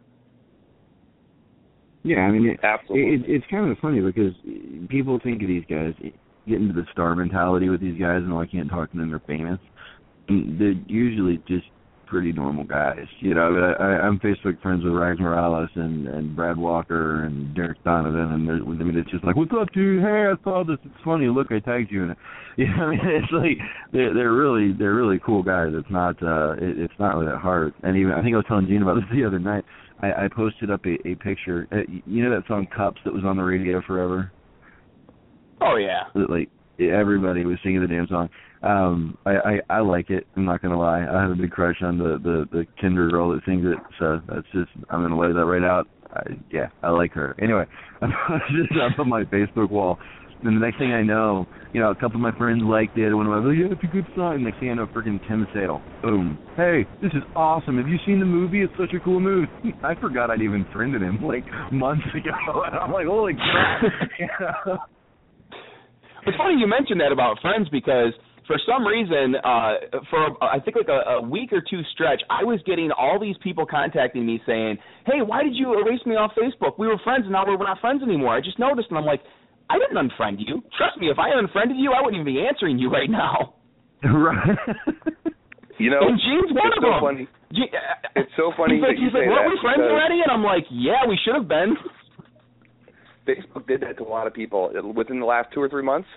Yeah, 2.04 2.20
I 2.20 2.30
mean, 2.32 2.50
it, 2.50 2.60
Absolutely. 2.62 3.14
it, 3.14 3.36
it's 3.36 3.46
kind 3.50 3.70
of 3.70 3.78
funny 3.78 4.00
because 4.00 4.32
people 4.88 5.20
think 5.22 5.42
of 5.42 5.48
these 5.48 5.64
guys 5.68 5.94
get 6.48 6.60
into 6.60 6.74
the 6.74 6.86
star 6.92 7.14
mentality 7.14 7.68
with 7.68 7.80
these 7.80 7.98
guys, 8.00 8.18
and 8.18 8.32
oh, 8.32 8.40
I 8.40 8.46
can't 8.46 8.68
talk 8.68 8.90
to 8.92 8.98
them; 8.98 9.10
they're 9.10 9.22
famous. 9.26 9.60
And 10.28 10.60
they're 10.60 10.74
usually 10.86 11.38
just 11.48 11.66
pretty 12.12 12.30
normal 12.30 12.62
guys, 12.64 13.06
you 13.20 13.34
know. 13.34 13.74
I, 13.78 13.82
I, 13.82 13.86
I'm 14.02 14.18
Facebook 14.20 14.60
friends 14.60 14.84
with 14.84 14.92
Rags 14.92 15.18
Morales 15.18 15.70
and 15.74 16.06
and 16.08 16.36
Brad 16.36 16.58
Walker 16.58 17.24
and 17.24 17.54
Derek 17.54 17.82
Donovan, 17.84 18.32
and 18.32 18.50
I 18.50 18.84
mean, 18.84 18.98
it's 18.98 19.10
just 19.10 19.24
like, 19.24 19.34
"What's 19.34 19.52
up, 19.58 19.72
dude? 19.72 20.02
Hey, 20.02 20.26
I 20.26 20.34
saw 20.44 20.62
this. 20.62 20.76
It's 20.84 21.04
funny. 21.04 21.28
Look, 21.28 21.50
I 21.50 21.58
tagged 21.60 21.90
you 21.90 22.04
in 22.04 22.10
it." 22.10 22.18
You 22.54 22.66
know, 22.66 22.84
I 22.84 22.90
mean, 22.90 23.00
it's 23.02 23.32
like 23.32 23.56
they're 23.94 24.12
they're 24.12 24.34
really 24.34 24.74
they're 24.78 24.92
really 24.92 25.18
cool 25.24 25.42
guys. 25.42 25.68
It's 25.72 25.90
not 25.90 26.22
uh, 26.22 26.52
it, 26.52 26.78
it's 26.78 26.92
not 26.98 27.14
really 27.14 27.32
that 27.32 27.38
hard. 27.38 27.72
And 27.82 27.96
even 27.96 28.12
I 28.12 28.20
think 28.20 28.34
I 28.34 28.36
was 28.36 28.44
telling 28.46 28.66
Gene 28.66 28.82
about 28.82 28.96
this 28.96 29.04
the 29.10 29.24
other 29.24 29.38
night. 29.38 29.64
I, 30.02 30.24
I 30.24 30.28
posted 30.34 30.70
up 30.70 30.84
a, 30.84 30.96
a 31.06 31.14
picture. 31.16 31.68
Uh, 31.72 31.90
you 32.06 32.24
know 32.24 32.30
that 32.30 32.46
song 32.48 32.66
"Cups" 32.74 33.00
that 33.04 33.12
was 33.12 33.24
on 33.24 33.36
the 33.36 33.42
radio 33.42 33.80
forever. 33.86 34.32
Oh 35.60 35.76
yeah. 35.76 36.04
That, 36.14 36.30
like 36.30 36.50
everybody 36.78 37.44
was 37.44 37.58
singing 37.62 37.80
the 37.80 37.86
damn 37.86 38.08
song. 38.08 38.28
Um, 38.62 39.18
I, 39.26 39.30
I 39.30 39.60
I 39.76 39.80
like 39.80 40.10
it. 40.10 40.26
I'm 40.36 40.44
not 40.44 40.62
gonna 40.62 40.78
lie. 40.78 41.00
I 41.00 41.22
have 41.22 41.30
a 41.30 41.34
big 41.36 41.50
crush 41.50 41.76
on 41.82 41.98
the 41.98 42.18
the 42.22 42.46
the 42.50 42.66
Kinder 42.80 43.08
girl 43.08 43.30
that 43.30 43.40
sings 43.46 43.64
it. 43.64 43.78
So 43.98 44.20
that's 44.28 44.46
just 44.52 44.70
I'm 44.90 45.02
gonna 45.02 45.18
lay 45.18 45.32
that 45.32 45.44
right 45.44 45.64
out. 45.64 45.88
I, 46.12 46.22
yeah, 46.50 46.68
I 46.82 46.90
like 46.90 47.12
her. 47.12 47.34
Anyway, 47.40 47.64
I 48.02 48.06
posted 48.28 48.66
it 48.70 48.80
up 48.80 48.98
on 48.98 49.08
my 49.08 49.24
Facebook 49.24 49.70
wall. 49.70 49.98
And 50.44 50.56
the 50.56 50.60
next 50.60 50.78
thing 50.78 50.92
I 50.92 51.02
know, 51.02 51.46
you 51.72 51.80
know, 51.80 51.90
a 51.90 51.94
couple 51.94 52.16
of 52.16 52.20
my 52.20 52.36
friends 52.36 52.62
liked 52.64 52.98
it. 52.98 53.14
One 53.14 53.26
of 53.26 53.32
my, 53.32 53.48
oh, 53.48 53.50
yeah, 53.50 53.66
it's 53.70 53.82
a 53.82 53.86
good 53.86 54.06
song. 54.16 54.42
Next 54.42 54.58
thing 54.58 54.70
I 54.70 54.74
know, 54.74 54.86
freaking 54.86 55.20
Tim 55.28 55.46
Sale. 55.54 55.80
Boom. 56.02 56.38
Hey, 56.56 56.84
this 57.00 57.12
is 57.12 57.22
awesome. 57.36 57.78
Have 57.78 57.88
you 57.88 57.98
seen 58.04 58.18
the 58.18 58.26
movie? 58.26 58.62
It's 58.62 58.72
such 58.78 58.92
a 58.94 59.00
cool 59.00 59.20
movie. 59.20 59.46
I 59.82 59.94
forgot 60.00 60.30
I'd 60.30 60.42
even 60.42 60.66
friended 60.72 61.02
him 61.02 61.22
like 61.22 61.44
months 61.72 62.06
ago. 62.14 62.62
And 62.66 62.74
I'm 62.74 62.92
like, 62.92 63.06
holy 63.06 63.34
crap. 63.34 64.80
It's 66.24 66.36
funny 66.36 66.54
you 66.54 66.68
mentioned 66.68 67.00
that 67.00 67.10
about 67.10 67.40
friends 67.42 67.68
because 67.70 68.14
for 68.46 68.56
some 68.66 68.86
reason, 68.86 69.34
uh, 69.42 69.98
for 70.10 70.38
I 70.42 70.60
think 70.60 70.76
like 70.76 70.88
a, 70.88 71.18
a 71.18 71.22
week 71.22 71.52
or 71.52 71.62
two 71.68 71.80
stretch, 71.94 72.22
I 72.30 72.44
was 72.44 72.60
getting 72.66 72.90
all 72.96 73.18
these 73.18 73.36
people 73.42 73.66
contacting 73.66 74.26
me 74.26 74.40
saying, 74.46 74.78
"Hey, 75.06 75.22
why 75.24 75.42
did 75.42 75.54
you 75.54 75.78
erase 75.80 76.04
me 76.06 76.14
off 76.14 76.32
Facebook? 76.38 76.78
We 76.78 76.86
were 76.86 76.98
friends, 77.02 77.24
and 77.24 77.32
now 77.32 77.44
we're 77.46 77.56
not 77.58 77.80
friends 77.80 78.02
anymore." 78.02 78.34
I 78.34 78.40
just 78.40 78.58
noticed, 78.58 78.88
and 78.90 78.98
I'm 78.98 79.04
like, 79.04 79.22
"I 79.72 79.78
didn't 79.80 79.96
unfriend 79.96 80.36
you. 80.44 80.60
Trust 80.76 80.98
me, 81.00 81.08
if 81.08 81.18
I 81.18 81.32
unfriended 81.32 81.76
you, 81.80 81.92
I 81.96 82.02
wouldn't 82.04 82.20
even 82.20 82.28
be 82.28 82.44
answering 82.44 82.78
you 82.78 82.90
right 82.92 83.08
now." 83.10 83.54
right. 84.04 84.58
You 85.78 85.90
know, 85.90 86.04
and 86.06 86.20
Gene's 86.20 86.52
one 86.52 86.68
it's 86.68 86.76
of 86.78 86.84
so 86.84 86.90
them. 86.92 87.00
funny. 87.02 87.24
Ge- 87.56 87.72
uh, 87.74 88.20
It's 88.20 88.30
so 88.36 88.52
funny 88.56 88.76
He's 88.76 88.82
like, 88.84 88.96
that 88.96 89.00
you 89.00 89.08
he's 89.08 89.14
like, 89.14 89.24
say 89.24 89.28
"Weren't 89.32 89.48
that 89.48 89.56
we 89.56 89.60
friends 89.64 89.82
already?" 89.88 90.18
And 90.22 90.30
I'm 90.30 90.44
like, 90.44 90.64
"Yeah, 90.70 91.02
we 91.08 91.16
should 91.24 91.34
have 91.34 91.48
been." 91.48 91.74
Facebook 93.26 93.66
did 93.66 93.80
that 93.82 93.96
to 93.98 94.04
a 94.04 94.08
lot 94.08 94.26
of 94.26 94.34
people 94.34 94.70
within 94.94 95.20
the 95.20 95.26
last 95.26 95.48
two 95.52 95.60
or 95.62 95.68
three 95.68 95.82
months. 95.82 96.08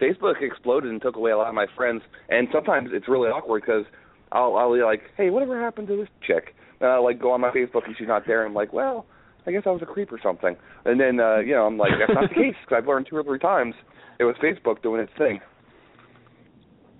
Facebook 0.00 0.40
exploded 0.42 0.90
and 0.90 1.00
took 1.00 1.16
away 1.16 1.30
a 1.30 1.36
lot 1.36 1.48
of 1.48 1.54
my 1.54 1.66
friends, 1.76 2.02
and 2.28 2.48
sometimes 2.52 2.90
it's 2.92 3.08
really 3.08 3.28
awkward 3.28 3.62
because 3.62 3.84
I'll 4.32 4.56
I'll 4.56 4.74
be 4.74 4.82
like, 4.82 5.02
hey, 5.16 5.30
whatever 5.30 5.60
happened 5.60 5.88
to 5.88 5.96
this 5.96 6.08
chick? 6.26 6.54
And 6.80 6.90
I'll 6.90 7.04
like 7.04 7.20
go 7.20 7.32
on 7.32 7.40
my 7.40 7.50
Facebook 7.50 7.86
and 7.86 7.94
she's 7.96 8.08
not 8.08 8.26
there, 8.26 8.40
and 8.44 8.48
I'm 8.50 8.54
like, 8.54 8.72
well, 8.72 9.06
I 9.46 9.52
guess 9.52 9.62
I 9.66 9.70
was 9.70 9.82
a 9.82 9.86
creep 9.86 10.12
or 10.12 10.20
something. 10.22 10.56
And 10.84 10.98
then 10.98 11.20
uh, 11.20 11.38
you 11.38 11.54
know 11.54 11.66
I'm 11.66 11.76
like, 11.78 11.92
that's 11.98 12.14
not 12.14 12.28
the 12.28 12.34
case 12.34 12.54
because 12.64 12.76
I've 12.82 12.88
learned 12.88 13.06
two 13.08 13.16
or 13.16 13.24
three 13.24 13.38
times 13.38 13.74
it 14.18 14.24
was 14.24 14.36
Facebook 14.42 14.82
doing 14.82 15.00
its 15.00 15.12
thing. 15.18 15.40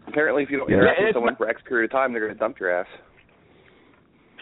Apparently, 0.07 0.43
if 0.43 0.51
you 0.51 0.59
don't 0.59 0.71
interact 0.71 0.99
and 0.99 1.07
with 1.09 1.15
someone 1.15 1.33
not- 1.33 1.39
for 1.39 1.49
X 1.49 1.63
period 1.67 1.87
of 1.87 1.93
time, 1.93 2.13
they're 2.13 2.27
gonna 2.27 2.39
dump 2.39 2.59
your 2.61 2.71
ass. 2.71 2.87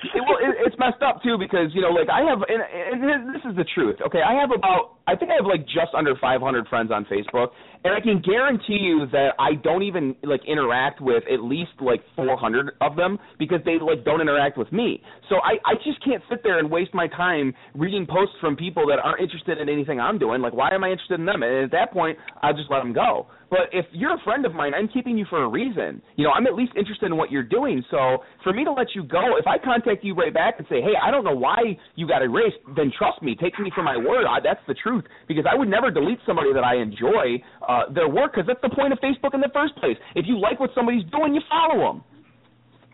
it, 0.03 0.23
well, 0.27 0.39
it, 0.43 0.57
it's 0.67 0.77
messed 0.79 1.03
up 1.03 1.23
too 1.23 1.39
because 1.39 1.71
you 1.75 1.81
know, 1.81 1.91
like 1.95 2.09
I 2.11 2.27
have, 2.27 2.43
and, 2.49 2.63
and 3.03 3.35
this 3.35 3.43
is 3.49 3.55
the 3.57 3.65
truth. 3.75 3.97
Okay, 4.07 4.21
I 4.21 4.35
have 4.35 4.51
about, 4.51 4.99
I 5.07 5.17
think 5.17 5.31
I 5.31 5.35
have 5.35 5.47
like 5.47 5.67
just 5.67 5.95
under 5.97 6.15
500 6.21 6.69
friends 6.69 6.91
on 6.93 7.05
Facebook, 7.07 7.49
and 7.85 7.93
I 7.93 8.01
can 8.01 8.23
guarantee 8.23 8.79
you 8.81 9.07
that 9.11 9.31
I 9.39 9.55
don't 9.55 9.83
even 9.83 10.15
like 10.23 10.41
interact 10.47 11.01
with 11.01 11.25
at 11.33 11.43
least 11.43 11.73
like 11.81 12.03
400 12.15 12.77
of 12.81 12.95
them 12.97 13.19
because 13.39 13.59
they 13.65 13.79
like 13.81 14.05
don't 14.05 14.21
interact 14.21 14.57
with 14.57 14.71
me. 14.73 15.03
So 15.29 15.37
I, 15.37 15.59
I 15.67 15.75
just 15.85 16.03
can't 16.05 16.23
sit 16.31 16.43
there 16.45 16.59
and 16.59 16.71
waste 16.71 16.95
my 16.95 17.09
time 17.09 17.53
reading 17.75 18.07
posts 18.07 18.37
from 18.41 18.55
people 18.55 18.87
that 18.89 18.99
aren't 19.03 19.21
interested 19.21 19.59
in 19.59 19.69
anything 19.69 19.99
I'm 19.99 20.19
doing. 20.19 20.41
Like, 20.41 20.53
why 20.53 20.71
am 20.73 20.85
I 20.85 20.91
interested 20.91 21.19
in 21.19 21.27
them? 21.27 21.43
And 21.43 21.65
at 21.65 21.73
that 21.73 21.93
point, 21.93 22.19
I'll 22.43 22.55
just 22.55 22.71
let 22.71 22.79
them 22.79 22.93
go. 22.93 23.27
But 23.51 23.69
if 23.73 23.85
you're 23.93 24.15
a 24.15 24.21
friend 24.25 24.47
of 24.47 24.55
mine, 24.55 24.73
I'm 24.73 24.89
keeping 24.89 25.19
you 25.19 25.27
for 25.29 25.43
a 25.43 25.49
reason. 25.49 26.01
You 26.17 26.25
know, 26.25 26.31
I'm 26.31 26.47
at 26.47 26.55
least 26.55 26.73
interested 26.75 27.07
in 27.07 27.17
what 27.17 27.31
you're 27.31 27.43
doing. 27.43 27.85
So 27.91 28.19
for 28.43 28.53
me 28.53 28.65
to 28.65 28.73
let 28.73 28.95
you 28.95 29.03
go, 29.03 29.37
if 29.37 29.47
I 29.47 29.59
contact 29.63 30.03
you 30.05 30.15
right 30.15 30.33
back 30.33 30.55
and 30.57 30.67
say, 30.71 30.81
hey, 30.81 30.95
I 31.03 31.11
don't 31.11 31.23
know 31.23 31.37
why 31.37 31.77
you 31.95 32.09
got 32.09 32.23
erased, 32.23 32.57
then 32.77 32.91
trust 32.97 33.21
me, 33.21 33.37
take 33.39 33.59
me 33.59 33.71
for 33.75 33.83
my 33.83 33.97
word. 33.97 34.25
I, 34.27 34.39
that's 34.43 34.65
the 34.67 34.75
truth. 34.75 34.92
Because 35.29 35.45
I 35.51 35.57
would 35.57 35.69
never 35.69 35.91
delete 35.91 36.19
somebody 36.27 36.53
that 36.53 36.65
I 36.65 36.77
enjoy 36.77 37.43
uh, 37.67 37.93
their 37.93 38.09
work, 38.09 38.33
because 38.33 38.47
that's 38.47 38.61
the 38.63 38.75
point 38.75 38.93
of 38.93 38.99
Facebook 38.99 39.35
in 39.35 39.41
the 39.41 39.51
first 39.53 39.77
place. 39.77 39.97
If 40.15 40.27
you 40.27 40.39
like 40.39 40.61
what 40.61 40.71
somebody's 40.75 41.05
doing, 41.11 41.35
you 41.35 41.41
follow 41.49 41.79
them. 41.81 42.05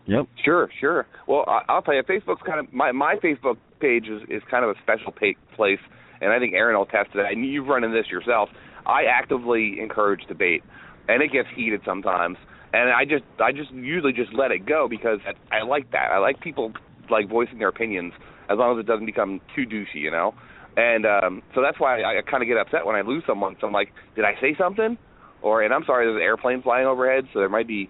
Yep. 0.07 0.25
Sure, 0.43 0.69
sure. 0.79 1.05
Well, 1.27 1.43
I, 1.47 1.61
I'll 1.69 1.81
tell 1.81 1.93
you, 1.93 2.03
Facebook's 2.03 2.41
kind 2.45 2.59
of 2.59 2.73
my 2.73 2.91
my 2.91 3.15
Facebook 3.23 3.57
page 3.79 4.05
is 4.07 4.21
is 4.29 4.41
kind 4.49 4.65
of 4.65 4.71
a 4.71 4.79
special 4.81 5.11
pa- 5.11 5.39
place, 5.55 5.79
and 6.21 6.31
I 6.31 6.39
think 6.39 6.53
Aaron 6.53 6.75
will 6.75 6.83
attest 6.83 7.11
to 7.11 7.17
that. 7.19 7.31
And 7.31 7.45
you've 7.45 7.67
run 7.67 7.83
into 7.83 7.95
this 7.95 8.09
yourself. 8.09 8.49
I 8.87 9.03
actively 9.03 9.77
encourage 9.79 10.21
debate, 10.27 10.63
and 11.07 11.21
it 11.21 11.31
gets 11.31 11.47
heated 11.55 11.81
sometimes. 11.85 12.37
And 12.73 12.89
I 12.91 13.05
just 13.05 13.23
I 13.39 13.51
just 13.51 13.71
usually 13.71 14.13
just 14.13 14.33
let 14.33 14.51
it 14.51 14.65
go 14.65 14.87
because 14.89 15.19
I, 15.51 15.57
I 15.57 15.63
like 15.63 15.91
that. 15.91 16.09
I 16.11 16.17
like 16.17 16.39
people 16.41 16.73
like 17.11 17.29
voicing 17.29 17.59
their 17.59 17.69
opinions 17.69 18.13
as 18.49 18.57
long 18.57 18.77
as 18.77 18.83
it 18.83 18.87
doesn't 18.87 19.05
become 19.05 19.41
too 19.55 19.65
douchey, 19.65 20.01
you 20.01 20.11
know. 20.11 20.33
And 20.77 21.05
um 21.05 21.41
so 21.55 21.61
that's 21.61 21.79
why 21.79 22.01
I, 22.01 22.19
I 22.19 22.21
kind 22.29 22.43
of 22.43 22.47
get 22.47 22.57
upset 22.57 22.85
when 22.85 22.95
I 22.95 23.01
lose 23.01 23.23
someone. 23.27 23.55
So 23.59 23.67
I'm 23.67 23.73
like, 23.73 23.89
did 24.15 24.25
I 24.25 24.33
say 24.41 24.55
something? 24.57 24.97
Or 25.41 25.63
and 25.63 25.73
I'm 25.73 25.83
sorry, 25.85 26.05
there's 26.05 26.17
an 26.17 26.21
airplane 26.21 26.61
flying 26.61 26.85
overhead, 26.87 27.25
so 27.33 27.39
there 27.39 27.49
might 27.49 27.67
be. 27.67 27.89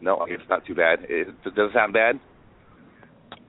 No, 0.00 0.26
it's 0.28 0.42
not 0.50 0.66
too 0.66 0.74
bad. 0.74 1.00
It, 1.08 1.28
does 1.44 1.54
it 1.56 1.70
sound 1.72 1.94
bad? 1.94 2.20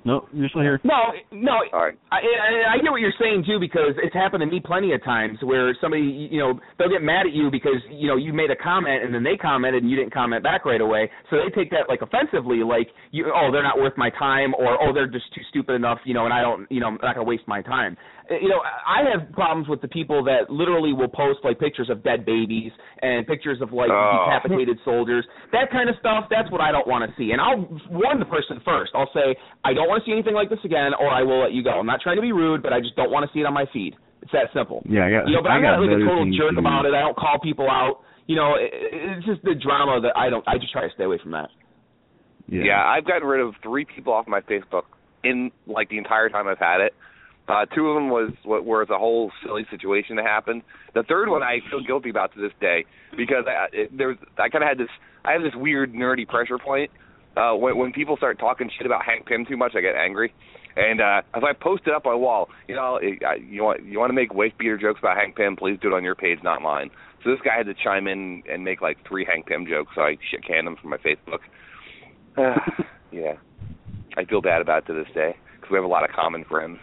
No, 0.05 0.29
you're 0.31 0.49
still 0.49 0.61
here. 0.61 0.79
No, 0.83 1.17
no. 1.31 1.65
All 1.73 1.81
right. 1.81 1.97
I, 2.11 2.17
I 2.17 2.73
I 2.73 2.77
get 2.77 2.91
what 2.91 3.01
you're 3.01 3.17
saying 3.19 3.43
too 3.47 3.59
because 3.59 3.97
it's 4.03 4.13
happened 4.13 4.41
to 4.41 4.45
me 4.45 4.61
plenty 4.63 4.93
of 4.93 5.03
times 5.03 5.39
where 5.41 5.75
somebody 5.81 6.29
you 6.31 6.37
know 6.37 6.59
they'll 6.77 6.93
get 6.93 7.01
mad 7.01 7.25
at 7.25 7.33
you 7.33 7.49
because 7.49 7.81
you 7.89 8.07
know 8.07 8.15
you 8.15 8.31
made 8.31 8.51
a 8.51 8.55
comment 8.55 9.03
and 9.03 9.11
then 9.11 9.23
they 9.23 9.35
commented 9.35 9.81
and 9.81 9.89
you 9.89 9.97
didn't 9.97 10.13
comment 10.13 10.43
back 10.43 10.63
right 10.63 10.79
away 10.79 11.09
so 11.31 11.37
they 11.37 11.49
take 11.59 11.71
that 11.71 11.89
like 11.89 12.03
offensively 12.03 12.61
like 12.61 12.87
you 13.09 13.25
oh 13.33 13.49
they're 13.51 13.63
not 13.63 13.79
worth 13.79 13.97
my 13.97 14.11
time 14.11 14.53
or 14.53 14.77
oh 14.79 14.93
they're 14.93 15.07
just 15.07 15.25
too 15.33 15.41
stupid 15.49 15.73
enough 15.73 15.97
you 16.05 16.13
know 16.13 16.25
and 16.25 16.33
I 16.33 16.41
don't 16.41 16.69
you 16.69 16.79
know 16.79 16.87
I'm 16.87 16.99
not 17.01 17.15
gonna 17.15 17.23
waste 17.23 17.47
my 17.47 17.63
time 17.63 17.97
Uh, 18.29 18.35
you 18.41 18.49
know 18.49 18.57
I 18.63 19.05
have 19.11 19.31
problems 19.33 19.67
with 19.69 19.81
the 19.81 19.87
people 19.87 20.23
that 20.25 20.49
literally 20.49 20.93
will 20.93 21.07
post 21.07 21.39
like 21.43 21.59
pictures 21.59 21.89
of 21.89 22.03
dead 22.03 22.25
babies 22.25 22.71
and 23.01 23.25
pictures 23.27 23.61
of 23.61 23.71
like 23.71 23.89
Oh. 23.91 24.25
decapitated 24.25 24.77
soldiers 24.83 25.25
that 25.51 25.69
kind 25.71 25.89
of 25.89 25.95
stuff 25.99 26.25
that's 26.29 26.49
what 26.51 26.61
I 26.61 26.71
don't 26.71 26.87
want 26.87 27.05
to 27.09 27.11
see 27.17 27.31
and 27.31 27.39
I'll 27.39 27.69
warn 27.89 28.17
the 28.19 28.25
person 28.25 28.61
first 28.65 28.91
I'll 28.95 29.09
say 29.13 29.35
I 29.63 29.73
don't 29.73 29.87
want 29.87 30.01
to 30.03 30.05
see 30.09 30.13
anything 30.13 30.33
like 30.33 30.49
this 30.49 30.63
again 30.65 30.91
or 30.99 31.07
I 31.09 31.21
will 31.21 31.41
let 31.45 31.53
you 31.53 31.61
go 31.63 31.77
I'm 31.77 31.85
not 31.85 32.01
trying 32.01 32.15
to 32.17 32.21
be 32.25 32.31
rude 32.33 32.63
but 32.63 32.73
I 32.73 32.79
just 32.81 32.95
don't 32.95 33.11
want 33.11 33.27
to 33.27 33.31
see 33.33 33.41
it 33.41 33.45
on 33.45 33.53
my 33.53 33.65
feed 33.71 33.93
it's 34.23 34.31
that 34.33 34.49
simple 34.57 34.81
Yeah, 34.89 35.05
I 35.05 35.11
got. 35.11 35.27
you 35.29 35.35
know, 35.37 35.43
but 35.45 35.51
I 35.53 35.55
I'm 35.55 35.61
got 35.61 35.77
not 35.77 35.81
like 35.85 35.89
a 35.89 36.01
better 36.01 36.07
total 36.09 36.25
jerk 36.33 36.57
about 36.57 36.85
it. 36.89 36.93
I 36.97 37.01
don't 37.05 37.15
call 37.15 37.37
people 37.43 37.69
out. 37.69 38.01
You 38.25 38.35
know, 38.35 38.55
it, 38.57 38.73
it's 38.73 39.25
just 39.27 39.43
the 39.43 39.53
drama 39.53 40.01
that 40.01 40.17
I 40.17 40.31
don't. 40.31 40.41
I 40.49 40.57
just 40.57 40.73
try 40.73 40.81
to 40.81 40.91
stay 40.95 41.03
away 41.03 41.19
from 41.21 41.29
that. 41.37 41.49
Yeah. 42.49 42.63
Yeah, 42.63 42.83
I've 42.83 43.05
gotten 43.05 43.27
rid 43.27 43.41
of 43.41 43.53
three 43.61 43.85
people 43.85 44.13
off 44.13 44.27
my 44.27 44.41
Facebook 44.41 44.83
in 45.23 45.51
like 45.67 45.89
the 45.89 45.99
entire 45.99 46.29
time 46.29 46.47
I've 46.47 46.57
had 46.57 46.81
it. 46.81 46.93
Uh, 47.47 47.65
two 47.75 47.87
of 47.89 47.95
them 47.95 48.09
was 48.09 48.31
what 48.43 48.65
was 48.65 48.87
a 48.89 48.97
whole 48.97 49.31
silly 49.45 49.65
situation 49.69 50.15
that 50.15 50.25
happened. 50.25 50.63
The 50.95 51.03
third 51.03 51.29
one 51.29 51.43
I 51.43 51.59
feel 51.69 51.83
guilty 51.83 52.09
about 52.09 52.33
to 52.33 52.41
this 52.41 52.51
day 52.59 52.85
because 53.15 53.45
I, 53.47 53.67
it, 53.71 53.95
there 53.95 54.07
was 54.07 54.17
I 54.37 54.49
kind 54.49 54.63
of 54.63 54.67
had 54.67 54.79
this 54.79 54.89
I 55.23 55.33
have 55.33 55.43
this 55.43 55.53
weird 55.55 55.93
nerdy 55.93 56.27
pressure 56.27 56.57
point. 56.57 56.89
Uh, 57.37 57.53
when 57.53 57.77
when 57.77 57.91
people 57.91 58.17
start 58.17 58.39
talking 58.39 58.69
shit 58.75 58.85
about 58.87 59.05
Hank 59.05 59.27
Pym 59.27 59.45
too 59.45 59.57
much, 59.57 59.73
I 59.75 59.81
get 59.81 59.95
angry, 59.95 60.33
And 60.75 61.01
uh, 61.01 61.21
as 61.35 61.43
I 61.43 61.53
posted 61.53 61.93
up 61.93 62.05
on 62.05 62.13
the 62.13 62.17
wall, 62.17 62.49
you 62.67 62.75
know, 62.75 62.99
you 63.01 63.63
want 63.63 63.83
you 63.83 63.99
want 63.99 64.09
to 64.09 64.15
make 64.15 64.33
waist 64.33 64.57
beater 64.57 64.77
jokes 64.77 64.99
about 64.99 65.17
Hank 65.17 65.35
Pym, 65.35 65.55
please 65.55 65.77
do 65.81 65.89
it 65.89 65.93
on 65.93 66.03
your 66.03 66.15
page, 66.15 66.39
not 66.43 66.61
mine. 66.61 66.89
So 67.23 67.31
this 67.31 67.39
guy 67.43 67.57
had 67.57 67.65
to 67.67 67.73
chime 67.73 68.07
in 68.07 68.43
and 68.49 68.63
make 68.63 68.81
like 68.81 68.97
three 69.07 69.25
Hank 69.25 69.47
Pym 69.47 69.65
jokes, 69.67 69.91
so 69.95 70.01
I 70.01 70.17
shit 70.31 70.45
canned 70.45 70.67
him 70.67 70.77
from 70.81 70.91
my 70.91 70.97
Facebook. 70.97 71.39
Uh, 72.37 72.59
yeah, 73.11 73.33
I 74.17 74.25
feel 74.25 74.41
bad 74.41 74.61
about 74.61 74.83
it 74.83 74.87
to 74.87 74.93
this 74.93 75.13
day 75.13 75.35
because 75.55 75.69
we 75.71 75.75
have 75.77 75.85
a 75.85 75.87
lot 75.89 76.07
of 76.07 76.15
common 76.15 76.45
friends. 76.45 76.79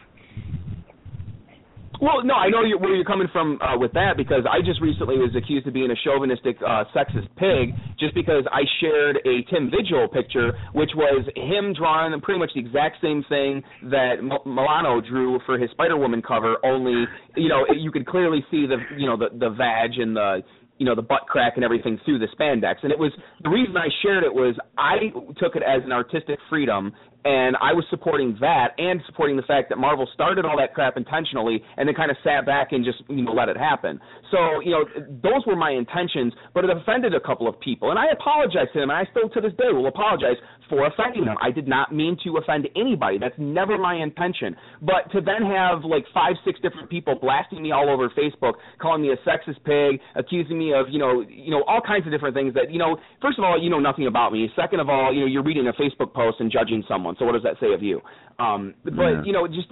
Well, 2.03 2.25
no, 2.25 2.35
I 2.35 2.51
know 2.51 2.65
you're, 2.65 2.81
where 2.81 2.97
you're 2.97 3.05
coming 3.05 3.29
from 3.31 3.63
uh, 3.63 3.79
with 3.79 3.93
that 3.93 4.17
because 4.17 4.43
I 4.51 4.59
just 4.59 4.81
recently 4.81 5.19
was 5.19 5.31
accused 5.39 5.69
of 5.69 5.73
being 5.73 5.93
a 5.93 5.95
chauvinistic, 6.03 6.57
uh, 6.59 6.83
sexist 6.91 7.31
pig 7.39 7.79
just 7.97 8.13
because 8.17 8.43
I 8.51 8.63
shared 8.81 9.19
a 9.25 9.47
Tim 9.49 9.71
Vigil 9.71 10.09
picture, 10.09 10.51
which 10.75 10.91
was 10.97 11.25
him 11.37 11.73
drawing 11.73 12.21
pretty 12.21 12.41
much 12.41 12.51
the 12.55 12.61
exact 12.61 12.97
same 13.01 13.23
thing 13.29 13.63
that 13.85 14.19
M- 14.19 14.33
Milano 14.45 15.01
drew 15.01 15.39
for 15.47 15.57
his 15.57 15.71
Spider 15.71 15.97
Woman 15.97 16.23
cover. 16.23 16.57
Only, 16.65 17.05
you 17.37 17.49
know, 17.49 17.65
you 17.73 17.93
could 17.93 18.05
clearly 18.09 18.45
see 18.51 18.67
the, 18.67 18.79
you 18.99 19.07
know, 19.07 19.17
the 19.17 19.29
the 19.39 19.51
vag 19.51 19.93
and 19.97 20.17
the 20.17 20.43
you 20.79 20.87
know 20.87 20.97
the 20.97 21.03
butt 21.03 21.29
crack 21.29 21.53
and 21.55 21.65
everything 21.65 22.01
through 22.05 22.19
the 22.19 22.27
spandex 22.35 22.77
and 22.83 22.91
it 22.91 22.99
was 22.99 23.13
the 23.45 23.49
reason 23.49 23.77
I 23.77 23.87
shared 24.03 24.25
it 24.25 24.35
was 24.35 24.57
I 24.77 25.13
took 25.39 25.55
it 25.55 25.63
as 25.63 25.85
an 25.85 25.93
artistic 25.93 26.41
freedom 26.51 26.93
and 27.25 27.57
I 27.61 27.73
was 27.73 27.85
supporting 27.91 28.37
that 28.41 28.75
and 28.79 29.01
supporting 29.07 29.37
the 29.37 29.43
fact 29.43 29.69
that 29.69 29.79
Marvel 29.79 30.09
started 30.13 30.45
all 30.45 30.57
that 30.59 30.75
crap 30.75 30.97
intentionally 30.97 31.63
and 31.77 31.89
then 31.89 31.95
kind 31.95 32.11
of 32.11 32.17
sat 32.25 32.45
back 32.47 32.73
and 32.73 32.85
just 32.85 33.03
you 33.09 33.23
know 33.23 33.33
let 33.33 33.49
it 33.49 33.57
happen. 33.57 34.01
So 34.33 34.61
you 34.65 34.73
know 34.73 34.85
those 35.23 35.45
were 35.47 35.55
my 35.55 35.71
intentions, 35.71 36.33
but 36.55 36.65
it 36.65 36.71
offended 36.71 37.15
a 37.15 37.21
couple 37.21 37.47
of 37.47 37.61
people, 37.61 37.91
and 37.91 37.99
I 37.99 38.07
apologize 38.11 38.73
to 38.73 38.81
them, 38.81 38.89
and 38.89 38.99
I 38.99 39.05
still 39.13 39.29
to 39.29 39.41
this 39.41 39.53
day 39.59 39.69
will 39.71 39.87
apologize 39.87 40.41
for 40.71 40.87
offending 40.87 41.27
them. 41.27 41.37
I 41.41 41.51
did 41.51 41.69
not 41.69 41.95
mean 41.95 42.17
to 42.25 42.39
offend 42.39 42.67
anybody. 42.75 43.19
That's 43.19 43.37
never 43.37 43.77
my 43.77 43.95
intention. 43.95 44.57
But 44.81 45.13
to 45.13 45.21
then 45.21 45.45
have 45.45 45.85
like 45.85 46.07
five, 46.15 46.33
six 46.47 46.59
different 46.61 46.89
people 46.89 47.15
blasting 47.21 47.63
me 47.63 47.73
all 47.73 47.91
over 47.91 48.09
Facebook, 48.17 48.55
calling 48.81 49.03
me 49.03 49.13
a 49.13 49.21
sexist 49.29 49.63
pig, 49.65 50.01
accusing 50.17 50.59
me 50.59 50.73
of 50.73 50.87
you 50.89 50.99
know 50.99 51.21
you 51.29 51.51
know 51.51 51.63
all 51.69 51.83
kinds 51.87 52.07
of 52.07 52.13
different 52.13 52.35
things 52.35 52.55
that 52.55 52.73
you 52.73 52.79
know 52.79 52.97
first 53.21 53.39
of 53.39 53.45
all 53.45 53.63
you 53.63 53.69
know 53.69 53.81
nothing 53.81 54.07
about 54.07 54.33
me. 54.33 54.49
Second 54.57 54.81
of 54.81 54.89
all 54.89 55.13
you 55.13 55.21
know 55.21 55.27
you're 55.27 55.45
reading 55.45 55.69
a 55.69 55.75
Facebook 55.75 56.15
post 56.15 56.41
and 56.41 56.51
judging 56.51 56.83
someone. 56.89 57.17
So 57.19 57.27
what 57.27 57.33
does 57.33 57.43
that 57.43 57.61
say 57.61 57.75
of 57.75 57.83
you? 57.83 58.01
Um, 58.39 58.75
but 58.83 58.95
yeah. 58.97 59.23
you 59.25 59.33
know, 59.33 59.47
just 59.47 59.69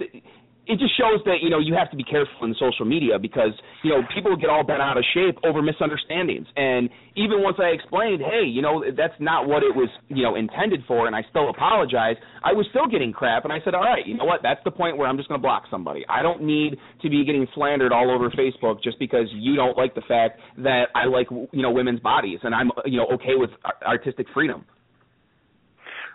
it 0.67 0.77
just 0.77 0.95
shows 0.95 1.19
that 1.25 1.41
you 1.41 1.49
know 1.49 1.57
you 1.57 1.73
have 1.73 1.89
to 1.89 1.97
be 1.97 2.03
careful 2.03 2.45
in 2.45 2.53
social 2.53 2.85
media 2.85 3.17
because 3.17 3.51
you 3.83 3.89
know 3.89 4.01
people 4.13 4.35
get 4.37 4.49
all 4.49 4.63
bent 4.63 4.81
out 4.81 4.95
of 4.95 5.03
shape 5.13 5.37
over 5.43 5.61
misunderstandings. 5.61 6.45
And 6.55 6.89
even 7.15 7.41
once 7.41 7.57
I 7.59 7.73
explained, 7.73 8.21
hey, 8.21 8.45
you 8.45 8.61
know 8.61 8.83
that's 8.95 9.17
not 9.19 9.47
what 9.47 9.63
it 9.63 9.75
was 9.75 9.89
you 10.07 10.21
know 10.21 10.35
intended 10.35 10.83
for, 10.87 11.07
and 11.07 11.15
I 11.15 11.23
still 11.29 11.49
apologize, 11.49 12.15
I 12.43 12.53
was 12.53 12.67
still 12.69 12.85
getting 12.85 13.11
crap. 13.11 13.43
And 13.43 13.51
I 13.51 13.57
said, 13.65 13.73
all 13.73 13.81
right, 13.81 14.05
you 14.05 14.15
know 14.15 14.25
what? 14.25 14.41
That's 14.43 14.61
the 14.63 14.71
point 14.71 14.97
where 14.97 15.07
I'm 15.07 15.17
just 15.17 15.29
going 15.29 15.39
to 15.39 15.43
block 15.43 15.63
somebody. 15.71 16.05
I 16.07 16.21
don't 16.21 16.43
need 16.43 16.77
to 17.01 17.09
be 17.09 17.25
getting 17.25 17.47
slandered 17.55 17.91
all 17.91 18.11
over 18.11 18.29
Facebook 18.29 18.83
just 18.83 18.99
because 18.99 19.27
you 19.33 19.55
don't 19.55 19.77
like 19.77 19.95
the 19.95 20.05
fact 20.07 20.39
that 20.57 20.85
I 20.93 21.05
like 21.05 21.27
you 21.31 21.61
know 21.61 21.71
women's 21.71 21.99
bodies 22.01 22.39
and 22.43 22.53
I'm 22.53 22.69
you 22.85 22.97
know 22.97 23.07
okay 23.13 23.33
with 23.35 23.49
artistic 23.81 24.27
freedom. 24.33 24.63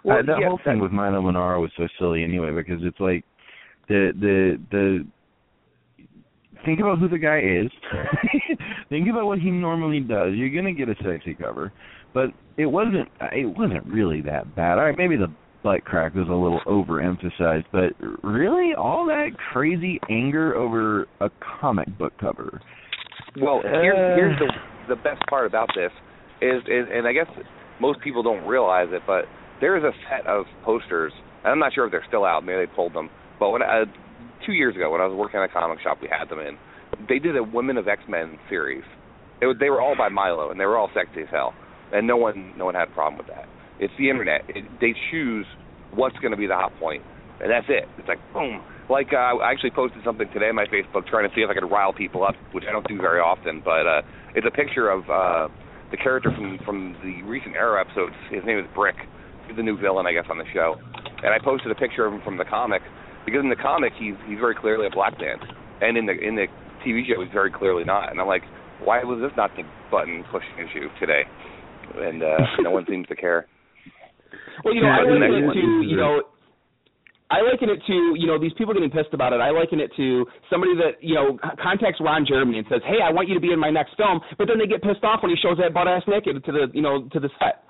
Well, 0.05 0.19
uh, 0.19 0.23
that 0.23 0.37
yeah, 0.41 0.49
whole 0.49 0.61
thing 0.65 0.79
with 0.79 0.93
Milo 0.93 1.21
Manara 1.21 1.61
was 1.61 1.73
so 1.77 1.89
silly 1.99 2.23
anyway 2.23 2.53
because 2.53 2.79
it's 2.85 3.01
like 3.01 3.25
the 3.89 4.13
the 4.19 4.59
the 4.71 5.07
think 6.65 6.81
about 6.81 6.99
who 6.99 7.09
the 7.09 7.19
guy 7.19 7.39
is. 7.39 7.71
think 8.89 9.09
about 9.09 9.27
what 9.27 9.39
he 9.39 9.51
normally 9.51 10.01
does. 10.01 10.33
You're 10.35 10.51
gonna 10.51 10.73
get 10.73 10.89
a 10.89 10.95
sexy 11.03 11.35
cover, 11.35 11.73
but 12.13 12.31
it 12.57 12.67
wasn't 12.67 13.09
it 13.33 13.47
wasn't 13.47 13.87
really 13.87 14.21
that 14.23 14.55
bad. 14.55 14.79
All 14.79 14.85
right, 14.85 14.99
maybe 14.99 15.17
the 15.17 15.33
butt 15.63 15.85
crack 15.85 16.15
was 16.15 16.29
a 16.29 16.33
little 16.33 16.61
overemphasized, 16.67 17.65
but 17.73 17.93
really 18.23 18.75
all 18.75 19.07
that 19.07 19.31
crazy 19.53 19.99
anger 20.11 20.55
over 20.55 21.07
a 21.21 21.31
comic 21.61 21.89
book 21.99 22.13
cover. 22.21 22.61
Well, 23.41 23.61
here's 23.63 23.97
uh, 23.97 24.17
here's 24.17 24.39
the 24.39 24.95
the 24.95 24.97
best 24.97 25.23
part 25.29 25.47
about 25.47 25.69
this 25.75 25.91
is 26.41 26.63
is 26.67 26.87
and 26.93 27.07
I 27.07 27.13
guess 27.13 27.27
most 27.81 28.01
people 28.01 28.23
don't 28.23 28.47
realize 28.47 28.89
it, 28.91 29.03
but 29.07 29.25
there 29.61 29.77
is 29.77 29.85
a 29.85 29.93
set 30.09 30.27
of 30.27 30.45
posters, 30.65 31.13
and 31.45 31.53
I'm 31.53 31.59
not 31.59 31.75
sure 31.75 31.87
if 31.87 31.93
they're 31.93 32.05
still 32.09 32.25
out. 32.25 32.45
Maybe 32.45 32.67
they 32.67 32.73
pulled 32.75 32.95
them. 32.95 33.11
But 33.39 33.51
when 33.51 33.63
uh, 33.63 33.85
two 34.45 34.53
years 34.53 34.77
ago, 34.77 34.91
when 34.91 35.01
I 35.01 35.07
was 35.07 35.17
working 35.17 35.41
at 35.41 35.49
a 35.51 35.53
comic 35.53 35.81
shop, 35.81 35.99
we 36.01 36.09
had 36.09 36.29
them 36.29 36.41
in. 36.41 36.57
They 37.09 37.19
did 37.19 37.37
a 37.37 37.43
Women 37.43 37.77
of 37.77 37.89
X 37.89 38.03
Men 38.09 38.39
series. 38.49 38.85
It 39.41 39.59
they 39.61 39.71
were 39.71 39.81
all 39.81 39.97
by 39.97 40.09
Milo, 40.09 40.51
and 40.51 40.59
they 40.59 40.65
were 40.65 40.77
all 40.77 40.91
sexy 40.95 41.23
as 41.23 41.29
hell, 41.31 41.53
and 41.93 42.07
no 42.07 42.17
one 42.17 42.55
no 42.57 42.65
one 42.65 42.75
had 42.75 42.89
a 42.89 42.93
problem 42.93 43.19
with 43.19 43.27
that. 43.29 43.47
It's 43.79 43.93
the 43.99 44.09
internet. 44.09 44.43
It, 44.49 44.65
they 44.81 44.95
choose 45.11 45.47
what's 45.93 46.17
going 46.19 46.31
to 46.31 46.37
be 46.37 46.47
the 46.47 46.55
hot 46.55 46.73
point, 46.79 47.03
and 47.41 47.51
that's 47.51 47.67
it. 47.69 47.85
It's 47.99 48.09
like 48.09 48.19
boom. 48.33 48.63
Like 48.89 49.13
uh, 49.13 49.37
I 49.43 49.51
actually 49.51 49.73
posted 49.73 50.03
something 50.05 50.29
today 50.33 50.49
on 50.49 50.55
my 50.55 50.67
Facebook 50.67 51.07
trying 51.07 51.29
to 51.29 51.35
see 51.35 51.43
if 51.43 51.51
I 51.51 51.55
could 51.55 51.69
rile 51.71 51.93
people 51.93 52.25
up, 52.25 52.35
which 52.53 52.65
I 52.69 52.73
don't 52.73 52.87
do 52.89 52.97
very 52.97 53.21
often. 53.21 53.61
But 53.63 53.87
uh, 53.87 54.03
it's 54.35 54.47
a 54.47 54.51
picture 54.51 54.89
of 54.89 55.11
uh, 55.11 55.53
the 55.91 55.99
character 55.99 56.31
from 56.33 56.59
from 56.65 56.97
the 57.03 57.23
recent 57.29 57.57
Arrow 57.57 57.81
episodes. 57.81 58.15
His 58.31 58.45
name 58.47 58.59
is 58.59 58.67
Brick, 58.75 58.97
He's 59.47 59.57
the 59.57 59.63
new 59.63 59.79
villain, 59.79 60.07
I 60.07 60.13
guess, 60.13 60.27
on 60.31 60.39
the 60.39 60.49
show. 60.53 60.77
And 61.23 61.33
I 61.33 61.39
posted 61.43 61.71
a 61.71 61.75
picture 61.75 62.07
of 62.07 62.13
him 62.13 62.21
from 62.25 62.37
the 62.37 62.45
comic 62.45 62.83
because 63.27 63.43
in 63.43 63.51
the 63.51 63.61
comic 63.61 63.93
he's 63.99 64.15
he's 64.27 64.39
very 64.39 64.55
clearly 64.55 64.87
a 64.87 64.91
black 64.91 65.19
man, 65.21 65.37
and 65.83 65.99
in 65.99 66.07
the 66.07 66.15
in 66.17 66.37
the 66.37 66.47
TV 66.87 67.03
show 67.05 67.21
he's 67.21 67.33
very 67.35 67.51
clearly 67.51 67.85
not. 67.85 68.11
And 68.11 68.21
I'm 68.21 68.27
like, 68.27 68.47
why 68.81 69.03
was 69.05 69.21
this 69.21 69.35
not 69.37 69.51
the 69.57 69.65
button 69.91 70.25
pushing 70.31 70.57
issue 70.57 70.89
today? 71.01 71.23
And 71.99 72.23
uh, 72.23 72.39
no 72.63 72.71
one 72.71 72.87
seems 72.89 73.07
to 73.09 73.17
care. 73.17 73.47
Well, 74.65 74.75
you 74.75 74.81
know, 74.81 74.89
I 74.89 75.03
liken 75.03 75.23
it 75.23 75.53
to 75.53 75.61
you 75.85 75.97
know. 75.97 76.23
I 77.29 77.43
liken 77.43 77.69
it 77.69 77.83
to 77.91 78.15
you 78.15 78.27
know 78.27 78.39
these 78.39 78.55
people 78.57 78.73
getting 78.73 78.91
pissed 78.91 79.13
about 79.13 79.33
it. 79.35 79.43
I 79.43 79.51
liken 79.51 79.81
it 79.81 79.91
to 79.97 80.25
somebody 80.49 80.79
that 80.79 81.03
you 81.03 81.15
know 81.15 81.37
contacts 81.61 81.99
Ron 82.01 82.25
Jeremy 82.25 82.59
and 82.59 82.67
says, 82.71 82.81
"Hey, 82.87 83.03
I 83.03 83.11
want 83.11 83.29
you 83.29 83.35
to 83.35 83.41
be 83.41 83.53
in 83.53 83.59
my 83.59 83.71
next 83.71 83.97
film," 83.97 84.21
but 84.39 84.47
then 84.47 84.59
they 84.59 84.67
get 84.71 84.81
pissed 84.81 85.03
off 85.03 85.23
when 85.23 85.35
he 85.35 85.37
shows 85.37 85.59
that 85.59 85.75
butt 85.75 85.89
ass 85.89 86.03
naked 86.07 86.39
to 86.45 86.53
the 86.53 86.71
you 86.73 86.83
know 86.83 87.09
to 87.11 87.19
the 87.19 87.29
set. 87.43 87.66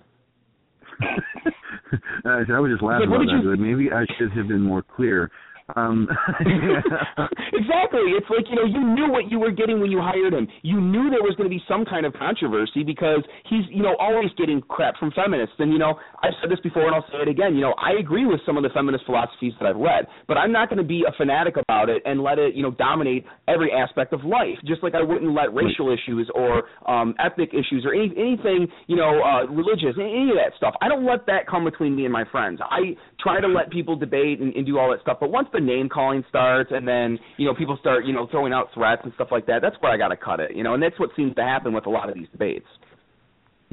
I 2.24 2.60
was 2.60 2.70
just 2.70 2.82
laughing 2.82 3.08
about 3.08 3.26
that. 3.26 3.42
You... 3.42 3.56
Maybe 3.56 3.92
I 3.92 4.04
should 4.18 4.32
have 4.32 4.48
been 4.48 4.62
more 4.62 4.82
clear. 4.82 5.30
Um, 5.74 6.06
exactly. 6.40 8.14
It's 8.14 8.30
like 8.30 8.46
you 8.48 8.54
know 8.54 8.64
you 8.64 8.86
knew 8.94 9.10
what 9.10 9.30
you 9.30 9.40
were 9.40 9.50
getting 9.50 9.80
when 9.80 9.90
you 9.90 9.98
hired 9.98 10.32
him. 10.32 10.46
You 10.62 10.80
knew 10.80 11.10
there 11.10 11.26
was 11.26 11.34
going 11.36 11.50
to 11.50 11.54
be 11.54 11.62
some 11.66 11.84
kind 11.84 12.06
of 12.06 12.12
controversy 12.14 12.84
because 12.84 13.26
he's 13.50 13.66
you 13.70 13.82
know 13.82 13.96
always 13.98 14.30
getting 14.38 14.62
crap 14.62 14.94
from 14.96 15.10
feminists. 15.10 15.56
And 15.58 15.72
you 15.72 15.78
know 15.78 15.98
I've 16.22 16.38
said 16.40 16.52
this 16.52 16.60
before 16.60 16.86
and 16.86 16.94
I'll 16.94 17.06
say 17.10 17.26
it 17.26 17.28
again. 17.28 17.56
You 17.56 17.62
know 17.62 17.74
I 17.82 17.98
agree 17.98 18.26
with 18.26 18.38
some 18.46 18.56
of 18.56 18.62
the 18.62 18.70
feminist 18.70 19.06
philosophies 19.06 19.54
that 19.58 19.66
I've 19.66 19.76
read, 19.76 20.06
but 20.28 20.36
I'm 20.36 20.52
not 20.52 20.68
going 20.68 20.78
to 20.78 20.86
be 20.86 21.02
a 21.02 21.10
fanatic 21.16 21.56
about 21.56 21.88
it 21.88 22.00
and 22.06 22.22
let 22.22 22.38
it 22.38 22.54
you 22.54 22.62
know 22.62 22.70
dominate 22.70 23.26
every 23.48 23.72
aspect 23.72 24.12
of 24.12 24.22
life. 24.22 24.62
Just 24.64 24.84
like 24.84 24.94
I 24.94 25.02
wouldn't 25.02 25.34
let 25.34 25.52
racial 25.52 25.90
issues 25.90 26.30
or 26.32 26.70
um, 26.86 27.16
ethnic 27.18 27.50
issues 27.50 27.82
or 27.84 27.92
any 27.92 28.14
anything 28.14 28.68
you 28.86 28.94
know 28.94 29.18
uh, 29.18 29.50
religious 29.50 29.98
any 29.98 30.30
of 30.30 30.38
that 30.38 30.54
stuff. 30.56 30.74
I 30.80 30.86
don't 30.86 31.04
let 31.04 31.26
that 31.26 31.50
come 31.50 31.64
between 31.64 31.96
me 31.96 32.04
and 32.04 32.12
my 32.12 32.24
friends. 32.30 32.60
I 32.62 32.94
try 33.18 33.40
to 33.40 33.48
let 33.48 33.70
people 33.70 33.96
debate 33.96 34.38
and, 34.38 34.54
and 34.54 34.64
do 34.64 34.78
all 34.78 34.90
that 34.90 35.02
stuff. 35.02 35.18
But 35.18 35.32
once 35.32 35.48
the 35.56 35.64
name 35.64 35.88
calling 35.88 36.22
starts 36.28 36.70
and 36.72 36.86
then 36.86 37.18
you 37.38 37.46
know 37.46 37.54
people 37.54 37.76
start 37.80 38.04
you 38.04 38.12
know 38.12 38.28
throwing 38.30 38.52
out 38.52 38.68
threats 38.74 39.00
and 39.04 39.12
stuff 39.14 39.28
like 39.30 39.46
that 39.46 39.60
that's 39.62 39.76
where 39.80 39.90
i 39.90 39.96
got 39.96 40.08
to 40.08 40.16
cut 40.16 40.38
it 40.38 40.54
you 40.54 40.62
know 40.62 40.74
and 40.74 40.82
that's 40.82 40.98
what 41.00 41.10
seems 41.16 41.34
to 41.34 41.42
happen 41.42 41.72
with 41.72 41.86
a 41.86 41.90
lot 41.90 42.08
of 42.08 42.14
these 42.14 42.28
debates. 42.30 42.66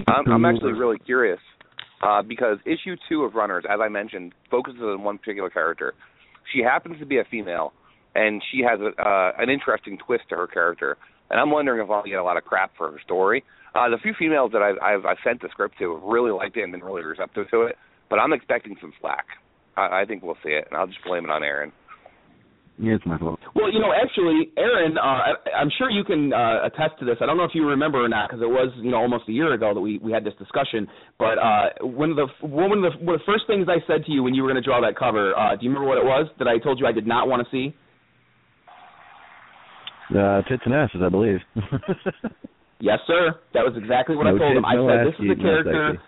I'm, 0.07 0.31
I'm 0.31 0.45
actually 0.45 0.73
really 0.73 0.97
curious 0.97 1.39
uh, 2.01 2.23
because 2.23 2.57
issue 2.65 2.95
two 3.09 3.23
of 3.23 3.35
runners 3.35 3.65
as 3.69 3.79
i 3.81 3.89
mentioned 3.89 4.33
focuses 4.49 4.81
on 4.81 5.03
one 5.03 5.17
particular 5.17 5.49
character. 5.49 5.93
She 6.53 6.61
happens 6.61 6.99
to 6.99 7.05
be 7.05 7.19
a 7.19 7.23
female 7.29 7.73
and 8.15 8.41
she 8.51 8.61
has 8.61 8.79
a, 8.79 9.01
uh, 9.01 9.31
an 9.37 9.49
interesting 9.49 9.97
twist 10.05 10.23
to 10.29 10.35
her 10.35 10.47
character 10.47 10.97
and 11.29 11.39
i'm 11.39 11.51
wondering 11.51 11.83
if 11.83 11.89
i'll 11.89 12.03
get 12.03 12.19
a 12.19 12.23
lot 12.23 12.37
of 12.37 12.43
crap 12.43 12.71
for 12.77 12.91
her 12.91 12.99
story. 13.03 13.43
Uh, 13.75 13.89
the 13.89 13.97
few 13.97 14.13
females 14.17 14.51
that 14.53 14.61
I've, 14.61 14.77
I've, 14.83 15.05
I've 15.05 15.17
sent 15.23 15.41
the 15.41 15.49
script 15.49 15.79
to 15.79 15.95
have 15.95 16.03
really 16.03 16.31
liked 16.31 16.55
it 16.57 16.61
and 16.61 16.71
been 16.71 16.83
really 16.83 17.03
receptive 17.03 17.49
to 17.49 17.63
it, 17.63 17.75
but 18.07 18.19
I'm 18.19 18.31
expecting 18.31 18.75
some 18.79 18.93
slack. 19.01 19.25
I, 19.75 20.01
I 20.01 20.05
think 20.05 20.23
we'll 20.23 20.37
see 20.43 20.51
it, 20.51 20.67
and 20.69 20.77
I'll 20.77 20.87
just 20.87 21.03
blame 21.05 21.25
it 21.25 21.29
on 21.29 21.43
Aaron. 21.43 21.71
Yeah, 22.79 22.95
it's 22.95 23.05
my 23.05 23.19
fault. 23.19 23.39
Well, 23.53 23.71
you 23.71 23.77
know, 23.79 23.93
actually, 23.93 24.49
Aaron, 24.57 24.97
uh, 24.97 25.01
I, 25.01 25.33
I'm 25.61 25.69
sure 25.77 25.91
you 25.91 26.03
can 26.03 26.33
uh, 26.33 26.65
attest 26.65 26.97
to 26.99 27.05
this. 27.05 27.17
I 27.21 27.27
don't 27.27 27.37
know 27.37 27.43
if 27.43 27.53
you 27.53 27.67
remember 27.67 28.03
or 28.03 28.09
not, 28.09 28.29
because 28.29 28.41
it 28.41 28.49
was, 28.49 28.73
you 28.81 28.89
know, 28.89 28.97
almost 28.97 29.29
a 29.29 29.31
year 29.31 29.53
ago 29.53 29.75
that 29.75 29.79
we 29.79 29.99
we 29.99 30.11
had 30.11 30.23
this 30.23 30.33
discussion. 30.39 30.87
But 31.19 31.37
uh, 31.37 31.85
one 31.85 32.09
of 32.09 32.17
the 32.17 32.27
one 32.41 32.71
of 32.71 32.81
the, 32.81 32.97
one 33.05 33.13
of 33.13 33.21
the 33.21 33.29
first 33.29 33.45
things 33.45 33.67
I 33.69 33.77
said 33.85 34.05
to 34.05 34.11
you 34.11 34.23
when 34.23 34.33
you 34.33 34.41
were 34.41 34.49
going 34.49 34.61
to 34.61 34.65
draw 34.65 34.81
that 34.81 34.97
cover, 34.97 35.37
uh, 35.37 35.55
do 35.55 35.65
you 35.65 35.69
remember 35.69 35.87
what 35.87 35.99
it 35.99 36.05
was 36.05 36.25
that 36.39 36.47
I 36.47 36.57
told 36.57 36.79
you 36.79 36.87
I 36.87 36.91
did 36.91 37.05
not 37.05 37.27
want 37.27 37.45
to 37.45 37.49
see? 37.53 37.75
Uh, 40.09 40.41
tits 40.49 40.63
and 40.65 40.73
asses, 40.73 41.01
I 41.05 41.09
believe. 41.09 41.39
yes, 42.79 42.99
sir. 43.05 43.37
That 43.53 43.61
was 43.61 43.73
exactly 43.77 44.15
what 44.15 44.25
no 44.25 44.35
I 44.35 44.39
told 44.39 44.49
tits, 44.49 44.57
him. 44.57 44.65
I 44.65 44.75
no 44.75 44.89
said 44.89 45.07
this 45.13 45.17
is 45.21 45.29
a 45.29 45.41
character. 45.41 46.01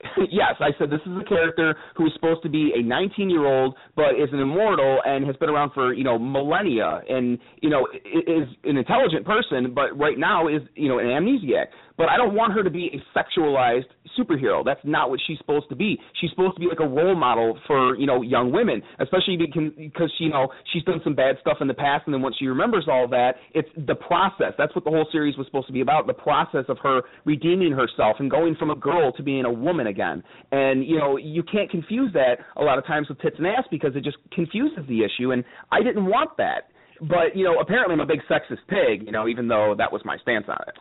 Yes, 0.30 0.54
I 0.60 0.70
said 0.78 0.90
this 0.90 1.00
is 1.06 1.12
a 1.20 1.24
character 1.24 1.76
who 1.96 2.06
is 2.06 2.12
supposed 2.14 2.42
to 2.42 2.48
be 2.48 2.72
a 2.76 2.82
19 2.82 3.30
year 3.30 3.46
old, 3.46 3.74
but 3.94 4.10
is 4.10 4.28
an 4.32 4.40
immortal 4.40 5.00
and 5.04 5.26
has 5.26 5.36
been 5.36 5.48
around 5.48 5.72
for 5.72 5.92
you 5.94 6.04
know 6.04 6.18
millennia, 6.18 7.00
and 7.08 7.38
you 7.62 7.70
know 7.70 7.86
is 8.04 8.48
an 8.64 8.76
intelligent 8.76 9.24
person, 9.24 9.72
but 9.74 9.96
right 9.98 10.18
now 10.18 10.48
is 10.48 10.62
you 10.74 10.88
know 10.88 10.98
an 10.98 11.06
amnesiac. 11.06 11.66
But 11.96 12.08
I 12.08 12.16
don't 12.16 12.34
want 12.34 12.52
her 12.52 12.62
to 12.62 12.70
be 12.70 12.90
a 12.92 13.18
sexualized 13.18 13.86
superhero. 14.18 14.64
That's 14.64 14.80
not 14.84 15.10
what 15.10 15.20
she's 15.26 15.38
supposed 15.38 15.68
to 15.70 15.76
be. 15.76 15.98
She's 16.20 16.30
supposed 16.30 16.54
to 16.56 16.60
be 16.60 16.66
like 16.66 16.80
a 16.80 16.86
role 16.86 17.14
model 17.14 17.58
for 17.66 17.96
you 17.96 18.06
know 18.06 18.22
young 18.22 18.52
women, 18.52 18.82
especially 19.00 19.36
because 19.36 20.12
you 20.18 20.28
know 20.28 20.48
she's 20.72 20.82
done 20.84 21.00
some 21.04 21.14
bad 21.14 21.36
stuff 21.40 21.58
in 21.60 21.68
the 21.68 21.74
past, 21.74 22.04
and 22.06 22.14
then 22.14 22.22
once 22.22 22.36
she 22.38 22.46
remembers 22.46 22.86
all 22.88 23.08
that, 23.08 23.36
it's 23.54 23.68
the 23.86 23.94
process. 23.94 24.52
That's 24.58 24.74
what 24.74 24.84
the 24.84 24.90
whole 24.90 25.06
series 25.10 25.36
was 25.36 25.46
supposed 25.46 25.66
to 25.68 25.72
be 25.72 25.80
about: 25.80 26.06
the 26.06 26.14
process 26.14 26.64
of 26.68 26.78
her 26.82 27.02
redeeming 27.24 27.72
herself 27.72 28.16
and 28.18 28.30
going 28.30 28.56
from 28.56 28.70
a 28.70 28.76
girl 28.76 29.12
to 29.12 29.22
being 29.22 29.44
a 29.44 29.52
woman 29.52 29.86
again. 29.86 30.22
And 30.52 30.86
you 30.86 30.98
know 30.98 31.16
you 31.16 31.42
can't 31.42 31.70
confuse 31.70 32.12
that 32.12 32.38
a 32.56 32.62
lot 32.62 32.78
of 32.78 32.86
times 32.86 33.08
with 33.08 33.20
tits 33.20 33.36
and 33.38 33.46
ass 33.46 33.64
because 33.70 33.96
it 33.96 34.04
just 34.04 34.18
confuses 34.32 34.84
the 34.88 35.02
issue. 35.02 35.32
And 35.32 35.44
I 35.72 35.82
didn't 35.82 36.06
want 36.06 36.36
that. 36.36 36.70
But 37.00 37.34
you 37.34 37.44
know, 37.44 37.58
apparently 37.60 37.94
I'm 37.94 38.00
a 38.00 38.06
big 38.06 38.20
sexist 38.30 38.64
pig. 38.68 39.04
You 39.06 39.12
know, 39.12 39.28
even 39.28 39.48
though 39.48 39.74
that 39.78 39.92
was 39.92 40.02
my 40.04 40.18
stance 40.18 40.46
on 40.48 40.58
it. 40.68 40.74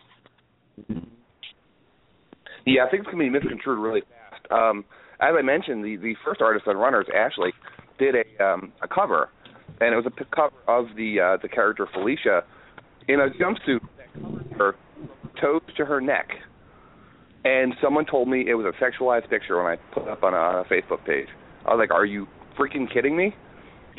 Yeah, 2.65 2.89
things 2.89 3.05
can 3.09 3.19
be 3.19 3.29
misconstrued 3.29 3.79
really 3.79 4.01
fast. 4.01 4.51
Um, 4.51 4.85
as 5.21 5.33
I 5.37 5.41
mentioned, 5.41 5.83
the 5.83 5.97
the 5.97 6.15
first 6.25 6.41
artist 6.41 6.67
on 6.67 6.77
Runners, 6.77 7.05
Ashley, 7.15 7.51
did 7.99 8.15
a 8.15 8.43
um, 8.43 8.73
a 8.81 8.87
cover, 8.87 9.29
and 9.79 9.93
it 9.93 9.95
was 9.95 10.05
a 10.05 10.35
cover 10.35 10.55
of 10.67 10.87
the 10.95 11.19
uh, 11.19 11.37
the 11.41 11.47
character 11.47 11.87
Felicia 11.93 12.43
in 13.07 13.19
a 13.19 13.29
jumpsuit, 13.29 13.81
her 14.57 14.75
toes 15.39 15.61
to 15.77 15.85
her 15.85 16.01
neck. 16.01 16.29
And 17.43 17.75
someone 17.81 18.05
told 18.07 18.27
me 18.27 18.45
it 18.49 18.55
was 18.55 18.65
a 18.65 18.83
sexualized 18.83 19.29
picture 19.29 19.61
when 19.61 19.71
I 19.71 19.75
put 19.93 20.03
it 20.03 20.09
up 20.09 20.23
on 20.23 20.33
a, 20.33 20.37
on 20.37 20.65
a 20.65 20.67
Facebook 20.67 21.05
page. 21.05 21.27
I 21.65 21.69
was 21.69 21.77
like, 21.79 21.91
"Are 21.91 22.05
you 22.05 22.27
freaking 22.59 22.91
kidding 22.91 23.15
me?" 23.15 23.35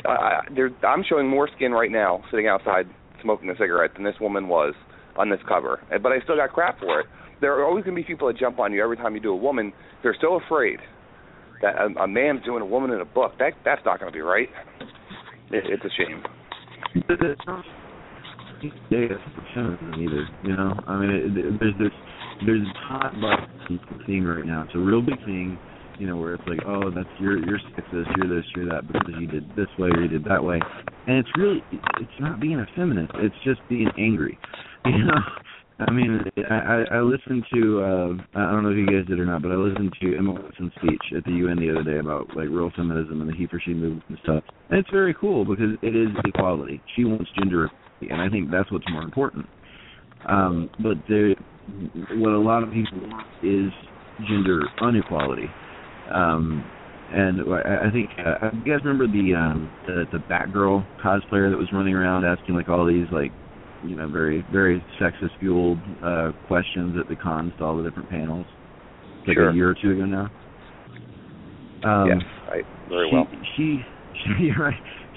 Uh, 0.05 0.41
I'm 0.85 1.03
showing 1.07 1.27
more 1.27 1.49
skin 1.55 1.71
right 1.71 1.89
now, 1.89 2.23
sitting 2.29 2.47
outside 2.47 2.85
smoking 3.21 3.49
a 3.49 3.53
cigarette, 3.53 3.91
than 3.95 4.03
this 4.03 4.19
woman 4.19 4.47
was 4.47 4.73
on 5.17 5.29
this 5.29 5.39
cover. 5.47 5.79
But 5.89 6.11
I 6.11 6.19
still 6.23 6.35
got 6.35 6.53
crap 6.53 6.79
for 6.79 7.01
it. 7.01 7.07
There 7.39 7.53
are 7.53 7.65
always 7.65 7.83
going 7.85 7.95
to 7.95 8.01
be 8.01 8.07
people 8.07 8.27
that 8.27 8.37
jump 8.37 8.59
on 8.59 8.73
you 8.73 8.83
every 8.83 8.97
time 8.97 9.13
you 9.13 9.21
do 9.21 9.31
a 9.31 9.35
woman. 9.35 9.71
They're 10.01 10.17
so 10.19 10.39
afraid 10.45 10.79
that 11.61 11.75
a, 11.75 12.03
a 12.03 12.07
man's 12.07 12.43
doing 12.43 12.61
a 12.61 12.65
woman 12.65 12.91
in 12.91 13.01
a 13.01 13.05
book. 13.05 13.33
That 13.39 13.53
that's 13.63 13.81
not 13.85 13.99
going 13.99 14.11
to 14.11 14.15
be 14.15 14.21
right. 14.21 14.49
It, 15.51 15.63
it's 15.67 15.83
a 15.83 15.89
shame. 15.97 16.23
Data 18.89 19.17
either. 19.55 20.27
You 20.43 20.55
know, 20.55 20.73
I 20.87 20.99
mean, 20.99 21.57
there's 21.59 21.77
this 21.77 21.91
there's 22.45 22.61
a 22.61 22.77
hot 22.87 23.13
button 23.13 23.79
thing 24.05 24.23
right 24.23 24.45
now. 24.45 24.63
It's 24.63 24.75
a 24.75 24.79
real 24.79 25.01
big 25.01 25.19
thing. 25.25 25.59
You 25.99 26.05
know, 26.05 26.17
where 26.17 26.35
it's 26.35 26.43
like, 26.47 26.59
oh, 26.67 26.91
that's 26.91 27.09
you're 27.19 27.43
you're 27.43 27.59
sexist, 27.59 28.05
you're 28.17 28.35
this, 28.35 28.45
you're 28.55 28.69
that, 28.69 28.85
because 28.87 29.13
you 29.19 29.25
did 29.25 29.49
this 29.55 29.67
way 29.79 29.89
or 29.89 30.01
you 30.01 30.07
did 30.07 30.23
that 30.25 30.43
way, 30.43 30.59
and 31.07 31.17
it's 31.17 31.29
really 31.35 31.63
it's 31.71 32.19
not 32.19 32.39
being 32.39 32.59
a 32.59 32.67
feminist. 32.75 33.11
It's 33.15 33.35
just 33.43 33.61
being 33.67 33.89
angry. 33.97 34.37
You 34.97 35.05
know, 35.05 35.19
I 35.79 35.91
mean, 35.91 36.21
I 36.49 36.85
I 36.91 37.01
listened 37.01 37.45
to 37.53 37.81
uh 37.81 38.39
I 38.39 38.51
don't 38.51 38.63
know 38.63 38.71
if 38.71 38.77
you 38.77 38.87
guys 38.87 39.07
did 39.07 39.19
or 39.19 39.25
not, 39.25 39.41
but 39.43 39.51
I 39.51 39.55
listened 39.55 39.93
to 40.01 40.17
Emma 40.17 40.31
Watson's 40.31 40.71
speech 40.77 41.13
at 41.15 41.23
the 41.23 41.31
UN 41.31 41.57
the 41.57 41.69
other 41.69 41.83
day 41.83 41.99
about 41.99 42.29
like 42.35 42.47
real 42.49 42.71
feminism 42.75 43.21
and 43.21 43.29
the 43.29 43.35
he 43.35 43.45
for 43.47 43.61
she 43.63 43.73
movement 43.73 44.03
and 44.09 44.17
stuff. 44.23 44.43
And 44.69 44.79
it's 44.79 44.89
very 44.89 45.13
cool 45.13 45.45
because 45.45 45.77
it 45.83 45.95
is 45.95 46.09
equality. 46.25 46.81
She 46.95 47.05
wants 47.05 47.29
gender 47.37 47.65
equality, 47.65 48.09
and 48.09 48.21
I 48.21 48.29
think 48.29 48.49
that's 48.49 48.71
what's 48.71 48.89
more 48.89 49.03
important. 49.03 49.45
Um, 50.27 50.69
but 50.81 50.97
there, 51.07 51.35
what 52.17 52.31
a 52.31 52.41
lot 52.41 52.63
of 52.63 52.71
people 52.71 52.99
want 53.01 53.27
is 53.43 53.71
gender 54.27 54.61
inequality. 54.81 55.47
Um, 56.11 56.63
and 57.11 57.41
I, 57.53 57.87
I 57.87 57.91
think 57.91 58.09
uh, 58.17 58.49
you 58.51 58.73
guys 58.73 58.83
remember 58.83 59.07
the 59.07 59.35
um 59.35 59.69
the 59.85 60.05
the 60.11 60.19
Batgirl 60.29 60.85
cosplayer 61.03 61.51
that 61.51 61.57
was 61.57 61.69
running 61.71 61.93
around 61.93 62.25
asking 62.25 62.55
like 62.55 62.67
all 62.67 62.85
these 62.85 63.05
like 63.11 63.31
you 63.81 63.95
know 63.95 64.07
very 64.09 64.45
very 64.51 64.83
sexist 64.99 65.37
fueled 65.39 65.79
uh 66.03 66.31
questions 66.47 66.95
at 66.99 67.07
the 67.07 67.15
cons 67.15 67.53
to 67.57 67.63
all 67.63 67.77
the 67.77 67.83
different 67.83 68.09
panels 68.09 68.45
like 69.27 69.35
Sure. 69.35 69.49
a 69.49 69.53
year 69.55 69.69
or 69.69 69.75
two 69.81 69.91
ago 69.91 70.05
now 70.05 70.29
um 71.83 72.07
yes, 72.09 72.21
I, 72.49 72.61
very 72.89 73.09
she, 73.09 73.15
well. 73.15 73.27
she 73.55 73.79
she 74.23 74.51
right 74.59 74.73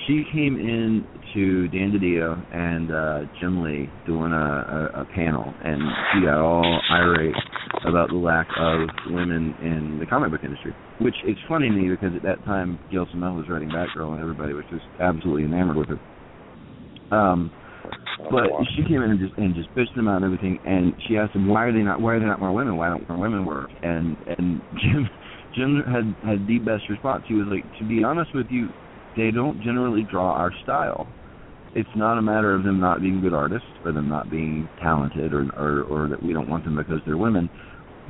she 0.06 0.24
came 0.32 0.56
in 0.56 1.06
to 1.34 1.68
Dan 1.68 1.92
DiDio 1.92 2.44
and 2.54 2.90
uh 2.90 3.20
Jim 3.40 3.62
Lee 3.62 3.88
doing 4.06 4.32
a, 4.32 4.90
a, 4.94 5.02
a 5.02 5.04
panel 5.14 5.54
and 5.62 5.80
she 6.12 6.26
got 6.26 6.40
all 6.40 6.80
irate 6.90 7.34
about 7.86 8.08
the 8.08 8.16
lack 8.16 8.48
of 8.58 8.88
women 9.06 9.54
in 9.62 9.98
the 10.00 10.06
comic 10.06 10.30
book 10.30 10.40
industry. 10.42 10.74
Which 11.00 11.14
is 11.26 11.36
funny 11.48 11.68
to 11.68 11.74
me 11.74 11.88
because 11.88 12.14
at 12.16 12.22
that 12.22 12.44
time 12.44 12.78
Gail 12.90 13.06
Simone 13.10 13.36
was 13.36 13.48
writing 13.48 13.68
Batgirl 13.70 14.12
and 14.12 14.20
everybody 14.20 14.52
was 14.52 14.64
just 14.70 14.84
absolutely 14.98 15.44
enamored 15.44 15.76
with 15.76 15.88
her. 15.88 17.16
Um 17.16 17.50
but 18.28 18.44
she 18.76 18.82
came 18.84 19.02
in 19.02 19.10
and 19.10 19.20
just 19.20 19.32
and 19.38 19.54
just 19.54 19.74
bitched 19.74 19.94
them 19.96 20.08
out 20.08 20.22
and 20.22 20.24
everything 20.24 20.58
and 20.64 20.94
she 21.06 21.16
asked 21.16 21.32
them 21.32 21.48
why 21.48 21.64
are 21.64 21.72
they 21.72 21.80
not 21.80 22.00
why 22.00 22.14
are 22.14 22.18
there 22.18 22.28
not 22.28 22.40
more 22.40 22.52
women? 22.52 22.76
Why 22.76 22.88
don't 22.88 23.08
more 23.08 23.18
women 23.18 23.46
work? 23.46 23.70
And 23.82 24.16
and 24.38 24.60
Jim 24.80 25.08
Jim 25.54 25.82
had 25.86 26.14
had 26.28 26.46
the 26.46 26.58
best 26.58 26.88
response. 26.88 27.24
He 27.26 27.34
was 27.34 27.46
like, 27.50 27.64
To 27.78 27.88
be 27.88 28.04
honest 28.04 28.34
with 28.34 28.46
you, 28.50 28.68
they 29.16 29.30
don't 29.30 29.62
generally 29.62 30.06
draw 30.10 30.32
our 30.32 30.52
style. 30.62 31.08
It's 31.74 31.88
not 31.94 32.18
a 32.18 32.22
matter 32.22 32.54
of 32.54 32.64
them 32.64 32.80
not 32.80 33.00
being 33.00 33.20
good 33.20 33.34
artists 33.34 33.68
or 33.84 33.92
them 33.92 34.08
not 34.08 34.30
being 34.30 34.68
talented 34.80 35.32
or 35.32 35.48
or, 35.56 35.82
or 35.82 36.08
that 36.08 36.22
we 36.22 36.32
don't 36.32 36.48
want 36.48 36.64
them 36.64 36.76
because 36.76 37.00
they're 37.06 37.16
women. 37.16 37.48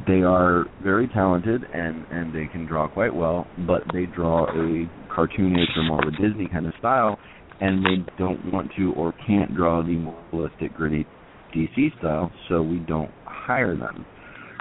They 0.07 0.23
are 0.23 0.65
very 0.83 1.09
talented 1.09 1.65
and 1.73 2.05
and 2.11 2.35
they 2.35 2.47
can 2.51 2.67
draw 2.67 2.89
quite 2.89 3.15
well, 3.15 3.47
but 3.67 3.83
they 3.93 4.07
draw 4.07 4.45
a 4.45 4.91
cartoonish 5.15 5.77
or 5.77 5.85
more 5.85 6.03
of 6.03 6.09
a 6.09 6.17
Disney 6.29 6.49
kind 6.49 6.67
of 6.67 6.73
style, 6.79 7.19
and 7.61 7.85
they 7.85 8.13
don't 8.19 8.53
want 8.53 8.71
to 8.77 8.93
or 8.95 9.15
can't 9.27 9.55
draw 9.55 9.83
the 9.83 9.93
more 9.97 10.23
realistic, 10.33 10.75
gritty 10.75 11.07
DC 11.55 11.99
style, 11.99 12.31
so 12.49 12.63
we 12.63 12.79
don't 12.79 13.11
hire 13.25 13.77
them. 13.77 14.05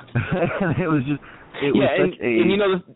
it 0.15 0.89
was 0.89 1.03
just 1.07 1.21
it 1.61 1.75
yeah, 1.75 1.81
was 1.81 1.99
and, 1.99 2.13
such 2.13 2.21
a 2.21 2.25
and 2.25 2.51
you 2.51 2.57
know, 2.57 2.77
the- 2.77 2.95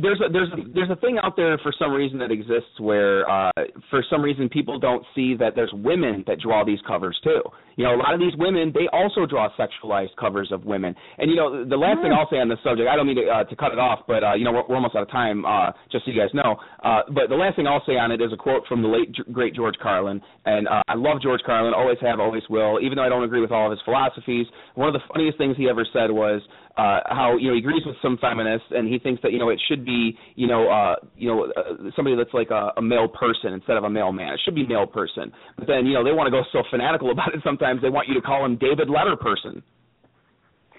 there's 0.00 0.20
a 0.20 0.32
there's 0.32 0.48
a, 0.52 0.72
there's 0.74 0.90
a 0.90 0.96
thing 0.96 1.18
out 1.22 1.36
there 1.36 1.58
for 1.58 1.72
some 1.78 1.92
reason 1.92 2.18
that 2.18 2.30
exists 2.30 2.78
where 2.78 3.28
uh 3.30 3.50
for 3.88 4.04
some 4.10 4.22
reason 4.22 4.48
people 4.48 4.78
don't 4.78 5.04
see 5.14 5.34
that 5.36 5.54
there's 5.54 5.70
women 5.72 6.24
that 6.26 6.40
draw 6.40 6.64
these 6.64 6.78
covers 6.86 7.18
too. 7.22 7.40
You 7.76 7.84
know, 7.84 7.94
a 7.94 8.00
lot 8.00 8.12
of 8.14 8.20
these 8.20 8.36
women 8.36 8.72
they 8.74 8.88
also 8.92 9.26
draw 9.26 9.48
sexualized 9.56 10.16
covers 10.18 10.50
of 10.52 10.64
women. 10.64 10.94
And 11.18 11.30
you 11.30 11.36
know, 11.36 11.64
the 11.64 11.76
last 11.76 12.02
thing 12.02 12.12
I'll 12.12 12.28
say 12.30 12.36
on 12.36 12.48
this 12.48 12.58
subject, 12.64 12.88
I 12.88 12.96
don't 12.96 13.06
mean 13.06 13.16
to 13.16 13.26
uh, 13.28 13.44
to 13.44 13.56
cut 13.56 13.72
it 13.72 13.78
off, 13.78 14.00
but 14.06 14.24
uh 14.24 14.34
you 14.34 14.44
know, 14.44 14.52
we're, 14.52 14.66
we're 14.68 14.76
almost 14.76 14.96
out 14.96 15.02
of 15.02 15.10
time 15.10 15.44
uh 15.44 15.72
just 15.90 16.04
so 16.04 16.10
you 16.10 16.20
guys 16.20 16.30
know. 16.34 16.56
Uh 16.82 17.02
but 17.08 17.28
the 17.28 17.36
last 17.36 17.56
thing 17.56 17.66
I'll 17.66 17.84
say 17.86 17.96
on 17.96 18.10
it 18.10 18.20
is 18.20 18.32
a 18.32 18.36
quote 18.36 18.66
from 18.66 18.82
the 18.82 18.88
late 18.88 19.14
great 19.32 19.54
George 19.54 19.76
Carlin 19.82 20.20
and 20.44 20.68
uh 20.68 20.82
I 20.88 20.94
love 20.94 21.22
George 21.22 21.40
Carlin, 21.46 21.74
always 21.74 21.98
have, 22.02 22.20
always 22.20 22.42
will, 22.50 22.80
even 22.80 22.96
though 22.96 23.04
I 23.04 23.08
don't 23.08 23.24
agree 23.24 23.40
with 23.40 23.52
all 23.52 23.66
of 23.66 23.70
his 23.70 23.80
philosophies. 23.84 24.46
One 24.74 24.88
of 24.88 24.94
the 24.94 25.04
funniest 25.12 25.38
things 25.38 25.56
he 25.56 25.68
ever 25.68 25.86
said 25.92 26.10
was 26.10 26.42
uh 26.80 27.00
how 27.12 27.36
you 27.36 27.48
know 27.48 27.54
he 27.54 27.60
agrees 27.60 27.84
with 27.84 27.96
some 28.00 28.16
feminists 28.20 28.68
and 28.70 28.88
he 28.88 28.98
thinks 28.98 29.20
that 29.22 29.32
you 29.32 29.38
know 29.38 29.50
it 29.50 29.60
should 29.68 29.84
be 29.84 30.16
you 30.36 30.46
know 30.46 30.70
uh 30.70 30.96
you 31.16 31.28
know 31.28 31.52
uh, 31.56 31.90
somebody 31.94 32.16
that's 32.16 32.32
like 32.32 32.50
a, 32.50 32.72
a 32.78 32.82
male 32.82 33.08
person 33.08 33.52
instead 33.52 33.76
of 33.76 33.84
a 33.84 33.90
male 33.90 34.12
man. 34.12 34.32
It 34.32 34.40
should 34.44 34.54
be 34.54 34.66
male 34.66 34.86
person. 34.86 35.30
But 35.58 35.66
then 35.66 35.84
you 35.84 35.92
know 35.92 36.02
they 36.02 36.12
want 36.12 36.26
to 36.26 36.30
go 36.30 36.42
so 36.52 36.62
fanatical 36.70 37.10
about 37.16 37.34
it 37.34 37.40
sometimes 37.44 37.82
they 37.82 37.90
want 37.90 38.08
you 38.08 38.14
to 38.14 38.22
call 38.22 38.44
him 38.44 38.56
david 38.56 38.88
letter 38.88 39.16
person 39.16 39.62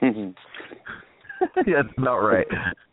yeah, 0.02 0.12
that's 1.56 1.90
about 1.98 2.20
right. 2.20 2.48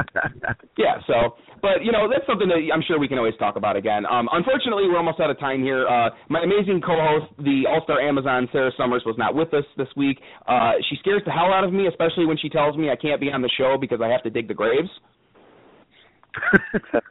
yeah 0.78 0.96
so 1.06 1.36
but 1.60 1.84
you 1.84 1.92
know 1.92 2.08
that's 2.08 2.26
something 2.26 2.48
that 2.48 2.58
i'm 2.72 2.82
sure 2.86 2.98
we 2.98 3.08
can 3.08 3.18
always 3.18 3.34
talk 3.38 3.56
about 3.56 3.76
again 3.76 4.04
um 4.06 4.28
unfortunately 4.32 4.84
we're 4.88 4.96
almost 4.96 5.20
out 5.20 5.30
of 5.30 5.38
time 5.38 5.62
here 5.62 5.86
uh 5.88 6.08
my 6.28 6.40
amazing 6.42 6.80
co-host 6.80 7.26
the 7.38 7.64
all-star 7.68 8.00
amazon 8.00 8.48
sarah 8.52 8.72
summers 8.76 9.02
was 9.04 9.16
not 9.18 9.34
with 9.34 9.52
us 9.54 9.64
this 9.76 9.88
week 9.96 10.18
uh 10.48 10.72
she 10.88 10.96
scares 11.00 11.22
the 11.24 11.30
hell 11.32 11.52
out 11.52 11.64
of 11.64 11.72
me 11.72 11.86
especially 11.86 12.26
when 12.26 12.36
she 12.38 12.48
tells 12.48 12.76
me 12.76 12.90
i 12.90 12.96
can't 12.96 13.20
be 13.20 13.30
on 13.30 13.42
the 13.42 13.50
show 13.58 13.76
because 13.80 14.00
i 14.02 14.08
have 14.08 14.22
to 14.22 14.30
dig 14.30 14.48
the 14.48 14.54
graves 14.54 14.88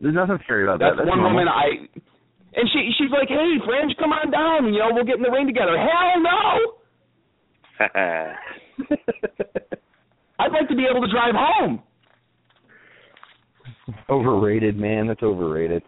There's 0.00 0.14
nothing 0.14 0.38
scary 0.44 0.64
about 0.64 0.80
That's, 0.80 0.96
that. 0.96 1.04
That's 1.04 1.08
one 1.08 1.18
normal. 1.22 1.46
woman 1.46 1.48
I 1.48 1.86
and 2.56 2.66
she 2.72 2.90
she's 2.98 3.10
like, 3.12 3.28
Hey 3.28 3.60
Fringe, 3.64 3.94
come 3.98 4.12
on 4.12 4.30
down, 4.30 4.72
you 4.72 4.80
know, 4.80 4.90
we'll 4.92 5.04
get 5.04 5.16
in 5.16 5.22
the 5.22 5.30
ring 5.30 5.46
together. 5.46 5.76
Hell 5.78 6.20
no 6.20 6.82
I'd 10.38 10.52
like 10.52 10.68
to 10.68 10.76
be 10.76 10.86
able 10.90 11.02
to 11.02 11.12
drive 11.12 11.34
home. 11.36 11.82
overrated, 14.10 14.76
man. 14.76 15.06
That's 15.06 15.22
overrated. 15.22 15.82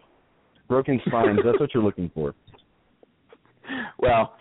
Broken 0.67 0.99
spines. 1.05 1.39
that's 1.43 1.59
what 1.59 1.73
you're 1.73 1.83
looking 1.83 2.11
for. 2.13 2.33
Well, 3.99 4.33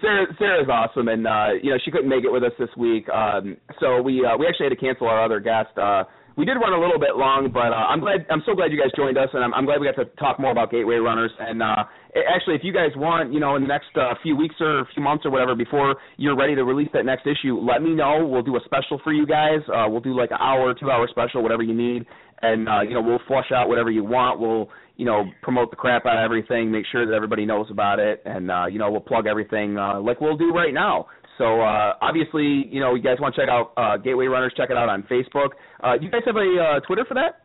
Sarah 0.00 0.26
Sarah's 0.38 0.68
awesome 0.70 1.08
and 1.08 1.26
uh 1.26 1.48
you 1.62 1.72
know, 1.72 1.76
she 1.84 1.90
couldn't 1.90 2.08
make 2.08 2.24
it 2.24 2.32
with 2.32 2.42
us 2.42 2.52
this 2.58 2.70
week. 2.78 3.06
Um 3.10 3.58
so 3.80 4.00
we 4.00 4.24
uh 4.24 4.34
we 4.38 4.46
actually 4.46 4.64
had 4.70 4.70
to 4.70 4.76
cancel 4.76 5.08
our 5.08 5.22
other 5.22 5.40
guest. 5.40 5.76
Uh 5.76 6.04
we 6.36 6.44
did 6.44 6.54
run 6.54 6.72
a 6.72 6.80
little 6.80 6.98
bit 6.98 7.16
long, 7.16 7.50
but 7.52 7.72
uh, 7.72 7.86
I'm 7.92 8.00
glad. 8.00 8.24
I'm 8.30 8.42
so 8.46 8.54
glad 8.54 8.72
you 8.72 8.80
guys 8.80 8.90
joined 8.96 9.18
us, 9.18 9.28
and 9.32 9.44
I'm, 9.44 9.52
I'm 9.52 9.66
glad 9.66 9.80
we 9.80 9.86
got 9.86 10.00
to 10.00 10.08
talk 10.16 10.40
more 10.40 10.50
about 10.50 10.70
Gateway 10.70 10.96
Runners. 10.96 11.30
And 11.38 11.62
uh, 11.62 11.84
actually, 12.16 12.54
if 12.54 12.62
you 12.64 12.72
guys 12.72 12.90
want, 12.96 13.32
you 13.32 13.40
know, 13.40 13.56
in 13.56 13.62
the 13.62 13.68
next 13.68 13.92
uh, 13.96 14.14
few 14.22 14.36
weeks 14.36 14.54
or 14.60 14.80
a 14.80 14.88
few 14.94 15.02
months 15.02 15.26
or 15.26 15.30
whatever, 15.30 15.54
before 15.54 15.96
you're 16.16 16.36
ready 16.36 16.54
to 16.54 16.64
release 16.64 16.88
that 16.94 17.04
next 17.04 17.26
issue, 17.26 17.60
let 17.60 17.82
me 17.82 17.94
know. 17.94 18.26
We'll 18.26 18.42
do 18.42 18.56
a 18.56 18.60
special 18.64 19.00
for 19.04 19.12
you 19.12 19.26
guys. 19.26 19.60
Uh, 19.68 19.88
we'll 19.88 20.00
do 20.00 20.16
like 20.16 20.30
an 20.30 20.38
hour, 20.40 20.74
two 20.74 20.90
hour 20.90 21.06
special, 21.10 21.42
whatever 21.42 21.62
you 21.62 21.74
need, 21.74 22.06
and 22.42 22.68
uh, 22.68 22.82
you 22.82 22.94
know, 22.94 23.02
we'll 23.02 23.20
flush 23.26 23.50
out 23.54 23.68
whatever 23.68 23.90
you 23.90 24.04
want. 24.04 24.40
We'll 24.40 24.68
you 24.96 25.06
know 25.06 25.24
promote 25.42 25.70
the 25.70 25.76
crap 25.76 26.06
out 26.06 26.18
of 26.18 26.24
everything, 26.24 26.70
make 26.70 26.84
sure 26.90 27.06
that 27.06 27.14
everybody 27.14 27.46
knows 27.46 27.66
about 27.70 27.98
it, 27.98 28.22
and 28.24 28.50
uh, 28.50 28.66
you 28.66 28.78
know, 28.78 28.90
we'll 28.90 29.00
plug 29.00 29.26
everything 29.26 29.78
uh, 29.78 30.00
like 30.00 30.20
we'll 30.20 30.36
do 30.36 30.52
right 30.52 30.74
now. 30.74 31.06
So 31.38 31.60
uh, 31.60 31.94
obviously, 32.00 32.66
you 32.70 32.80
know, 32.80 32.94
you 32.94 33.02
guys 33.02 33.16
want 33.18 33.34
to 33.34 33.40
check 33.40 33.48
out 33.48 33.72
uh, 33.76 33.96
Gateway 33.96 34.26
Runners, 34.26 34.52
check 34.56 34.70
it 34.70 34.76
out 34.76 34.88
on 34.88 35.02
Facebook. 35.04 35.50
Uh, 35.82 35.94
you 36.00 36.10
guys 36.10 36.20
have 36.26 36.36
a 36.36 36.76
uh, 36.76 36.80
Twitter 36.86 37.04
for 37.06 37.14
that? 37.14 37.40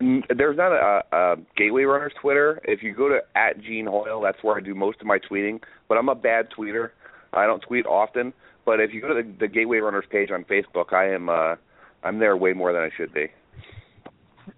There's 0.00 0.56
not 0.56 0.72
a, 0.72 1.16
a 1.16 1.36
Gateway 1.56 1.82
Runners 1.82 2.12
Twitter. 2.20 2.60
If 2.64 2.82
you 2.82 2.94
go 2.94 3.08
to 3.08 3.20
at 3.36 3.60
Gene 3.62 3.86
Hoyle, 3.86 4.20
that's 4.20 4.38
where 4.42 4.56
I 4.56 4.60
do 4.60 4.74
most 4.74 5.00
of 5.00 5.06
my 5.06 5.18
tweeting. 5.18 5.60
But 5.88 5.98
I'm 5.98 6.08
a 6.08 6.14
bad 6.14 6.48
tweeter. 6.56 6.90
I 7.32 7.46
don't 7.46 7.60
tweet 7.60 7.86
often. 7.86 8.32
But 8.66 8.80
if 8.80 8.92
you 8.92 9.00
go 9.00 9.08
to 9.08 9.14
the, 9.14 9.32
the 9.40 9.48
Gateway 9.48 9.78
Runners 9.78 10.04
page 10.10 10.30
on 10.32 10.44
Facebook, 10.44 10.92
I 10.92 11.14
am 11.14 11.28
uh, 11.28 11.56
I'm 12.04 12.18
there 12.18 12.36
way 12.36 12.52
more 12.52 12.72
than 12.72 12.82
I 12.82 12.90
should 12.96 13.12
be. 13.14 13.26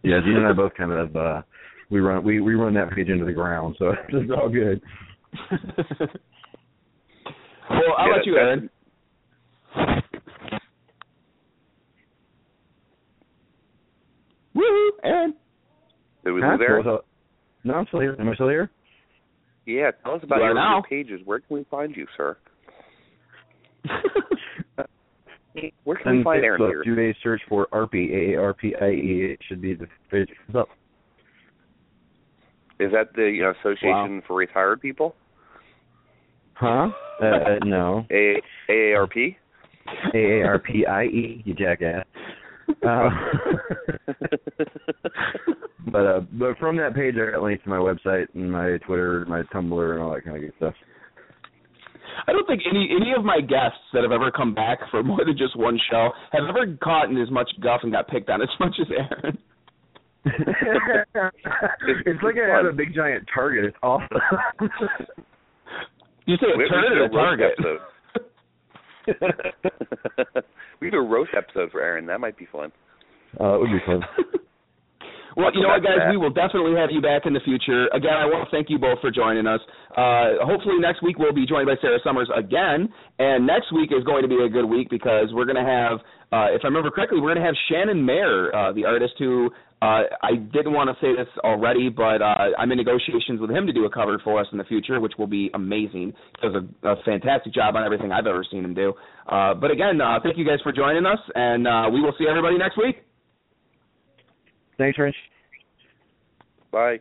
Yeah, 0.02 0.20
Gene 0.24 0.36
and 0.36 0.46
I 0.46 0.52
both 0.52 0.74
kind 0.74 0.92
of 0.92 1.14
uh, 1.16 1.42
we 1.90 2.00
run 2.00 2.24
we 2.24 2.40
we 2.40 2.54
run 2.54 2.74
that 2.74 2.90
page 2.90 3.08
into 3.08 3.24
the 3.24 3.32
ground, 3.32 3.76
so 3.78 3.92
it's 4.08 4.30
all 4.32 4.48
good. 4.48 4.80
well, 7.70 7.94
I'll 7.98 8.08
Yeah, 8.08 8.16
let 8.16 8.26
you, 8.26 8.34
that's- 8.34 8.68
Aaron. 9.76 10.02
Woo, 14.54 14.92
Aaron. 15.04 15.34
Did 16.24 16.32
we 16.32 16.40
Huh? 16.40 16.50
lose 16.52 16.58
there? 16.60 16.82
What's? 16.82 17.04
No, 17.64 17.74
I'm 17.74 17.86
still 17.88 18.00
here. 18.00 18.16
Am 18.18 18.28
I 18.28 18.34
still 18.34 18.48
here? 18.48 18.70
Yeah, 19.66 19.90
tell 20.04 20.14
us 20.14 20.22
about 20.22 20.38
You 20.38 20.44
your, 20.44 20.54
now. 20.54 20.74
your 20.76 20.82
pages. 20.84 21.20
Where 21.24 21.40
can 21.40 21.56
we 21.56 21.64
find 21.70 21.94
you, 21.96 22.06
sir? 22.16 22.36
Where 25.84 25.96
can 25.96 26.18
we 26.18 26.24
find 26.24 26.44
Aaron 26.44 26.60
here? 26.60 26.82
do 26.84 26.98
a 27.00 27.14
search 27.22 27.40
for 27.48 27.68
AARPIE, 27.72 28.34
A-A-R-P-I-E. 28.34 29.32
It 29.32 29.38
should 29.48 29.60
be 29.62 29.74
the 29.74 29.86
page 30.10 30.28
comes 30.46 30.56
up. 30.56 30.68
Is 32.78 32.92
that 32.92 33.14
the 33.14 33.22
you 33.22 33.42
know, 33.42 33.52
Association 33.60 34.22
for 34.26 34.36
Retired 34.36 34.80
People? 34.80 35.14
Huh? 36.54 36.88
Uh, 37.22 37.26
uh, 37.26 37.58
no. 37.64 38.06
A 38.10 38.40
AARP? 38.70 39.36
A-A-R-P-I-E, 40.14 41.42
you 41.44 41.54
jackass. 41.54 42.04
Uh, 42.84 43.08
but 45.92 46.06
uh, 46.06 46.20
but 46.32 46.58
from 46.58 46.76
that 46.76 46.94
page, 46.94 47.14
I 47.16 47.32
got 47.32 47.42
links 47.42 47.62
to 47.64 47.70
my 47.70 47.76
website 47.76 48.26
and 48.34 48.50
my 48.50 48.78
Twitter, 48.78 49.22
and 49.22 49.30
my 49.30 49.42
Tumblr, 49.54 49.92
and 49.92 50.02
all 50.02 50.12
that 50.14 50.24
kind 50.24 50.36
of 50.36 50.42
good 50.42 50.52
stuff. 50.56 50.74
I 52.26 52.32
don't 52.32 52.46
think 52.46 52.62
any 52.70 52.88
any 52.94 53.12
of 53.16 53.24
my 53.24 53.40
guests 53.40 53.78
that 53.92 54.02
have 54.02 54.12
ever 54.12 54.30
come 54.30 54.54
back 54.54 54.78
for 54.90 55.02
more 55.02 55.24
than 55.24 55.36
just 55.36 55.56
one 55.56 55.78
show 55.90 56.10
have 56.32 56.44
ever 56.48 56.66
gotten 56.66 57.20
as 57.20 57.30
much 57.30 57.50
guff 57.62 57.80
and 57.82 57.92
got 57.92 58.08
picked 58.08 58.28
on 58.30 58.40
as 58.42 58.48
much 58.60 58.74
as 58.80 58.86
Aaron. 58.90 59.38
it's 62.06 62.22
like 62.22 62.34
I 62.36 62.48
have 62.56 62.66
a 62.66 62.72
big 62.72 62.94
giant 62.94 63.28
target. 63.32 63.64
It's 63.66 63.76
awesome. 63.82 64.08
You 66.26 66.36
say 66.38 66.46
We- 66.48 66.54
a 66.54 66.56
we 66.58 66.68
turn 66.68 66.84
should 66.88 66.98
or 66.98 67.04
a 67.04 67.08
do 67.08 67.16
a 67.16 67.16
roast 67.16 67.38
target? 67.38 67.52
episode. 67.58 67.80
we 70.80 70.90
do 70.90 70.98
a 70.98 71.02
roast 71.06 71.30
episode 71.36 71.70
for 71.70 71.80
Aaron. 71.80 72.06
That 72.06 72.18
might 72.20 72.36
be 72.36 72.46
fun. 72.50 72.72
uh, 73.40 73.54
it 73.54 73.60
would 73.60 73.70
be 73.70 73.78
fun. 73.86 74.02
Well, 75.36 75.52
you 75.52 75.60
know 75.60 75.68
what, 75.68 75.84
guys, 75.84 76.00
we 76.08 76.16
will 76.16 76.32
definitely 76.32 76.72
have 76.80 76.88
you 76.90 77.02
back 77.02 77.26
in 77.26 77.34
the 77.34 77.44
future. 77.44 77.88
Again, 77.92 78.16
I 78.16 78.24
want 78.24 78.48
to 78.48 78.50
thank 78.50 78.70
you 78.70 78.78
both 78.78 78.98
for 79.04 79.10
joining 79.10 79.46
us. 79.46 79.60
Uh, 79.92 80.40
hopefully, 80.40 80.80
next 80.80 81.02
week 81.02 81.18
we'll 81.18 81.36
be 81.36 81.44
joined 81.44 81.66
by 81.66 81.76
Sarah 81.82 82.00
Summers 82.02 82.30
again, 82.34 82.88
and 83.18 83.46
next 83.46 83.70
week 83.70 83.92
is 83.92 84.02
going 84.04 84.22
to 84.22 84.28
be 84.28 84.40
a 84.40 84.48
good 84.48 84.64
week 84.64 84.88
because 84.88 85.28
we're 85.36 85.44
going 85.44 85.60
to 85.60 85.68
have, 85.68 86.00
uh, 86.32 86.56
if 86.56 86.64
I 86.64 86.72
remember 86.72 86.90
correctly, 86.90 87.20
we're 87.20 87.34
going 87.34 87.42
to 87.42 87.44
have 87.44 87.54
Shannon 87.68 88.00
Mayer, 88.00 88.48
uh, 88.56 88.72
the 88.72 88.86
artist 88.86 89.12
who 89.18 89.50
uh, 89.82 90.08
I 90.22 90.36
didn't 90.56 90.72
want 90.72 90.88
to 90.88 90.96
say 91.04 91.12
this 91.14 91.28
already, 91.44 91.90
but 91.90 92.22
uh, 92.22 92.56
I'm 92.56 92.72
in 92.72 92.78
negotiations 92.78 93.38
with 93.38 93.50
him 93.50 93.66
to 93.66 93.74
do 93.74 93.84
a 93.84 93.90
cover 93.90 94.18
for 94.24 94.40
us 94.40 94.46
in 94.52 94.58
the 94.58 94.64
future, 94.64 95.00
which 95.00 95.12
will 95.18 95.26
be 95.26 95.50
amazing. 95.52 96.14
He 96.40 96.48
does 96.48 96.56
a, 96.56 96.88
a 96.88 96.96
fantastic 97.04 97.52
job 97.52 97.76
on 97.76 97.84
everything 97.84 98.10
I've 98.10 98.26
ever 98.26 98.44
seen 98.50 98.64
him 98.64 98.72
do. 98.72 98.94
Uh, 99.28 99.52
but 99.52 99.70
again, 99.70 100.00
uh, 100.00 100.18
thank 100.22 100.38
you 100.38 100.46
guys 100.46 100.60
for 100.62 100.72
joining 100.72 101.04
us, 101.04 101.18
and 101.34 101.68
uh, 101.68 101.90
we 101.92 102.00
will 102.00 102.14
see 102.18 102.24
everybody 102.26 102.56
next 102.56 102.78
week. 102.78 103.05
Thanks, 104.78 104.98
Rich. 104.98 105.16
Bye. 106.70 107.00